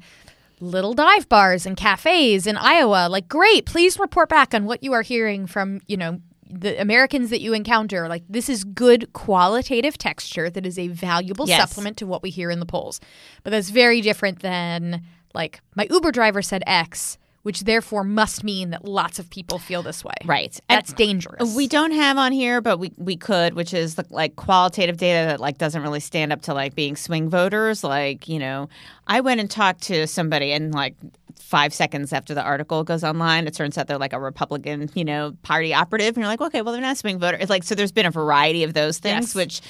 little 0.62 0.94
dive 0.94 1.28
bars 1.28 1.66
and 1.66 1.76
cafes 1.76 2.48
in 2.48 2.56
Iowa, 2.56 3.10
like 3.10 3.28
great, 3.28 3.66
please 3.66 4.00
report 4.00 4.30
back 4.30 4.54
on 4.54 4.66
what 4.66 4.82
you 4.82 4.94
are 4.94 5.02
hearing 5.02 5.48
from, 5.48 5.82
you 5.88 5.98
know, 5.98 6.22
the 6.50 6.80
Americans 6.82 7.30
that 7.30 7.42
you 7.42 7.54
encounter. 7.54 8.08
Like 8.08 8.24
this 8.30 8.48
is 8.50 8.64
good 8.64 9.12
qualitative 9.12 9.98
texture 9.98 10.50
that 10.50 10.66
is 10.66 10.80
a 10.80 10.88
valuable 10.88 11.48
Yes. 11.48 11.60
supplement 11.70 11.98
to 11.98 12.08
what 12.08 12.24
we 12.24 12.30
hear 12.30 12.50
in 12.50 12.60
the 12.62 12.66
polls. 12.66 13.02
But 13.44 13.52
that's 13.52 13.70
very 13.70 14.00
different 14.02 14.40
than 14.40 15.04
like 15.34 15.62
my 15.76 15.88
Uber 15.90 16.12
driver 16.12 16.42
said 16.42 16.64
X, 16.68 17.18
which 17.44 17.62
therefore 17.62 18.04
must 18.04 18.44
mean 18.44 18.72
that 18.72 18.84
lots 18.84 19.18
of 19.20 19.30
people 19.30 19.60
feel 19.60 19.82
this 19.82 20.04
way. 20.04 20.14
Right. 20.26 20.60
That's 20.68 20.90
And 20.90 20.98
dangerous. 20.98 21.56
We 21.56 21.68
don't 21.68 21.92
have 21.92 22.18
on 22.18 22.32
here, 22.34 22.60
but 22.62 22.78
we, 22.80 22.92
we 22.98 23.16
could, 23.16 23.54
which 23.54 23.74
is 23.74 23.96
the, 23.96 24.06
like 24.10 24.36
qualitative 24.36 24.98
data 24.98 25.28
that 25.30 25.40
like 25.40 25.58
doesn't 25.58 25.82
really 25.82 26.02
stand 26.02 26.34
up 26.34 26.42
to 26.44 26.54
like 26.54 26.76
being 26.76 26.96
swing 26.96 27.30
voters. 27.30 27.84
Like 27.84 28.28
you 28.28 28.40
know, 28.40 28.68
I 29.08 29.22
went 29.22 29.40
and 29.40 29.50
talked 29.50 29.82
to 29.84 30.06
somebody, 30.08 30.52
and 30.52 30.74
like 30.74 30.96
five 31.40 31.74
seconds 31.74 32.12
after 32.14 32.34
the 32.36 32.44
article 32.44 32.84
goes 32.84 33.04
online, 33.04 33.48
it 33.48 33.54
turns 33.56 33.78
out 33.78 33.88
they're 33.88 33.98
like 33.98 34.14
a 34.14 34.20
Republican, 34.20 34.90
you 34.94 35.06
know, 35.06 35.36
party 35.42 35.74
operative, 35.74 36.10
and 36.10 36.18
you're 36.18 36.28
like, 36.28 36.42
okay, 36.42 36.62
well 36.62 36.74
they're 36.74 36.82
not 36.82 36.94
a 36.94 36.96
swing 36.96 37.20
voter. 37.20 37.38
It's 37.40 37.50
like 37.50 37.64
so. 37.64 37.74
There's 37.74 37.92
been 37.94 38.06
a 38.06 38.12
variety 38.12 38.64
of 38.66 38.74
those 38.74 38.98
things, 39.00 39.28
Yes. 39.28 39.36
which. 39.36 39.62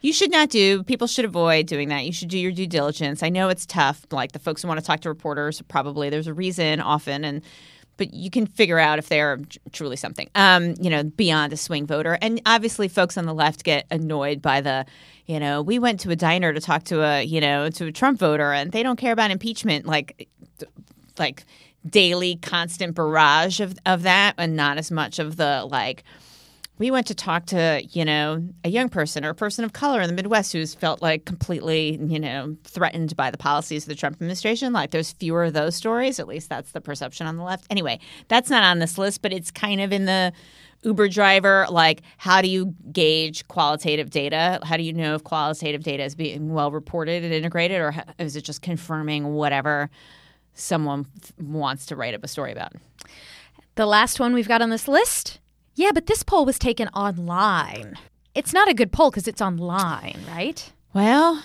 You 0.00 0.12
should 0.12 0.30
not 0.30 0.48
do. 0.48 0.84
People 0.84 1.06
should 1.06 1.24
avoid 1.24 1.66
doing 1.66 1.88
that. 1.88 2.04
You 2.04 2.12
should 2.12 2.28
do 2.28 2.38
your 2.38 2.52
due 2.52 2.66
diligence. 2.66 3.22
I 3.22 3.30
know 3.30 3.48
it's 3.48 3.66
tough. 3.66 4.06
Like 4.10 4.32
the 4.32 4.38
folks 4.38 4.62
who 4.62 4.68
want 4.68 4.78
to 4.78 4.86
talk 4.86 5.00
to 5.00 5.08
reporters, 5.08 5.60
probably 5.62 6.08
there's 6.08 6.28
a 6.28 6.34
reason 6.34 6.80
often, 6.80 7.24
and 7.24 7.42
but 7.96 8.14
you 8.14 8.30
can 8.30 8.46
figure 8.46 8.78
out 8.78 9.00
if 9.00 9.08
they're 9.08 9.40
truly 9.72 9.96
something, 9.96 10.30
um, 10.36 10.74
you 10.80 10.88
know, 10.88 11.02
beyond 11.02 11.52
a 11.52 11.56
swing 11.56 11.84
voter. 11.84 12.16
And 12.22 12.40
obviously, 12.46 12.86
folks 12.86 13.18
on 13.18 13.26
the 13.26 13.34
left 13.34 13.64
get 13.64 13.86
annoyed 13.90 14.40
by 14.40 14.60
the, 14.60 14.86
you 15.26 15.40
know, 15.40 15.62
we 15.62 15.80
went 15.80 15.98
to 16.00 16.10
a 16.10 16.16
diner 16.16 16.52
to 16.52 16.60
talk 16.60 16.84
to 16.84 17.02
a, 17.02 17.22
you 17.24 17.40
know, 17.40 17.68
to 17.70 17.86
a 17.86 17.92
Trump 17.92 18.20
voter, 18.20 18.52
and 18.52 18.70
they 18.70 18.84
don't 18.84 18.98
care 18.98 19.12
about 19.12 19.32
impeachment, 19.32 19.84
like, 19.84 20.28
like 21.18 21.42
daily, 21.88 22.36
constant 22.36 22.94
barrage 22.94 23.58
of 23.58 23.76
of 23.84 24.04
that, 24.04 24.34
and 24.38 24.54
not 24.54 24.78
as 24.78 24.92
much 24.92 25.18
of 25.18 25.36
the 25.36 25.66
like. 25.68 26.04
We 26.78 26.90
went 26.90 27.06
to 27.08 27.14
talk 27.14 27.46
to, 27.46 27.82
you 27.90 28.04
know, 28.04 28.48
a 28.64 28.68
young 28.68 28.88
person 28.88 29.24
or 29.24 29.30
a 29.30 29.34
person 29.34 29.64
of 29.64 29.72
color 29.72 30.00
in 30.00 30.08
the 30.08 30.14
Midwest 30.14 30.52
who's 30.52 30.74
felt 30.74 31.02
like 31.02 31.24
completely, 31.24 31.98
you 32.00 32.20
know, 32.20 32.56
threatened 32.64 33.16
by 33.16 33.30
the 33.30 33.38
policies 33.38 33.84
of 33.84 33.88
the 33.88 33.94
Trump 33.96 34.14
administration. 34.16 34.72
Like 34.72 34.92
there's 34.92 35.12
fewer 35.12 35.44
of 35.44 35.54
those 35.54 35.74
stories. 35.74 36.20
At 36.20 36.28
least 36.28 36.48
that's 36.48 36.72
the 36.72 36.80
perception 36.80 37.26
on 37.26 37.36
the 37.36 37.42
left. 37.42 37.66
Anyway, 37.68 37.98
that's 38.28 38.48
not 38.48 38.62
on 38.62 38.78
this 38.78 38.96
list, 38.96 39.22
but 39.22 39.32
it's 39.32 39.50
kind 39.50 39.80
of 39.80 39.92
in 39.92 40.04
the 40.04 40.32
Uber 40.82 41.08
driver. 41.08 41.66
Like, 41.68 42.02
how 42.18 42.40
do 42.40 42.48
you 42.48 42.74
gauge 42.92 43.46
qualitative 43.48 44.10
data? 44.10 44.60
How 44.62 44.76
do 44.76 44.84
you 44.84 44.92
know 44.92 45.16
if 45.16 45.24
qualitative 45.24 45.82
data 45.82 46.04
is 46.04 46.14
being 46.14 46.52
well 46.52 46.70
reported 46.70 47.24
and 47.24 47.34
integrated, 47.34 47.80
or 47.80 47.94
is 48.18 48.36
it 48.36 48.42
just 48.42 48.62
confirming 48.62 49.34
whatever 49.34 49.90
someone 50.54 51.06
wants 51.40 51.86
to 51.86 51.96
write 51.96 52.14
up 52.14 52.22
a 52.22 52.28
story 52.28 52.52
about? 52.52 52.72
The 53.74 53.86
last 53.86 54.20
one 54.20 54.34
we've 54.34 54.48
got 54.48 54.62
on 54.62 54.70
this 54.70 54.86
list. 54.86 55.40
Yeah, 55.78 55.92
but 55.94 56.06
this 56.06 56.24
poll 56.24 56.44
was 56.44 56.58
taken 56.58 56.88
online. 56.88 57.96
It's 58.34 58.52
not 58.52 58.68
a 58.68 58.74
good 58.74 58.90
poll 58.90 59.10
because 59.12 59.28
it's 59.28 59.40
online, 59.40 60.18
right? 60.28 60.72
Well, 60.92 61.40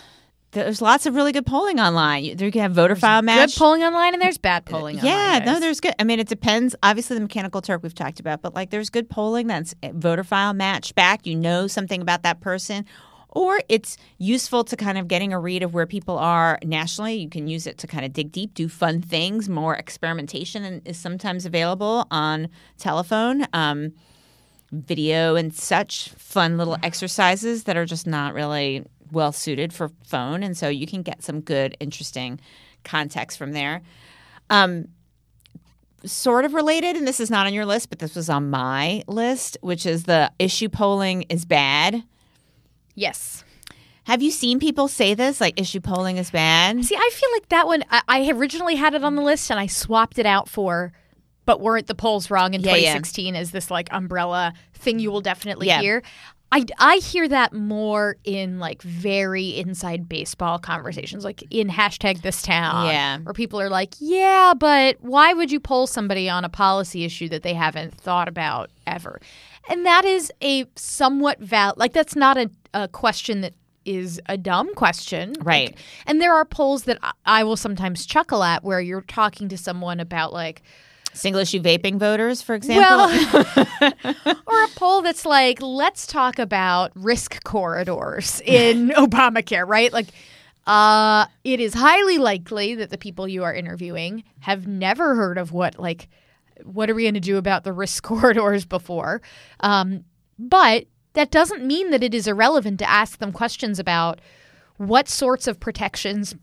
there's 0.53 0.81
lots 0.81 1.05
of 1.05 1.13
really 1.13 1.31
good 1.31 1.45
polling 1.45 1.79
online. 1.79 2.23
You, 2.23 2.36
you 2.39 2.51
can 2.51 2.63
have 2.63 2.71
voter 2.71 2.95
file 2.95 3.21
match. 3.21 3.53
Good 3.53 3.59
polling 3.59 3.84
online 3.84 4.13
and 4.13 4.21
there's 4.21 4.39
bad 4.39 4.65
polling 4.65 4.97
online. 4.97 5.05
yeah, 5.11 5.39
no, 5.45 5.59
there's 5.59 5.79
good. 5.79 5.93
I 5.99 6.03
mean, 6.03 6.19
it 6.19 6.27
depends. 6.27 6.75
Obviously, 6.81 7.15
the 7.15 7.21
mechanical 7.21 7.61
Turk 7.61 7.84
we've 7.84 7.93
talked 7.93 8.19
about, 8.19 8.41
but 8.41 8.55
like, 8.55 8.71
there's 8.71 8.89
good 8.89 9.07
polling 9.07 9.45
that's 9.45 9.75
eh, 9.84 9.91
voter 9.93 10.23
file 10.23 10.53
match 10.53 10.95
back. 10.95 11.27
You 11.27 11.36
know 11.36 11.67
something 11.67 12.01
about 12.01 12.23
that 12.23 12.41
person, 12.41 12.86
or 13.29 13.61
it's 13.69 13.97
useful 14.17 14.63
to 14.63 14.75
kind 14.75 14.97
of 14.97 15.07
getting 15.07 15.31
a 15.31 15.39
read 15.39 15.61
of 15.61 15.75
where 15.75 15.86
people 15.86 16.17
are 16.17 16.57
nationally. 16.63 17.13
You 17.17 17.29
can 17.29 17.47
use 17.47 17.67
it 17.67 17.77
to 17.77 17.86
kind 17.88 18.03
of 18.03 18.13
dig 18.13 18.31
deep, 18.31 18.55
do 18.55 18.67
fun 18.67 18.99
things. 18.99 19.47
More 19.47 19.75
experimentation 19.75 20.63
and- 20.63 20.81
is 20.88 20.97
sometimes 20.97 21.45
available 21.45 22.07
on 22.09 22.49
telephone. 22.79 23.45
Um, 23.53 23.93
video 24.74 25.36
and 25.36 25.53
such 25.53 26.09
fun 26.09 26.57
little 26.57 26.78
exercises 26.84 27.65
that 27.65 27.78
are 27.78 27.86
just 27.86 28.07
not 28.07 28.34
really 28.34 28.84
well 29.11 29.32
suited 29.32 29.71
for 29.71 29.91
phone. 30.03 30.43
And 30.43 30.57
so 30.57 30.67
you 30.67 30.88
can 30.88 31.03
get 31.03 31.24
some 31.24 31.39
good 31.39 31.78
interesting 31.80 32.39
context 32.84 33.38
from 33.38 33.53
there. 33.53 33.82
Um, 34.49 34.88
sort 36.05 36.43
of 36.43 36.53
related 36.53 36.97
and 36.97 37.07
this 37.07 37.19
is 37.19 37.32
not 37.32 37.47
on 37.47 37.53
your 37.53 37.65
list 37.65 37.89
but 37.89 37.99
this 37.99 38.13
was 38.13 38.30
on 38.30 38.49
my 38.49 39.01
list 39.07 39.57
which 39.61 39.86
is 39.86 40.03
the 40.03 40.30
issue 40.38 40.67
polling 40.67 41.21
is 41.30 41.45
bad. 41.45 42.03
Yes. 42.95 43.43
have 44.03 44.21
you 44.21 44.30
seen 44.30 44.59
people 44.59 44.89
say 44.89 45.13
this 45.13 45.39
like 45.39 45.59
issue 45.59 45.80
polling 45.80 46.17
is 46.17 46.30
bad? 46.30 46.84
See, 46.84 46.95
I 46.95 47.09
feel 47.13 47.30
like 47.32 47.49
that 47.49 47.67
one, 47.67 47.86
I, 47.89 48.01
I 48.07 48.32
originally 48.32 48.76
had 48.76 48.93
it 48.93 49.03
on 49.03 49.15
the 49.15 49.21
list 49.21 49.49
and 49.49 49.59
I 49.59 49.67
swapped 49.67 50.19
it 50.19 50.26
out 50.26 50.49
for, 50.49 50.91
but 51.45 51.61
weren't 51.61 51.87
the 51.87 51.95
polls 51.95 52.29
wrong 52.31 52.53
in 52.53 52.61
Yeah, 52.61 52.71
yeah. 52.75 52.93
2016 52.93 53.35
as 53.35 53.51
this 53.51 53.69
like 53.71 53.87
umbrella 53.91 54.53
thing 54.73 54.99
you 54.99 55.11
will 55.11 55.21
definitely 55.21 55.67
Yeah. 55.67 55.81
hear? 55.81 56.03
I, 56.55 56.63
I 56.77 56.97
hear 56.97 57.27
that 57.29 57.51
more 57.53 58.17
in 58.23 58.59
like 58.59 58.83
very 58.83 59.57
inside 59.57 60.07
baseball 60.07 60.59
conversations, 60.59 61.23
like 61.23 61.43
in 61.49 61.67
hashtag 61.67 62.21
this 62.21 62.43
town. 62.43 62.85
Yeah. 62.85 63.17
Where 63.19 63.33
people 63.33 63.59
are 63.59 63.69
like, 63.69 63.95
yeah, 63.99 64.53
but 64.55 64.97
why 65.01 65.33
would 65.33 65.51
you 65.51 65.59
poll 65.59 65.87
somebody 65.87 66.29
on 66.29 66.45
a 66.45 66.49
policy 66.49 67.05
issue 67.05 67.27
that 67.29 67.41
they 67.41 67.55
haven't 67.55 67.95
thought 67.95 68.27
about 68.27 68.69
ever? 68.85 69.19
And 69.67 69.83
that 69.87 70.05
is 70.05 70.31
a 70.43 70.65
somewhat 70.75 71.39
val 71.39 71.73
like 71.75 71.91
that's 71.93 72.15
not 72.15 72.37
a, 72.37 72.51
a 72.75 72.87
question 72.87 73.41
that 73.41 73.53
is 73.85 74.21
a 74.27 74.37
dumb 74.37 74.73
question. 74.75 75.33
Right. 75.41 75.69
Like, 75.69 75.79
and 76.05 76.21
there 76.21 76.35
are 76.35 76.45
polls 76.45 76.83
that 76.83 76.99
I 77.25 77.43
will 77.43 77.57
sometimes 77.57 78.05
chuckle 78.05 78.43
at 78.43 78.63
where 78.63 78.79
you're 78.79 79.01
talking 79.01 79.49
to 79.49 79.57
someone 79.57 79.99
about 79.99 80.31
like 80.31 80.61
single 81.14 81.41
issue 81.41 81.61
vaping 81.61 81.97
voters 81.97 82.41
for 82.41 82.55
example 82.55 82.84
well, 82.84 83.68
or 84.47 84.64
a 84.64 84.68
poll 84.76 85.01
that's 85.01 85.26
like, 85.26 85.61
let's 85.61 86.07
talk 86.07 86.39
about 86.39 86.91
risk 86.95 87.43
corridors 87.43 88.41
in 88.45 88.89
Obamacare, 88.97 89.68
right? 89.68 89.91
Like, 89.91 90.07
uh, 90.66 91.26
it 91.43 91.59
is 91.59 91.74
highly 91.74 92.18
likely 92.18 92.76
that 92.76 92.89
the 92.89 92.97
people 92.97 93.28
you 93.28 93.43
are 93.43 93.53
interviewing 93.53 94.24
have 94.39 94.68
never 94.68 95.16
heard 95.16 95.38
of 95.38 95.51
what, 95.51 95.80
like, 95.80 96.07
what 96.64 96.89
are 96.89 96.95
we 96.95 97.03
going 97.03 97.14
to 97.14 97.20
do 97.20 97.38
about 97.38 97.64
the 97.64 97.74
risk 97.74 98.03
corridors 98.03 98.66
before? 98.66 99.22
Um, 99.59 100.05
but 100.39 100.86
that 101.14 101.32
doesn't 101.32 101.66
mean 101.66 101.91
that 101.91 102.03
it 102.03 102.14
is 102.14 102.28
irrelevant 102.28 102.80
to 102.80 102.89
ask 102.89 103.20
them 103.20 103.32
questions 103.32 103.80
about 103.80 104.20
what 104.78 105.07
sorts 105.07 105.47
of 105.47 105.59
protections 105.59 106.36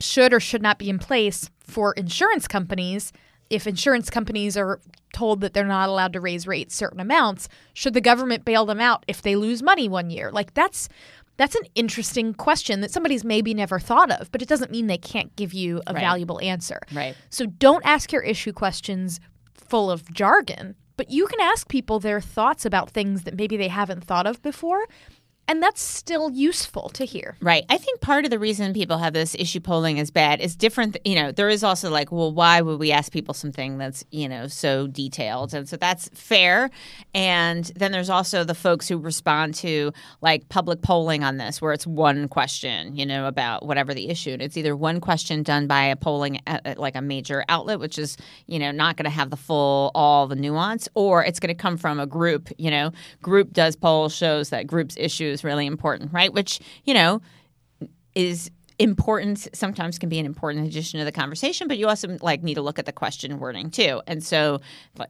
should 0.00 0.32
or 0.32 0.40
should 0.40 0.62
not 0.62 0.78
be 0.78 0.88
in 0.88 0.98
place 0.98 1.50
for 1.60 1.92
insurance 1.92 2.48
companies 2.48 3.12
if 3.52 3.66
insurance 3.66 4.08
companies 4.10 4.56
are 4.56 4.80
told 5.12 5.40
that 5.42 5.52
they're 5.52 5.64
not 5.66 5.88
allowed 5.88 6.12
to 6.14 6.20
raise 6.20 6.46
rates 6.46 6.74
certain 6.74 6.98
amounts 7.00 7.48
should 7.74 7.92
the 7.94 8.00
government 8.00 8.44
bail 8.44 8.64
them 8.64 8.80
out 8.80 9.04
if 9.06 9.20
they 9.22 9.36
lose 9.36 9.62
money 9.62 9.88
one 9.88 10.08
year 10.10 10.30
like 10.32 10.54
that's 10.54 10.88
that's 11.36 11.54
an 11.54 11.62
interesting 11.74 12.32
question 12.34 12.80
that 12.80 12.90
somebody's 12.90 13.24
maybe 13.24 13.52
never 13.54 13.78
thought 13.78 14.10
of 14.10 14.32
but 14.32 14.40
it 14.42 14.48
doesn't 14.48 14.70
mean 14.70 14.86
they 14.86 14.96
can't 14.98 15.34
give 15.36 15.52
you 15.52 15.82
a 15.86 15.92
Right. 15.92 16.00
valuable 16.00 16.40
answer 16.40 16.80
Right. 16.92 17.14
so 17.30 17.44
don't 17.46 17.84
ask 17.84 18.10
your 18.12 18.22
issue 18.22 18.52
questions 18.52 19.20
full 19.54 19.90
of 19.90 20.10
jargon 20.12 20.74
but 20.96 21.10
you 21.10 21.26
can 21.26 21.40
ask 21.40 21.68
people 21.68 22.00
their 22.00 22.20
thoughts 22.20 22.64
about 22.64 22.90
things 22.90 23.22
that 23.24 23.36
maybe 23.36 23.56
they 23.56 23.68
haven't 23.68 24.04
thought 24.04 24.26
of 24.26 24.40
before 24.42 24.86
and 25.48 25.62
that's 25.62 25.82
still 25.82 26.30
useful 26.30 26.88
to 26.90 27.04
hear. 27.04 27.36
Right. 27.40 27.64
I 27.68 27.76
think 27.76 28.00
part 28.00 28.24
of 28.24 28.30
the 28.30 28.38
reason 28.38 28.72
people 28.72 28.98
have 28.98 29.12
this 29.12 29.34
issue 29.38 29.60
polling 29.60 29.98
is 29.98 30.10
bad 30.10 30.40
is 30.40 30.54
different. 30.54 30.96
You 31.04 31.16
know, 31.16 31.32
there 31.32 31.48
is 31.48 31.64
also 31.64 31.90
like, 31.90 32.12
well, 32.12 32.32
why 32.32 32.60
would 32.60 32.78
we 32.78 32.92
ask 32.92 33.12
people 33.12 33.34
something 33.34 33.76
that's, 33.76 34.04
you 34.10 34.28
know, 34.28 34.46
so 34.46 34.86
detailed? 34.86 35.52
And 35.52 35.68
so 35.68 35.76
that's 35.76 36.08
fair. 36.10 36.70
And 37.12 37.64
then 37.76 37.90
there's 37.90 38.08
also 38.08 38.44
the 38.44 38.54
folks 38.54 38.88
who 38.88 38.98
respond 38.98 39.54
to 39.56 39.92
like 40.20 40.48
public 40.48 40.80
polling 40.80 41.24
on 41.24 41.38
this, 41.38 41.60
where 41.60 41.72
it's 41.72 41.86
one 41.86 42.28
question, 42.28 42.94
you 42.94 43.04
know, 43.04 43.26
about 43.26 43.66
whatever 43.66 43.92
the 43.92 44.08
issue. 44.08 44.30
And 44.30 44.42
it's 44.42 44.56
either 44.56 44.76
one 44.76 45.00
question 45.00 45.42
done 45.42 45.66
by 45.66 45.84
a 45.84 45.96
polling, 45.96 46.40
at, 46.46 46.78
like 46.78 46.94
a 46.94 47.02
major 47.02 47.44
outlet, 47.48 47.80
which 47.80 47.98
is, 47.98 48.16
you 48.46 48.58
know, 48.58 48.70
not 48.70 48.96
going 48.96 49.04
to 49.04 49.10
have 49.10 49.30
the 49.30 49.36
full, 49.36 49.90
all 49.94 50.28
the 50.28 50.36
nuance, 50.36 50.88
or 50.94 51.24
it's 51.24 51.40
going 51.40 51.54
to 51.54 51.60
come 51.60 51.76
from 51.76 51.98
a 51.98 52.06
group, 52.06 52.48
you 52.58 52.70
know, 52.70 52.92
group 53.22 53.52
does 53.52 53.74
polls, 53.74 54.14
shows 54.14 54.50
that 54.50 54.66
group's 54.66 54.96
issue 54.96 55.31
is 55.32 55.42
really 55.44 55.66
important, 55.66 56.12
right? 56.12 56.32
Which, 56.32 56.60
you 56.84 56.94
know, 56.94 57.20
is 58.14 58.50
important 58.78 59.48
sometimes 59.54 59.98
can 59.98 60.08
be 60.08 60.18
an 60.18 60.26
important 60.26 60.66
addition 60.66 60.98
to 60.98 61.04
the 61.04 61.12
conversation 61.12 61.68
but 61.68 61.78
you 61.78 61.88
also 61.88 62.16
like 62.20 62.42
need 62.42 62.54
to 62.54 62.62
look 62.62 62.78
at 62.78 62.86
the 62.86 62.92
question 62.92 63.38
wording 63.38 63.70
too 63.70 64.00
and 64.06 64.22
so 64.22 64.60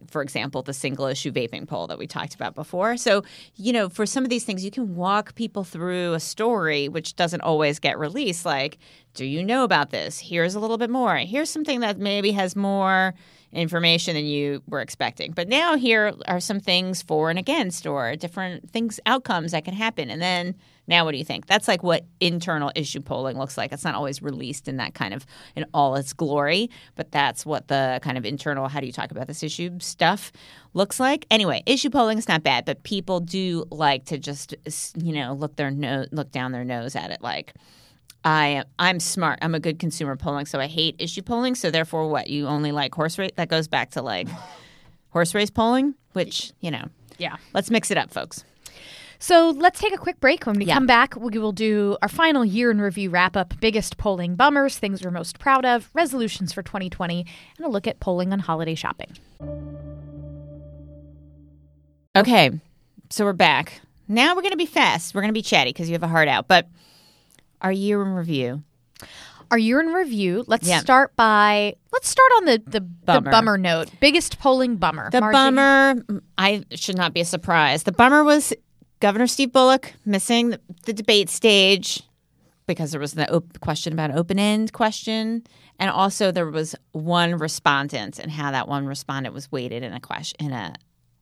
for 0.08 0.22
example 0.22 0.62
the 0.62 0.72
single 0.72 1.06
issue 1.06 1.30
vaping 1.30 1.66
poll 1.66 1.86
that 1.86 1.98
we 1.98 2.06
talked 2.06 2.34
about 2.34 2.54
before 2.54 2.96
so 2.96 3.22
you 3.56 3.72
know 3.72 3.88
for 3.88 4.06
some 4.06 4.24
of 4.24 4.30
these 4.30 4.44
things 4.44 4.64
you 4.64 4.70
can 4.70 4.94
walk 4.94 5.34
people 5.34 5.64
through 5.64 6.12
a 6.14 6.20
story 6.20 6.88
which 6.88 7.16
doesn't 7.16 7.40
always 7.40 7.78
get 7.78 7.98
released 7.98 8.44
like 8.44 8.78
do 9.14 9.24
you 9.24 9.42
know 9.44 9.64
about 9.64 9.90
this 9.90 10.18
here's 10.18 10.54
a 10.54 10.60
little 10.60 10.78
bit 10.78 10.90
more 10.90 11.16
here's 11.16 11.50
something 11.50 11.80
that 11.80 11.98
maybe 11.98 12.32
has 12.32 12.56
more 12.56 13.14
information 13.52 14.14
than 14.14 14.24
you 14.24 14.62
were 14.66 14.80
expecting. 14.80 15.32
But 15.32 15.48
now 15.48 15.76
here 15.76 16.14
are 16.26 16.40
some 16.40 16.60
things 16.60 17.02
for 17.02 17.30
and 17.30 17.38
against 17.38 17.86
or 17.86 18.16
different 18.16 18.70
things 18.70 18.98
outcomes 19.06 19.52
that 19.52 19.64
can 19.64 19.74
happen. 19.74 20.10
And 20.10 20.22
then 20.22 20.54
now 20.87 21.05
what 21.05 21.12
do 21.12 21.18
you 21.18 21.24
think? 21.24 21.47
That's 21.47 21.68
like 21.68 21.83
what 21.83 22.05
internal 22.20 22.72
issue 22.74 23.01
polling 23.01 23.39
looks 23.39 23.57
like. 23.57 23.72
It's 23.72 23.85
not 23.85 23.95
always 23.95 24.22
released 24.22 24.68
in 24.68 24.78
that 24.78 24.95
kind 24.95 25.14
of 25.14 25.24
in 25.55 25.64
all 25.72 25.95
its 25.95 26.12
glory, 26.12 26.70
but 26.97 27.12
that's 27.12 27.47
what 27.47 27.68
the 27.68 28.01
kind 28.03 28.18
of 28.18 28.24
internal 28.24 28.68
how 28.68 28.80
do 28.80 28.87
you 28.87 28.93
talk 28.93 29.11
about 29.11 29.26
this 29.26 29.43
issue 29.43 29.78
stuff 29.80 30.33
looks 30.74 30.99
like. 30.99 31.26
Anyway, 31.30 31.62
issue 31.66 31.91
polling 31.91 32.18
is 32.18 32.28
not 32.28 32.43
bad, 32.43 32.64
but 32.64 32.83
people 32.83 33.20
do 33.20 33.64
like 33.70 34.05
to 34.07 34.18
just 34.18 34.55
you 34.97 35.12
know 35.12 35.35
look 35.35 35.57
their 35.57 35.70
nose 35.70 36.09
look 36.11 36.30
down 36.33 36.53
their 36.53 36.64
nose 36.64 36.97
at 36.97 37.11
it 37.11 37.22
like 37.22 37.55
I 38.24 38.64
I'm 38.78 39.01
smart. 39.01 39.39
I'm 39.43 39.55
a 39.55 39.61
good 39.61 39.78
consumer 39.78 40.16
polling, 40.16 40.47
so 40.47 40.61
I 40.61 40.66
hate 40.66 40.97
issue 40.99 41.22
polling. 41.22 41.55
So 41.55 41.70
therefore, 41.70 42.09
what 42.09 42.28
you 42.28 42.47
only 42.47 42.72
like 42.72 42.95
horse 42.95 43.18
race? 43.18 43.33
That 43.37 43.49
goes 43.49 43.68
back 43.68 43.91
to 43.93 44.03
like 44.03 44.28
horse 45.11 45.35
race 45.35 45.51
polling, 45.51 45.95
which 46.12 46.53
you 46.61 46.70
know. 46.70 46.85
Yeah. 47.18 47.37
Let's 47.55 47.70
mix 47.70 47.91
it 47.91 47.99
up, 47.99 48.11
folks. 48.11 48.45
So 49.22 49.50
let's 49.50 49.78
take 49.78 49.94
a 49.94 49.98
quick 49.98 50.18
break. 50.18 50.46
When 50.46 50.56
we 50.56 50.64
Yeah. 50.64 50.74
come 50.74 50.86
back, 50.86 51.14
we 51.14 51.38
will 51.38 51.52
do 51.52 51.96
our 52.02 52.08
final 52.08 52.44
year 52.44 52.72
in 52.72 52.80
review 52.80 53.08
wrap 53.08 53.36
up, 53.36 53.54
biggest 53.60 53.96
polling 53.96 54.34
bummers, 54.34 54.76
things 54.78 55.04
we're 55.04 55.12
most 55.12 55.38
proud 55.38 55.64
of, 55.64 55.88
resolutions 55.94 56.52
for 56.52 56.60
2020, 56.60 57.24
and 57.56 57.64
a 57.64 57.68
look 57.68 57.86
at 57.86 58.00
polling 58.00 58.32
on 58.32 58.40
holiday 58.40 58.74
shopping. 58.74 59.12
Okay, 62.16 62.50
so 63.10 63.24
we're 63.24 63.32
back. 63.32 63.80
Now 64.08 64.34
we're 64.34 64.42
going 64.42 64.50
to 64.50 64.56
be 64.56 64.66
fast. 64.66 65.14
We're 65.14 65.20
going 65.20 65.28
to 65.32 65.38
be 65.38 65.42
chatty 65.42 65.70
because 65.70 65.88
you 65.88 65.92
have 65.94 66.02
a 66.02 66.08
heart 66.08 66.26
out. 66.26 66.48
But 66.48 66.66
our 67.60 67.70
year 67.70 68.02
in 68.02 68.08
review. 68.08 68.64
Our 69.52 69.58
year 69.58 69.78
in 69.78 69.92
review. 69.92 70.42
Let's 70.48 70.66
Yeah. 70.66 70.80
start 70.80 71.14
by 71.14 71.76
let's 71.92 72.08
start 72.08 72.30
on 72.38 72.44
the 72.46 72.62
the 72.66 72.80
bummer, 72.80 73.20
the 73.20 73.30
bummer 73.30 73.56
note. 73.56 73.88
Biggest 74.00 74.40
polling 74.40 74.76
bummer. 74.76 75.10
The 75.12 75.20
Margie? 75.20 75.32
bummer, 75.32 75.94
mm, 75.94 76.22
I 76.36 76.64
should 76.74 76.96
not 76.96 77.14
be 77.14 77.20
a 77.20 77.24
surprise. 77.24 77.84
The 77.84 77.92
bummer 77.92 78.24
was 78.24 78.52
Governor 79.03 79.26
Steve 79.26 79.53
Bullock 79.53 79.94
missing 80.07 80.50
the, 80.50 80.61
the 80.84 80.92
debate 80.92 81.28
stage 81.28 82.05
because 82.68 82.92
there 82.92 83.00
was 83.00 83.14
the 83.14 83.28
op- 83.34 83.59
question 83.59 83.92
about 83.92 84.12
open 84.12 84.38
end 84.38 84.72
question, 84.72 85.42
and 85.80 85.90
also 85.90 86.30
there 86.30 86.48
was 86.48 86.76
one 86.92 87.34
respondent 87.34 88.20
and 88.20 88.30
how 88.30 88.53
that 88.53 88.68
one 88.68 88.86
respondent 88.86 89.34
was 89.34 89.50
weighted 89.50 89.82
in 89.82 89.92
a 89.92 89.98
question 89.98 90.46
in 90.46 90.53
a 90.53 90.72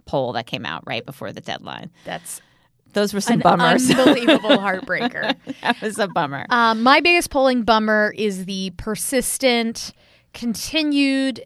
poll 0.04 0.34
that 0.34 0.44
came 0.44 0.66
out 0.66 0.82
right 0.86 1.06
before 1.06 1.32
the 1.32 1.40
deadline. 1.40 1.90
That's 2.04 2.42
Those 2.92 3.14
were 3.14 3.22
some 3.22 3.36
an 3.36 3.40
bummers. 3.40 3.90
unbelievable 3.98 4.58
heartbreaker. 4.58 5.34
that 5.62 5.80
was 5.80 5.98
a 5.98 6.06
bummer. 6.06 6.44
Um, 6.50 6.82
my 6.82 7.00
biggest 7.00 7.30
polling 7.30 7.62
bummer 7.62 8.12
is 8.14 8.44
the 8.44 8.74
persistent, 8.76 9.94
continued 10.34 11.42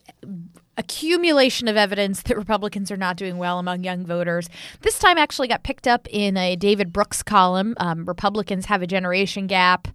accumulation 0.77 1.69
of 1.69 1.77
evidence 1.77 2.23
that 2.23 2.37
Republicans 2.37 2.91
are 2.91 2.97
not 2.97 3.17
doing 3.17 3.39
well 3.39 3.59
among 3.59 3.85
young 3.85 4.05
voters. 4.05 4.49
This 4.81 4.99
time 4.99 5.19
actually 5.19 5.49
got 5.49 5.63
picked 5.63 5.87
up 5.87 6.09
in 6.11 6.37
a 6.37 6.57
David 6.57 6.93
Brooks 6.93 7.23
column. 7.23 7.75
Um, 7.79 8.05
Republicans 8.05 8.67
have 8.67 8.83
a 8.83 8.87
generation 8.87 9.47
gap. 9.47 9.89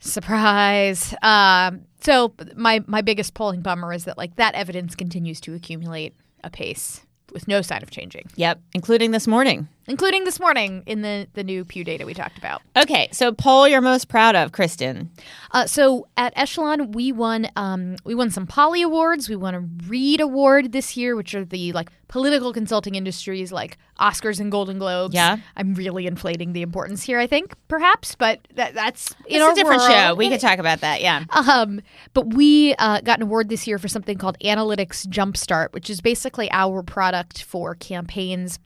Surprise. 0.00 1.14
Um, 1.22 1.82
so 2.00 2.34
my 2.56 2.82
my 2.86 3.02
biggest 3.02 3.34
polling 3.34 3.60
bummer 3.60 3.92
is 3.92 4.04
that 4.04 4.18
like 4.18 4.34
that 4.36 4.54
evidence 4.54 4.94
continues 4.96 5.40
to 5.42 5.54
accumulate 5.54 6.14
apace 6.42 7.06
with 7.32 7.46
no 7.48 7.62
sign 7.62 7.82
of 7.82 7.90
changing, 7.90 8.28
yep, 8.34 8.60
including 8.74 9.12
this 9.12 9.26
morning. 9.26 9.68
Including 9.86 10.24
this 10.24 10.38
morning 10.38 10.82
in 10.86 11.02
the 11.02 11.26
the 11.34 11.42
new 11.42 11.64
Pew 11.64 11.82
data 11.84 12.06
we 12.06 12.14
talked 12.14 12.38
about. 12.38 12.62
Okay, 12.76 13.08
so 13.12 13.32
poll 13.32 13.66
you're 13.66 13.80
most 13.80 14.08
proud 14.08 14.36
of, 14.36 14.52
Kristen. 14.52 15.10
Uh, 15.50 15.66
so 15.66 16.06
at 16.16 16.32
Echelon, 16.36 16.92
we 16.92 17.10
won 17.12 17.48
um, 17.56 17.96
we 18.04 18.14
won 18.14 18.30
some 18.30 18.46
Pollie 18.46 18.82
awards. 18.82 19.28
We 19.28 19.36
won 19.36 19.54
a 19.54 19.60
Reed 19.88 20.20
Award 20.20 20.72
this 20.72 20.96
year, 20.96 21.16
which 21.16 21.34
are 21.34 21.44
the 21.44 21.72
like 21.72 21.90
political 22.08 22.52
consulting 22.52 22.94
industries 22.94 23.50
like 23.50 23.78
Oscars 23.98 24.38
and 24.38 24.52
Golden 24.52 24.78
Globes. 24.78 25.14
Yeah. 25.14 25.38
I'm 25.56 25.74
really 25.74 26.06
inflating 26.06 26.52
the 26.52 26.60
importance 26.62 27.02
here. 27.02 27.18
I 27.18 27.26
think 27.26 27.54
perhaps, 27.68 28.14
but 28.14 28.46
that, 28.54 28.74
that's 28.74 29.12
in 29.26 29.36
It's 29.36 29.42
our 29.42 29.52
a 29.52 29.54
different 29.54 29.80
world. 29.80 29.92
show. 29.92 30.14
We 30.14 30.28
could 30.28 30.40
talk 30.40 30.58
about 30.58 30.80
that. 30.80 31.00
Yeah. 31.00 31.24
Um, 31.52 31.80
but 32.14 32.34
we 32.34 32.74
uh, 32.76 33.00
got 33.00 33.18
an 33.18 33.22
award 33.24 33.48
this 33.48 33.66
year 33.66 33.78
for 33.78 33.88
something 33.88 34.16
called 34.16 34.38
Analytics 34.40 35.06
Jumpstart, 35.06 35.72
which 35.72 35.90
is 35.90 36.00
basically 36.00 36.50
our 36.52 36.82
product 36.82 37.42
for 37.42 37.74
campaigns 37.74 38.58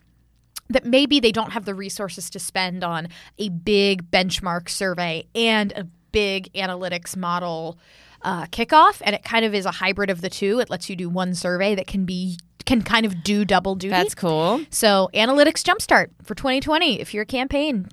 that 0.69 0.85
maybe 0.85 1.21
they 1.21 1.33
don't 1.33 1.53
have 1.53 1.65
the 1.65 1.75
resources 1.75 2.31
to 2.31 2.39
spend 2.39 2.83
on 2.83 3.09
a 3.39 3.49
big 3.49 4.11
benchmark 4.11 4.69
survey 4.69 5.27
and 5.35 5.73
a 5.73 5.85
big 6.13 6.53
analytics 6.55 7.17
model 7.17 7.79
uh, 8.23 8.47
kickoff. 8.47 9.01
And 9.05 9.15
it 9.15 9.23
kind 9.23 9.45
of 9.45 9.55
is 9.55 9.67
a 9.67 9.71
hybrid 9.71 10.11
of 10.11 10.21
the 10.21 10.31
two. 10.31 10.61
It 10.61 10.71
lets 10.71 10.89
you 10.91 10.97
do 10.97 11.09
one 11.09 11.35
survey 11.35 11.75
that 11.75 11.87
can 11.87 12.05
be 12.05 12.39
can 12.65 12.83
kind 12.83 13.07
of 13.07 13.23
do 13.23 13.45
double 13.45 13.77
duty. 13.77 13.93
That's 13.93 14.15
cool. 14.15 14.61
so 14.71 15.09
Analytics 15.15 15.63
Jumpstart 15.63 16.09
for 16.25 16.35
2020. 16.35 17.01
If 17.01 17.15
you're 17.15 17.23
a 17.23 17.27
campaign, 17.27 17.89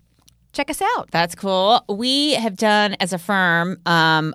check 0.52 0.70
us 0.72 0.82
out. 0.82 1.12
That's 1.12 1.36
cool. 1.36 1.86
We 1.88 2.34
have 2.34 2.58
done 2.58 2.96
as 3.00 3.14
a 3.14 3.20
firm 3.20 3.78
um, 3.86 4.34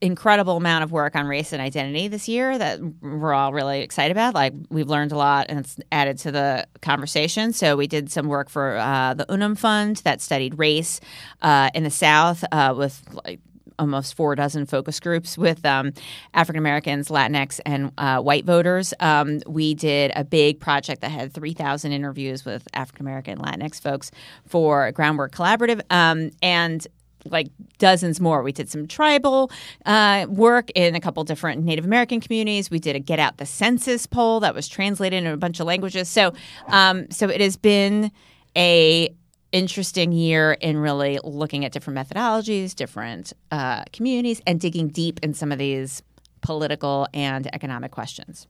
incredible 0.00 0.56
amount 0.56 0.84
of 0.84 0.92
work 0.92 1.16
on 1.16 1.26
race 1.26 1.52
and 1.52 1.60
identity 1.60 2.08
this 2.08 2.28
year 2.28 2.56
that 2.56 2.80
we're 3.02 3.32
all 3.32 3.52
really 3.52 3.80
excited 3.80 4.12
about. 4.12 4.34
Like 4.34 4.52
we've 4.70 4.88
learned 4.88 5.12
a 5.12 5.16
lot 5.16 5.46
and 5.48 5.58
it's 5.58 5.78
added 5.90 6.18
to 6.18 6.30
the 6.30 6.66
conversation. 6.82 7.52
So 7.52 7.76
we 7.76 7.86
did 7.86 8.10
some 8.10 8.28
work 8.28 8.48
for 8.48 8.76
uh, 8.76 9.14
the 9.14 9.30
Unum 9.32 9.56
Fund 9.56 9.96
that 9.98 10.20
studied 10.20 10.58
race 10.58 11.00
uh, 11.42 11.70
in 11.74 11.82
the 11.82 11.90
South 11.90 12.44
uh, 12.52 12.74
with 12.76 13.02
like 13.24 13.40
almost 13.78 14.14
four 14.14 14.34
dozen 14.34 14.66
focus 14.66 15.00
groups 15.00 15.38
with 15.38 15.64
um, 15.64 15.92
African 16.34 16.58
Americans, 16.58 17.08
Latinx, 17.08 17.60
and 17.64 17.92
uh, 17.98 18.20
white 18.20 18.44
voters. 18.44 18.92
Um, 19.00 19.40
we 19.46 19.74
did 19.74 20.12
a 20.16 20.24
big 20.24 20.60
project 20.60 21.00
that 21.02 21.10
had 21.10 21.32
3,000 21.32 21.92
interviews 21.92 22.44
with 22.44 22.66
African 22.74 23.06
American, 23.06 23.38
Latinx 23.38 23.80
folks 23.80 24.10
for 24.46 24.90
Groundwork 24.92 25.32
Collaborative. 25.32 25.80
Um, 25.90 26.30
and 26.42 26.86
like 27.24 27.48
dozens 27.78 28.20
more. 28.20 28.42
We 28.42 28.52
did 28.52 28.70
some 28.70 28.86
tribal 28.86 29.50
uh, 29.86 30.26
work 30.28 30.70
in 30.74 30.94
a 30.94 31.00
couple 31.00 31.24
different 31.24 31.64
Native 31.64 31.84
American 31.84 32.20
communities. 32.20 32.70
We 32.70 32.78
did 32.78 32.96
a 32.96 33.00
Get 33.00 33.18
Out 33.18 33.38
the 33.38 33.46
Census 33.46 34.06
poll 34.06 34.40
that 34.40 34.54
was 34.54 34.68
translated 34.68 35.24
in 35.24 35.30
a 35.30 35.36
bunch 35.36 35.60
of 35.60 35.66
languages. 35.66 36.08
So, 36.08 36.32
um, 36.68 37.10
so 37.10 37.28
it 37.28 37.40
has 37.40 37.56
been 37.56 38.10
a 38.56 39.14
interesting 39.52 40.12
year 40.12 40.52
in 40.52 40.76
really 40.76 41.18
looking 41.24 41.64
at 41.64 41.72
different 41.72 41.98
methodologies, 41.98 42.74
different 42.74 43.32
uh, 43.50 43.84
communities, 43.92 44.42
and 44.46 44.60
digging 44.60 44.88
deep 44.88 45.20
in 45.22 45.32
some 45.34 45.52
of 45.52 45.58
these 45.58 46.02
political 46.40 47.08
and 47.14 47.52
economic 47.54 47.90
questions. 47.90 48.46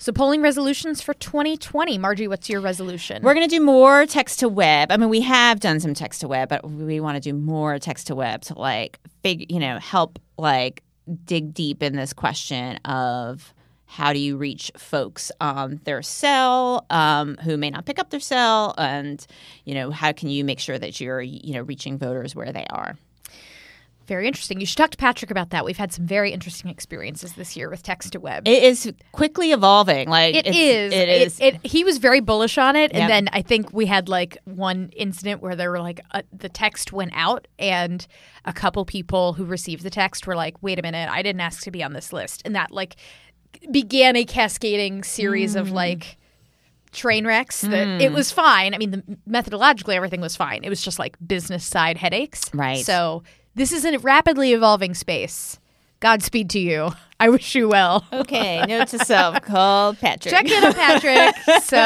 So 0.00 0.12
polling 0.12 0.40
resolutions 0.40 1.02
for 1.02 1.12
2020. 1.12 1.98
Margie, 1.98 2.26
what's 2.26 2.48
your 2.48 2.62
resolution? 2.62 3.22
We're 3.22 3.34
going 3.34 3.46
to 3.46 3.54
do 3.54 3.62
more 3.62 4.06
text 4.06 4.40
to 4.40 4.48
web. 4.48 4.90
I 4.90 4.96
mean, 4.96 5.10
we 5.10 5.20
have 5.20 5.60
done 5.60 5.78
some 5.78 5.92
text 5.92 6.22
to 6.22 6.28
web, 6.28 6.48
but 6.48 6.66
we 6.68 7.00
want 7.00 7.16
to 7.16 7.20
do 7.20 7.34
more 7.34 7.78
text 7.78 8.06
to 8.06 8.14
web 8.14 8.40
to 8.44 8.58
like 8.58 8.98
fig, 9.22 9.52
you 9.52 9.60
know, 9.60 9.78
help 9.78 10.18
like 10.38 10.82
dig 11.26 11.52
deep 11.52 11.82
in 11.82 11.96
this 11.96 12.14
question 12.14 12.78
of 12.86 13.52
how 13.84 14.14
do 14.14 14.18
you 14.18 14.38
reach 14.38 14.72
folks 14.74 15.30
on 15.38 15.82
their 15.84 16.00
cell 16.00 16.86
um, 16.88 17.36
who 17.44 17.58
may 17.58 17.68
not 17.68 17.84
pick 17.84 17.98
up 17.98 18.08
their 18.08 18.20
cell, 18.20 18.74
and 18.78 19.26
you 19.66 19.74
know, 19.74 19.90
how 19.90 20.12
can 20.12 20.30
you 20.30 20.44
make 20.44 20.60
sure 20.60 20.78
that 20.78 20.98
you're 20.98 21.20
you 21.20 21.52
know 21.52 21.62
reaching 21.62 21.98
voters 21.98 22.34
where 22.34 22.52
they 22.52 22.64
are. 22.70 22.96
Very 24.10 24.26
interesting. 24.26 24.58
You 24.58 24.66
should 24.66 24.76
talk 24.76 24.90
to 24.90 24.96
Patrick 24.96 25.30
about 25.30 25.50
that. 25.50 25.64
We've 25.64 25.76
had 25.76 25.92
some 25.92 26.04
very 26.04 26.32
interesting 26.32 26.68
experiences 26.68 27.34
this 27.34 27.56
year 27.56 27.70
with 27.70 27.84
text 27.84 28.10
to 28.14 28.18
web. 28.18 28.48
It 28.48 28.64
is 28.64 28.92
quickly 29.12 29.52
evolving. 29.52 30.08
Like 30.08 30.34
it 30.34 30.48
is. 30.48 30.92
It 30.92 31.08
is. 31.08 31.38
It, 31.40 31.64
he 31.64 31.84
was 31.84 31.98
very 31.98 32.18
bullish 32.18 32.58
on 32.58 32.74
it, 32.74 32.90
and 32.90 33.02
Yep. 33.02 33.08
then 33.08 33.28
I 33.32 33.42
think 33.42 33.72
we 33.72 33.86
had 33.86 34.08
like 34.08 34.36
one 34.46 34.90
incident 34.96 35.40
where 35.40 35.54
there 35.54 35.70
were 35.70 35.78
like 35.78 36.00
uh 36.10 36.22
the 36.36 36.48
text 36.48 36.92
went 36.92 37.12
out, 37.14 37.46
and 37.60 38.04
a 38.44 38.52
couple 38.52 38.84
people 38.84 39.34
who 39.34 39.44
received 39.44 39.84
the 39.84 39.90
text 39.90 40.26
were 40.26 40.34
like, 40.34 40.60
"Wait 40.60 40.80
a 40.80 40.82
minute, 40.82 41.08
I 41.08 41.22
didn't 41.22 41.40
ask 41.42 41.62
to 41.62 41.70
be 41.70 41.80
on 41.84 41.92
this 41.92 42.12
list," 42.12 42.42
and 42.44 42.56
that 42.56 42.72
like 42.72 42.96
began 43.70 44.16
a 44.16 44.24
cascading 44.24 45.04
series 45.04 45.54
Mm. 45.54 45.60
of 45.60 45.70
like 45.70 46.16
train 46.92 47.24
wrecks. 47.24 47.60
That 47.60 48.00
it 48.00 48.10
was 48.10 48.32
fine. 48.32 48.74
I 48.74 48.78
mean, 48.78 48.90
the, 48.90 49.02
methodologically 49.28 49.94
everything 49.94 50.20
was 50.20 50.34
fine. 50.34 50.64
It 50.64 50.68
was 50.68 50.82
just 50.82 50.98
like 50.98 51.16
business 51.24 51.64
side 51.64 51.96
headaches. 51.96 52.50
Right. 52.52 52.84
So 52.84 53.22
this 53.54 53.72
is 53.72 53.84
a 53.84 53.98
rapidly 53.98 54.52
evolving 54.52 54.94
space. 54.94 55.58
Godspeed 56.00 56.48
to 56.50 56.58
you. 56.58 56.92
I 57.20 57.28
wish 57.28 57.54
you 57.54 57.68
well. 57.68 58.06
okay, 58.14 58.64
note 58.66 58.88
to 58.88 58.98
self: 58.98 59.42
call 59.42 59.92
Patrick. 59.94 60.34
Check 60.34 60.50
in 60.50 60.64
on 60.64 60.72
Patrick 60.72 61.36
so 61.62 61.76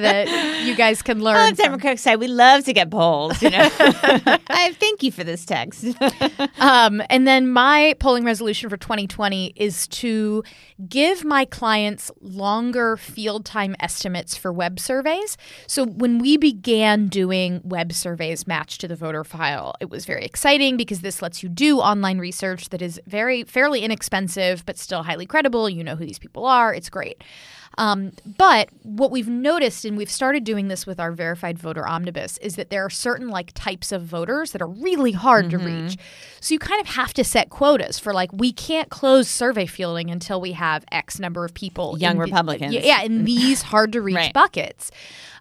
that 0.00 0.64
you 0.64 0.74
guys 0.74 1.00
can 1.00 1.22
learn. 1.22 1.36
On 1.36 1.54
Denver 1.54 1.78
Crookside, 1.78 2.18
we 2.18 2.26
love 2.26 2.64
to 2.64 2.72
get 2.72 2.90
polls. 2.90 3.40
You 3.40 3.50
know, 3.50 3.70
I 3.78 4.74
thank 4.80 5.04
you 5.04 5.12
for 5.12 5.22
this 5.24 5.44
text. 5.44 5.86
Um, 6.58 7.02
and 7.08 7.26
then 7.26 7.48
my 7.48 7.94
polling 8.00 8.24
resolution 8.24 8.68
for 8.68 8.76
2020 8.76 9.52
is 9.56 9.86
to 9.88 10.42
give 10.88 11.24
my 11.24 11.44
clients 11.44 12.10
longer 12.20 12.96
field 12.96 13.44
time 13.44 13.74
estimates 13.80 14.36
for 14.36 14.52
web 14.52 14.78
surveys. 14.78 15.36
So 15.66 15.86
when 15.86 16.18
we 16.18 16.36
began 16.36 17.08
doing 17.08 17.60
web 17.64 17.92
surveys 17.92 18.46
matched 18.46 18.80
to 18.82 18.88
the 18.88 18.96
voter 18.96 19.24
file, 19.24 19.74
it 19.80 19.90
was 19.90 20.04
very 20.04 20.24
exciting 20.24 20.76
because 20.76 21.00
this 21.00 21.22
lets 21.22 21.42
you 21.42 21.48
do 21.48 21.78
online 21.78 22.18
research 22.18 22.68
that 22.70 22.82
is 22.82 23.00
very 23.06 23.44
fairly 23.44 23.80
inexpensive 23.80 24.64
but 24.66 24.78
still 24.80 25.02
highly 25.02 25.26
credible. 25.26 25.68
You 25.70 25.84
know 25.84 25.96
who 25.96 26.04
these 26.06 26.18
people 26.18 26.46
are. 26.46 26.74
It's 26.74 26.90
great. 26.90 27.22
Um, 27.78 28.10
but 28.36 28.68
what 28.82 29.12
we've 29.12 29.28
noticed, 29.28 29.84
and 29.84 29.96
we've 29.96 30.10
started 30.10 30.42
doing 30.42 30.66
this 30.66 30.86
with 30.86 30.98
our 30.98 31.12
verified 31.12 31.56
voter 31.56 31.86
omnibus, 31.88 32.36
is 32.38 32.56
that 32.56 32.68
there 32.68 32.84
are 32.84 32.90
certain 32.90 33.28
like 33.28 33.52
types 33.54 33.92
of 33.92 34.02
voters 34.02 34.50
that 34.52 34.60
are 34.60 34.66
really 34.68 35.12
hard 35.12 35.46
Mm-hmm. 35.46 35.58
to 35.58 35.64
reach. 35.84 35.96
So 36.40 36.52
you 36.52 36.58
kind 36.58 36.80
of 36.80 36.88
have 36.88 37.14
to 37.14 37.22
set 37.24 37.48
quotas 37.48 37.98
for 37.98 38.12
like 38.12 38.30
we 38.32 38.52
can't 38.52 38.90
close 38.90 39.28
survey 39.28 39.66
fielding 39.66 40.10
until 40.10 40.40
we 40.40 40.52
have 40.52 40.84
X 40.90 41.20
number 41.20 41.44
of 41.44 41.54
people. 41.54 41.96
Young 41.96 42.14
in 42.16 42.18
Republicans. 42.18 42.74
yeah, 42.74 43.02
in 43.02 43.24
these 43.32 43.62
hard 43.62 43.92
to 43.92 44.00
reach 44.02 44.16
Right. 44.16 44.32
buckets. 44.34 44.90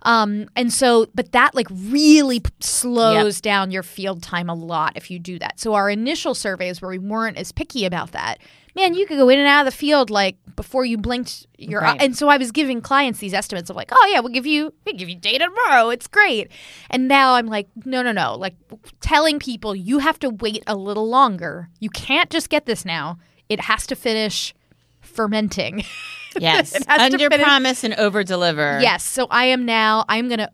Um, 0.03 0.47
and 0.55 0.71
so, 0.71 1.07
but 1.15 1.31
that 1.33 1.55
like 1.55 1.67
really 1.71 2.39
p- 2.41 2.49
slows 2.61 3.41
down 3.41 3.71
your 3.71 3.83
field 3.83 4.21
time 4.23 4.49
a 4.49 4.53
lot 4.53 4.93
if 4.95 5.11
you 5.11 5.19
do 5.19 5.39
that. 5.39 5.59
So 5.59 5.73
our 5.73 5.89
initial 5.89 6.33
surveys 6.35 6.81
where 6.81 6.89
we 6.89 6.99
weren't 6.99 7.37
as 7.37 7.51
picky 7.51 7.85
about 7.85 8.11
that, 8.13 8.37
man, 8.75 8.93
you 8.93 9.05
could 9.05 9.17
go 9.17 9.29
in 9.29 9.39
and 9.39 9.47
out 9.47 9.65
of 9.65 9.71
the 9.71 9.77
field 9.77 10.09
like 10.09 10.37
before 10.55 10.85
you 10.85 10.97
blinked 10.97 11.47
your 11.57 11.83
eye. 11.85 11.97
And 11.99 12.15
so 12.17 12.27
I 12.27 12.37
was 12.37 12.51
giving 12.51 12.81
clients 12.81 13.19
these 13.19 13.33
estimates 13.33 13.69
of 13.69 13.75
like, 13.75 13.89
oh 13.91 14.09
yeah, 14.11 14.19
we'll 14.19 14.33
give 14.33 14.45
you 14.45 14.73
we 14.85 14.93
give 14.93 15.09
you 15.09 15.15
data 15.15 15.45
tomorrow. 15.45 15.89
It's 15.89 16.07
great. 16.07 16.51
And 16.89 17.07
now 17.07 17.33
I'm 17.35 17.47
like, 17.47 17.67
no, 17.85 18.01
no, 18.01 18.11
no. 18.11 18.35
Like 18.35 18.55
telling 19.01 19.39
people 19.39 19.75
you 19.75 19.99
have 19.99 20.19
to 20.19 20.29
wait 20.29 20.63
a 20.67 20.75
little 20.75 21.07
longer. 21.07 21.69
You 21.79 21.89
can't 21.89 22.29
just 22.29 22.49
get 22.49 22.65
this 22.65 22.85
now. 22.85 23.19
It 23.47 23.61
has 23.61 23.87
to 23.87 23.95
finish 23.95 24.53
fermenting. 25.01 25.83
Yes, 26.37 26.75
It 26.75 26.85
has 26.87 27.09
to 27.09 27.15
under 27.15 27.29
promise 27.43 27.83
and 27.83 27.95
over 27.95 28.23
deliver. 28.23 28.79
Yes. 28.79 29.03
So 29.03 29.25
I 29.31 29.45
am 29.45 29.65
now, 29.65 30.05
I'm 30.07 30.27
going 30.27 30.37
to 30.37 30.51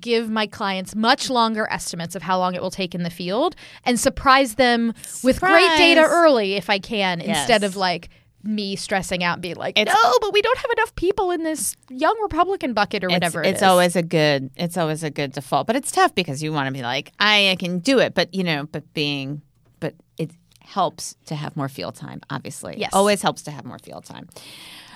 give 0.00 0.28
my 0.30 0.46
clients 0.46 0.94
much 0.94 1.30
longer 1.30 1.66
estimates 1.70 2.14
of 2.14 2.22
how 2.22 2.38
long 2.38 2.54
it 2.54 2.62
will 2.62 2.70
take 2.70 2.94
in 2.94 3.02
the 3.02 3.10
field 3.10 3.56
and 3.84 3.98
surprise 3.98 4.54
them 4.56 4.92
with 5.22 5.40
great 5.40 5.76
data 5.76 6.02
early 6.02 6.54
if 6.54 6.68
I 6.70 6.78
can, 6.78 7.20
instead 7.20 7.64
of 7.64 7.76
like 7.76 8.08
me 8.42 8.76
stressing 8.76 9.24
out 9.24 9.34
and 9.34 9.42
being 9.42 9.56
like, 9.56 9.78
It's- 9.78 9.96
no, 10.02 10.18
but 10.20 10.32
we 10.34 10.42
don't 10.42 10.58
have 10.58 10.70
enough 10.72 10.94
people 10.96 11.30
in 11.30 11.44
this 11.44 11.76
young 11.88 12.14
Republican 12.22 12.74
bucket 12.74 13.02
or 13.02 13.06
It's, 13.06 13.12
whatever. 13.14 13.42
it 13.42 13.46
it's 13.48 13.58
is." 13.58 13.62
always 13.62 13.96
a 13.96 14.02
good 14.02 14.50
it's 14.56 14.76
always 14.76 15.02
a 15.02 15.08
good 15.10 15.32
default 15.32 15.66
but 15.66 15.76
it's 15.76 15.90
tough 15.90 16.14
because 16.14 16.42
you 16.42 16.52
want 16.52 16.66
to 16.66 16.72
be 16.72 16.82
like 16.82 17.12
I, 17.18 17.50
I 17.50 17.56
can 17.56 17.78
do 17.78 18.00
it 18.00 18.12
but 18.14 18.34
you 18.34 18.44
know 18.44 18.68
but 18.70 18.92
being 18.92 19.40
but 19.80 19.94
it 20.18 20.30
helps 20.60 21.16
to 21.26 21.34
have 21.34 21.56
more 21.56 21.70
field 21.70 21.94
time 21.94 22.20
obviously 22.28 22.74
Yes. 22.78 22.90
always 22.92 23.22
helps 23.22 23.40
to 23.44 23.50
have 23.50 23.64
more 23.64 23.78
field 23.78 24.04
time 24.04 24.28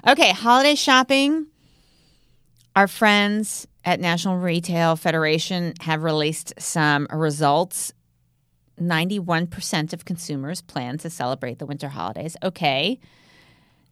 okay 0.07 0.33
holiday 0.33 0.75
shopping 0.75 1.47
our 2.79 2.89
friends 2.89 3.67
at 3.85 4.01
national 4.01 4.37
retail 4.37 4.97
federation 4.97 5.75
have 5.81 6.03
released 6.03 6.55
some 6.59 7.07
results 7.13 7.93
91% 8.81 9.93
of 9.93 10.05
consumers 10.05 10.63
plan 10.63 10.99
to 10.99 11.11
celebrate 11.11 11.59
the 11.59 11.67
winter 11.67 11.89
holidays 11.89 12.37
okay 12.43 12.99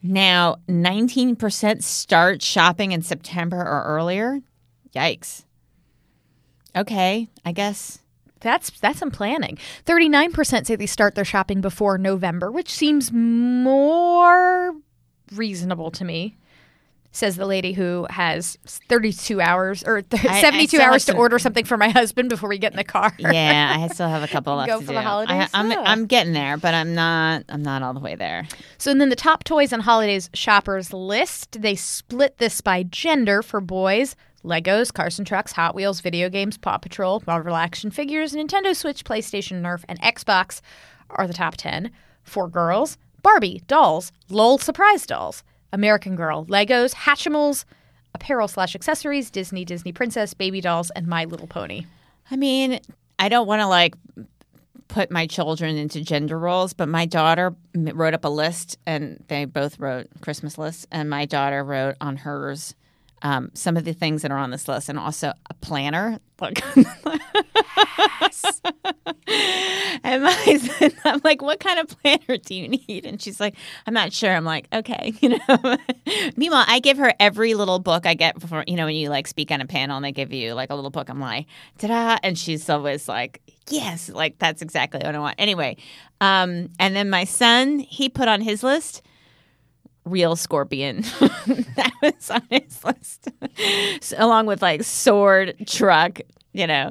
now, 0.03 0.57
19% 0.69 1.83
start 1.83 2.43
shopping 2.43 2.93
in 2.93 3.03
September 3.03 3.59
or 3.59 3.83
earlier. 3.85 4.41
Yikes. 4.95 5.45
Okay, 6.77 7.29
I 7.45 7.53
guess. 7.53 7.99
That's 8.41 8.71
that's 8.71 8.99
some 8.99 9.11
planning. 9.11 9.59
Thirty 9.87 10.11
nine 10.11 10.31
percent 10.31 10.67
say 10.67 10.77
they 10.77 10.87
start 10.87 11.15
their 11.15 11.25
shopping 11.25 11.63
before 11.63 11.97
November, 11.97 12.53
which 12.53 12.71
seems 12.71 13.11
more 13.11 14.75
reasonable 15.33 15.91
to 15.93 16.05
me. 16.05 16.37
Says 17.17 17.37
the 17.37 17.47
lady 17.47 17.73
who 17.73 18.07
has 18.11 18.59
thirty 18.67 19.11
two 19.11 19.41
hours 19.41 19.83
or 19.85 20.03
I 20.13 20.41
seventy 20.43 20.65
two 20.65 20.77
still 20.77 20.81
have 20.83 20.93
hours 20.93 21.07
to 21.07 21.17
order 21.17 21.39
something 21.39 21.65
for 21.65 21.79
my 21.79 21.89
husband 21.89 22.29
before 22.29 22.51
we 22.51 22.59
get 22.59 22.73
in 22.73 22.77
the 22.77 22.85
car. 22.85 23.11
Yeah, 23.19 23.75
I 23.79 23.89
still 23.89 24.11
have 24.11 24.23
a 24.23 24.29
couple 24.29 24.55
left 24.57 24.69
Go 24.69 24.81
for 24.81 24.89
do. 24.89 24.93
the 24.93 25.01
holidays? 25.01 25.49
I, 25.55 25.61
am 25.61 25.71
Yeah. 25.71 25.81
I'm 25.81 26.05
getting 26.05 26.35
there, 26.35 26.59
but 26.59 26.75
I'm 26.75 26.95
not. 26.95 27.45
I'm 27.49 27.63
not 27.63 27.83
all 27.83 27.95
the 27.95 28.01
way 28.01 28.17
there. 28.17 28.47
So 28.77 28.91
and 28.91 29.01
then 29.01 29.09
the 29.09 29.17
top 29.17 29.45
toys 29.45 29.73
on 29.73 29.81
holidays 29.81 30.29
shoppers 30.35 30.93
list, 30.93 31.63
they 31.63 31.75
split 31.75 32.37
this 32.37 32.61
by 32.61 32.83
gender 32.83 33.41
for 33.41 33.63
boys. 33.63 34.15
Legos, 34.45 34.93
Carson 34.93 35.25
trucks, 35.25 35.53
Hot 35.53 35.75
Wheels, 35.75 36.01
video 36.01 36.29
games, 36.29 36.59
Paw 36.59 36.77
Patrol, 36.77 37.23
Marvel 37.27 37.57
action 37.57 37.91
figures, 37.91 38.35
Nintendo 38.35 38.77
Switch, 38.77 39.05
PlayStation, 39.05 39.63
Nerf, 39.63 39.85
and 39.89 39.99
Xbox 40.03 40.61
are 41.09 41.27
the 41.27 41.33
top 41.33 41.57
10. 41.57 41.91
For 42.23 42.47
girls, 42.47 42.99
Barbie, 43.23 43.63
dolls, 43.67 44.13
LOL 44.29 44.59
surprise 44.59 45.07
dolls, 45.07 45.43
American 45.77 46.17
Girl, 46.17 46.47
Legos, 46.47 46.95
Hatchimals, 46.95 47.67
apparel 48.15 48.49
slash 48.49 48.75
accessories, 48.75 49.31
Disney, 49.31 49.63
Disney 49.63 49.93
Princess, 49.93 50.33
baby 50.33 50.63
dolls, 50.63 50.91
and 50.97 51.07
My 51.07 51.27
Little 51.27 51.47
Pony. 51.47 51.85
I 52.31 52.37
mean, 52.37 52.81
I 53.19 53.29
don't 53.29 53.47
want 53.47 53.61
to 53.61 53.67
like 53.67 53.95
put 54.89 55.11
my 55.11 55.27
children 55.27 55.77
into 55.77 56.01
gender 56.01 56.39
roles, 56.39 56.73
but 56.73 56.89
my 56.89 57.05
daughter 57.05 57.55
wrote 57.75 58.15
up 58.15 58.25
a 58.25 58.29
list, 58.29 58.79
and 58.87 59.23
they 59.29 59.45
both 59.45 59.79
wrote 59.79 60.09
Christmas 60.23 60.57
lists, 60.57 60.87
and 60.91 61.11
my 61.11 61.27
daughter 61.27 61.63
wrote 61.63 61.97
on 62.01 62.17
hers. 62.17 62.75
Um, 63.23 63.51
some 63.55 63.77
of 63.77 63.85
the 63.85 63.95
things 63.95 64.23
that 64.23 64.31
are 64.31 64.37
on 64.37 64.51
this 64.51 64.69
list, 64.69 64.89
and 64.89 64.99
also 64.99 65.33
a 65.49 65.55
planner. 65.55 66.19
Look, 66.41 66.61
and 70.05 70.23
my 70.23 70.59
son, 70.61 70.93
I'm 71.05 71.21
like, 71.25 71.41
"What 71.41 71.59
kind 71.61 71.79
of 71.81 71.89
planner 71.89 72.37
do 72.37 72.55
you 72.55 72.69
need?" 72.69 73.07
And 73.07 73.21
she's 73.21 73.41
like, 73.41 73.57
"I'm 73.87 73.95
not 73.95 74.13
sure." 74.13 74.31
I'm 74.31 74.45
like, 74.45 74.69
"Okay," 74.73 75.15
you 75.21 75.31
know. 75.31 75.77
Meanwhile, 76.37 76.65
I 76.69 76.81
give 76.81 76.99
her 76.99 77.15
every 77.19 77.55
little 77.55 77.79
book 77.79 78.07
I 78.07 78.15
get 78.15 78.41
for 78.43 78.65
you 78.67 78.77
know 78.77 78.85
when 78.87 78.97
you 78.97 79.09
like 79.09 79.27
speak 79.27 79.51
on 79.51 79.61
a 79.61 79.67
panel 79.67 79.97
and 79.97 80.05
they 80.05 80.13
give 80.13 80.33
you 80.33 80.55
like 80.55 80.71
a 80.71 80.75
little 80.75 80.91
book. 80.91 81.09
I'm 81.09 81.21
like, 81.21 81.47
"Ta-da!" 81.79 82.19
And 82.23 82.39
she's 82.39 82.69
always 82.69 83.09
like, 83.09 83.41
"Yes, 83.71 84.11
like 84.11 84.39
that's 84.39 84.63
exactly 84.63 85.01
what 85.03 85.15
I 85.15 85.19
want." 85.19 85.37
Anyway, 85.39 85.77
um, 86.21 86.69
and 86.79 86.95
then 86.95 87.11
my 87.11 87.25
son, 87.25 87.79
he 87.79 88.09
put 88.09 88.29
on 88.29 88.41
his 88.41 88.63
list 88.63 89.03
real 90.07 90.37
scorpion. 90.37 91.03
that 91.21 91.93
was 92.03 92.31
on 92.31 92.43
his 92.51 92.83
list, 92.85 93.29
So, 94.01 94.17
along 94.19 94.47
with 94.47 94.63
like 94.63 94.83
sword, 94.85 95.55
truck, 95.67 96.21
you 96.53 96.67
know, 96.67 96.91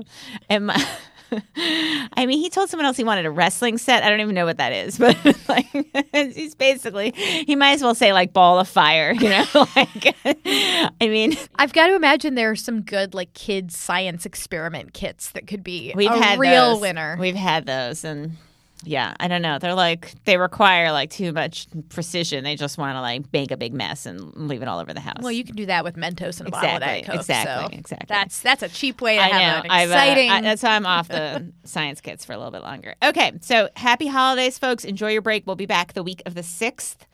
and 0.49 0.67
my. 0.67 0.85
I 1.57 2.25
mean, 2.27 2.37
he 2.39 2.51
told 2.51 2.69
someone 2.69 2.85
else 2.85 2.97
he 2.97 3.03
wanted 3.03 3.25
a 3.25 3.31
wrestling 3.31 3.79
set. 3.79 4.03
I 4.03 4.09
don't 4.09 4.21
even 4.21 4.35
know 4.35 4.45
what 4.45 4.57
that 4.57 4.71
is, 4.71 4.97
but 4.99 5.17
like, 5.49 5.65
he's 6.13 6.53
basically 6.53 7.11
he 7.15 7.55
might 7.55 7.71
as 7.71 7.81
well 7.81 7.95
say 7.95 8.13
like 8.13 8.31
ball 8.31 8.59
of 8.59 8.67
fire, 8.67 9.11
you 9.11 9.29
know. 9.29 9.45
like, 9.75 10.15
I 10.23 10.91
mean, 11.01 11.35
I've 11.55 11.73
got 11.73 11.87
to 11.87 11.95
imagine 11.95 12.35
there 12.35 12.51
are 12.51 12.55
some 12.55 12.83
good 12.83 13.15
like 13.15 13.33
kids 13.33 13.75
science 13.77 14.25
experiment 14.25 14.93
kits 14.93 15.31
that 15.31 15.47
could 15.47 15.63
be 15.63 15.93
we've 15.95 16.11
a 16.11 16.15
had 16.15 16.39
real 16.39 16.73
those. 16.73 16.81
winner. 16.81 17.17
We've 17.19 17.35
had 17.35 17.65
those, 17.65 18.03
and 18.05 18.37
yeah, 18.85 19.13
I 19.19 19.27
don't 19.27 19.41
know. 19.41 19.59
They're 19.59 19.73
like 19.73 20.13
they 20.25 20.37
require 20.37 20.91
like 20.91 21.09
too 21.09 21.33
much 21.33 21.67
precision. 21.89 22.43
They 22.43 22.55
just 22.55 22.77
want 22.77 22.95
to 22.95 23.01
like 23.01 23.31
make 23.33 23.51
a 23.51 23.57
big 23.57 23.73
mess 23.73 24.05
and 24.05 24.33
leave 24.35 24.61
it 24.61 24.67
all 24.67 24.79
over 24.79 24.93
the 24.93 24.99
house. 24.99 25.17
Well, 25.21 25.31
you 25.31 25.43
can 25.43 25.55
do 25.55 25.65
that 25.65 25.83
with 25.83 25.95
Mentos 25.95 26.39
and 26.39 26.47
a 26.47 26.51
bottle 26.51 26.69
of 26.69 26.75
Exactly, 26.75 26.87
Diet 27.01 27.05
Coke. 27.05 27.15
exactly, 27.15 27.75
so 27.75 27.79
exactly. 27.79 28.05
That's 28.07 28.39
that's 28.41 28.63
a 28.63 28.69
cheap 28.69 29.01
way 29.01 29.15
to 29.17 29.21
I 29.21 29.27
have 29.27 29.65
know. 29.65 29.69
an 29.71 29.81
exciting. 29.83 30.29
I- 30.31 30.41
that's 30.41 30.63
why 30.63 30.75
I'm 30.75 30.85
off 30.85 31.07
the 31.07 31.51
science 31.65 31.99
kits 32.01 32.23
for 32.25 32.33
a 32.33 32.37
little 32.37 32.51
bit 32.51 32.61
longer. 32.63 32.95
Okay, 33.03 33.33
so 33.41 33.69
happy 33.75 34.07
holidays, 34.07 34.57
folks. 34.59 34.85
Enjoy 34.85 35.11
your 35.11 35.21
break. 35.21 35.45
We'll 35.47 35.55
be 35.55 35.65
back 35.65 35.93
the 35.93 36.03
week 36.03 36.21
of 36.25 36.35
the 36.35 36.43
sixth. 36.43 37.05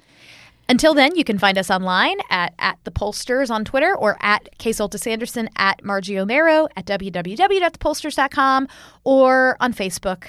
Until 0.69 0.93
then, 0.93 1.15
you 1.17 1.25
can 1.25 1.37
find 1.37 1.57
us 1.57 1.69
online 1.69 2.17
at 2.29 2.53
at 2.57 2.77
the 2.85 2.91
pollsters 2.91 3.49
on 3.49 3.65
Twitter 3.65 3.93
or 3.97 4.17
at 4.21 4.47
Soltis 4.59 5.05
Anderson 5.05 5.49
at 5.57 5.83
Margie 5.83 6.13
Omero 6.13 6.69
at 6.77 6.85
www.thepollsters.com 6.85 8.67
or 9.03 9.57
on 9.59 9.73
Facebook. 9.73 10.27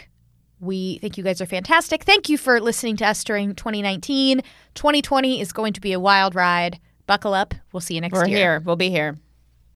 We 0.62 0.98
think 0.98 1.18
you 1.18 1.24
guys 1.24 1.40
are 1.40 1.46
fantastic. 1.46 2.04
Thank 2.04 2.28
you 2.28 2.38
for 2.38 2.60
listening 2.60 2.96
to 2.98 3.06
us 3.06 3.24
during 3.24 3.56
2019. 3.56 4.42
2020 4.76 5.40
is 5.40 5.52
going 5.52 5.72
to 5.72 5.80
be 5.80 5.92
a 5.92 5.98
wild 5.98 6.36
ride. 6.36 6.78
Buckle 7.08 7.34
up. 7.34 7.52
We'll 7.72 7.80
see 7.80 7.96
you 7.96 8.00
next 8.00 8.12
We're 8.14 8.28
year. 8.28 8.38
here. 8.38 8.62
We'll 8.64 8.76
be 8.76 8.88
here. 8.88 9.18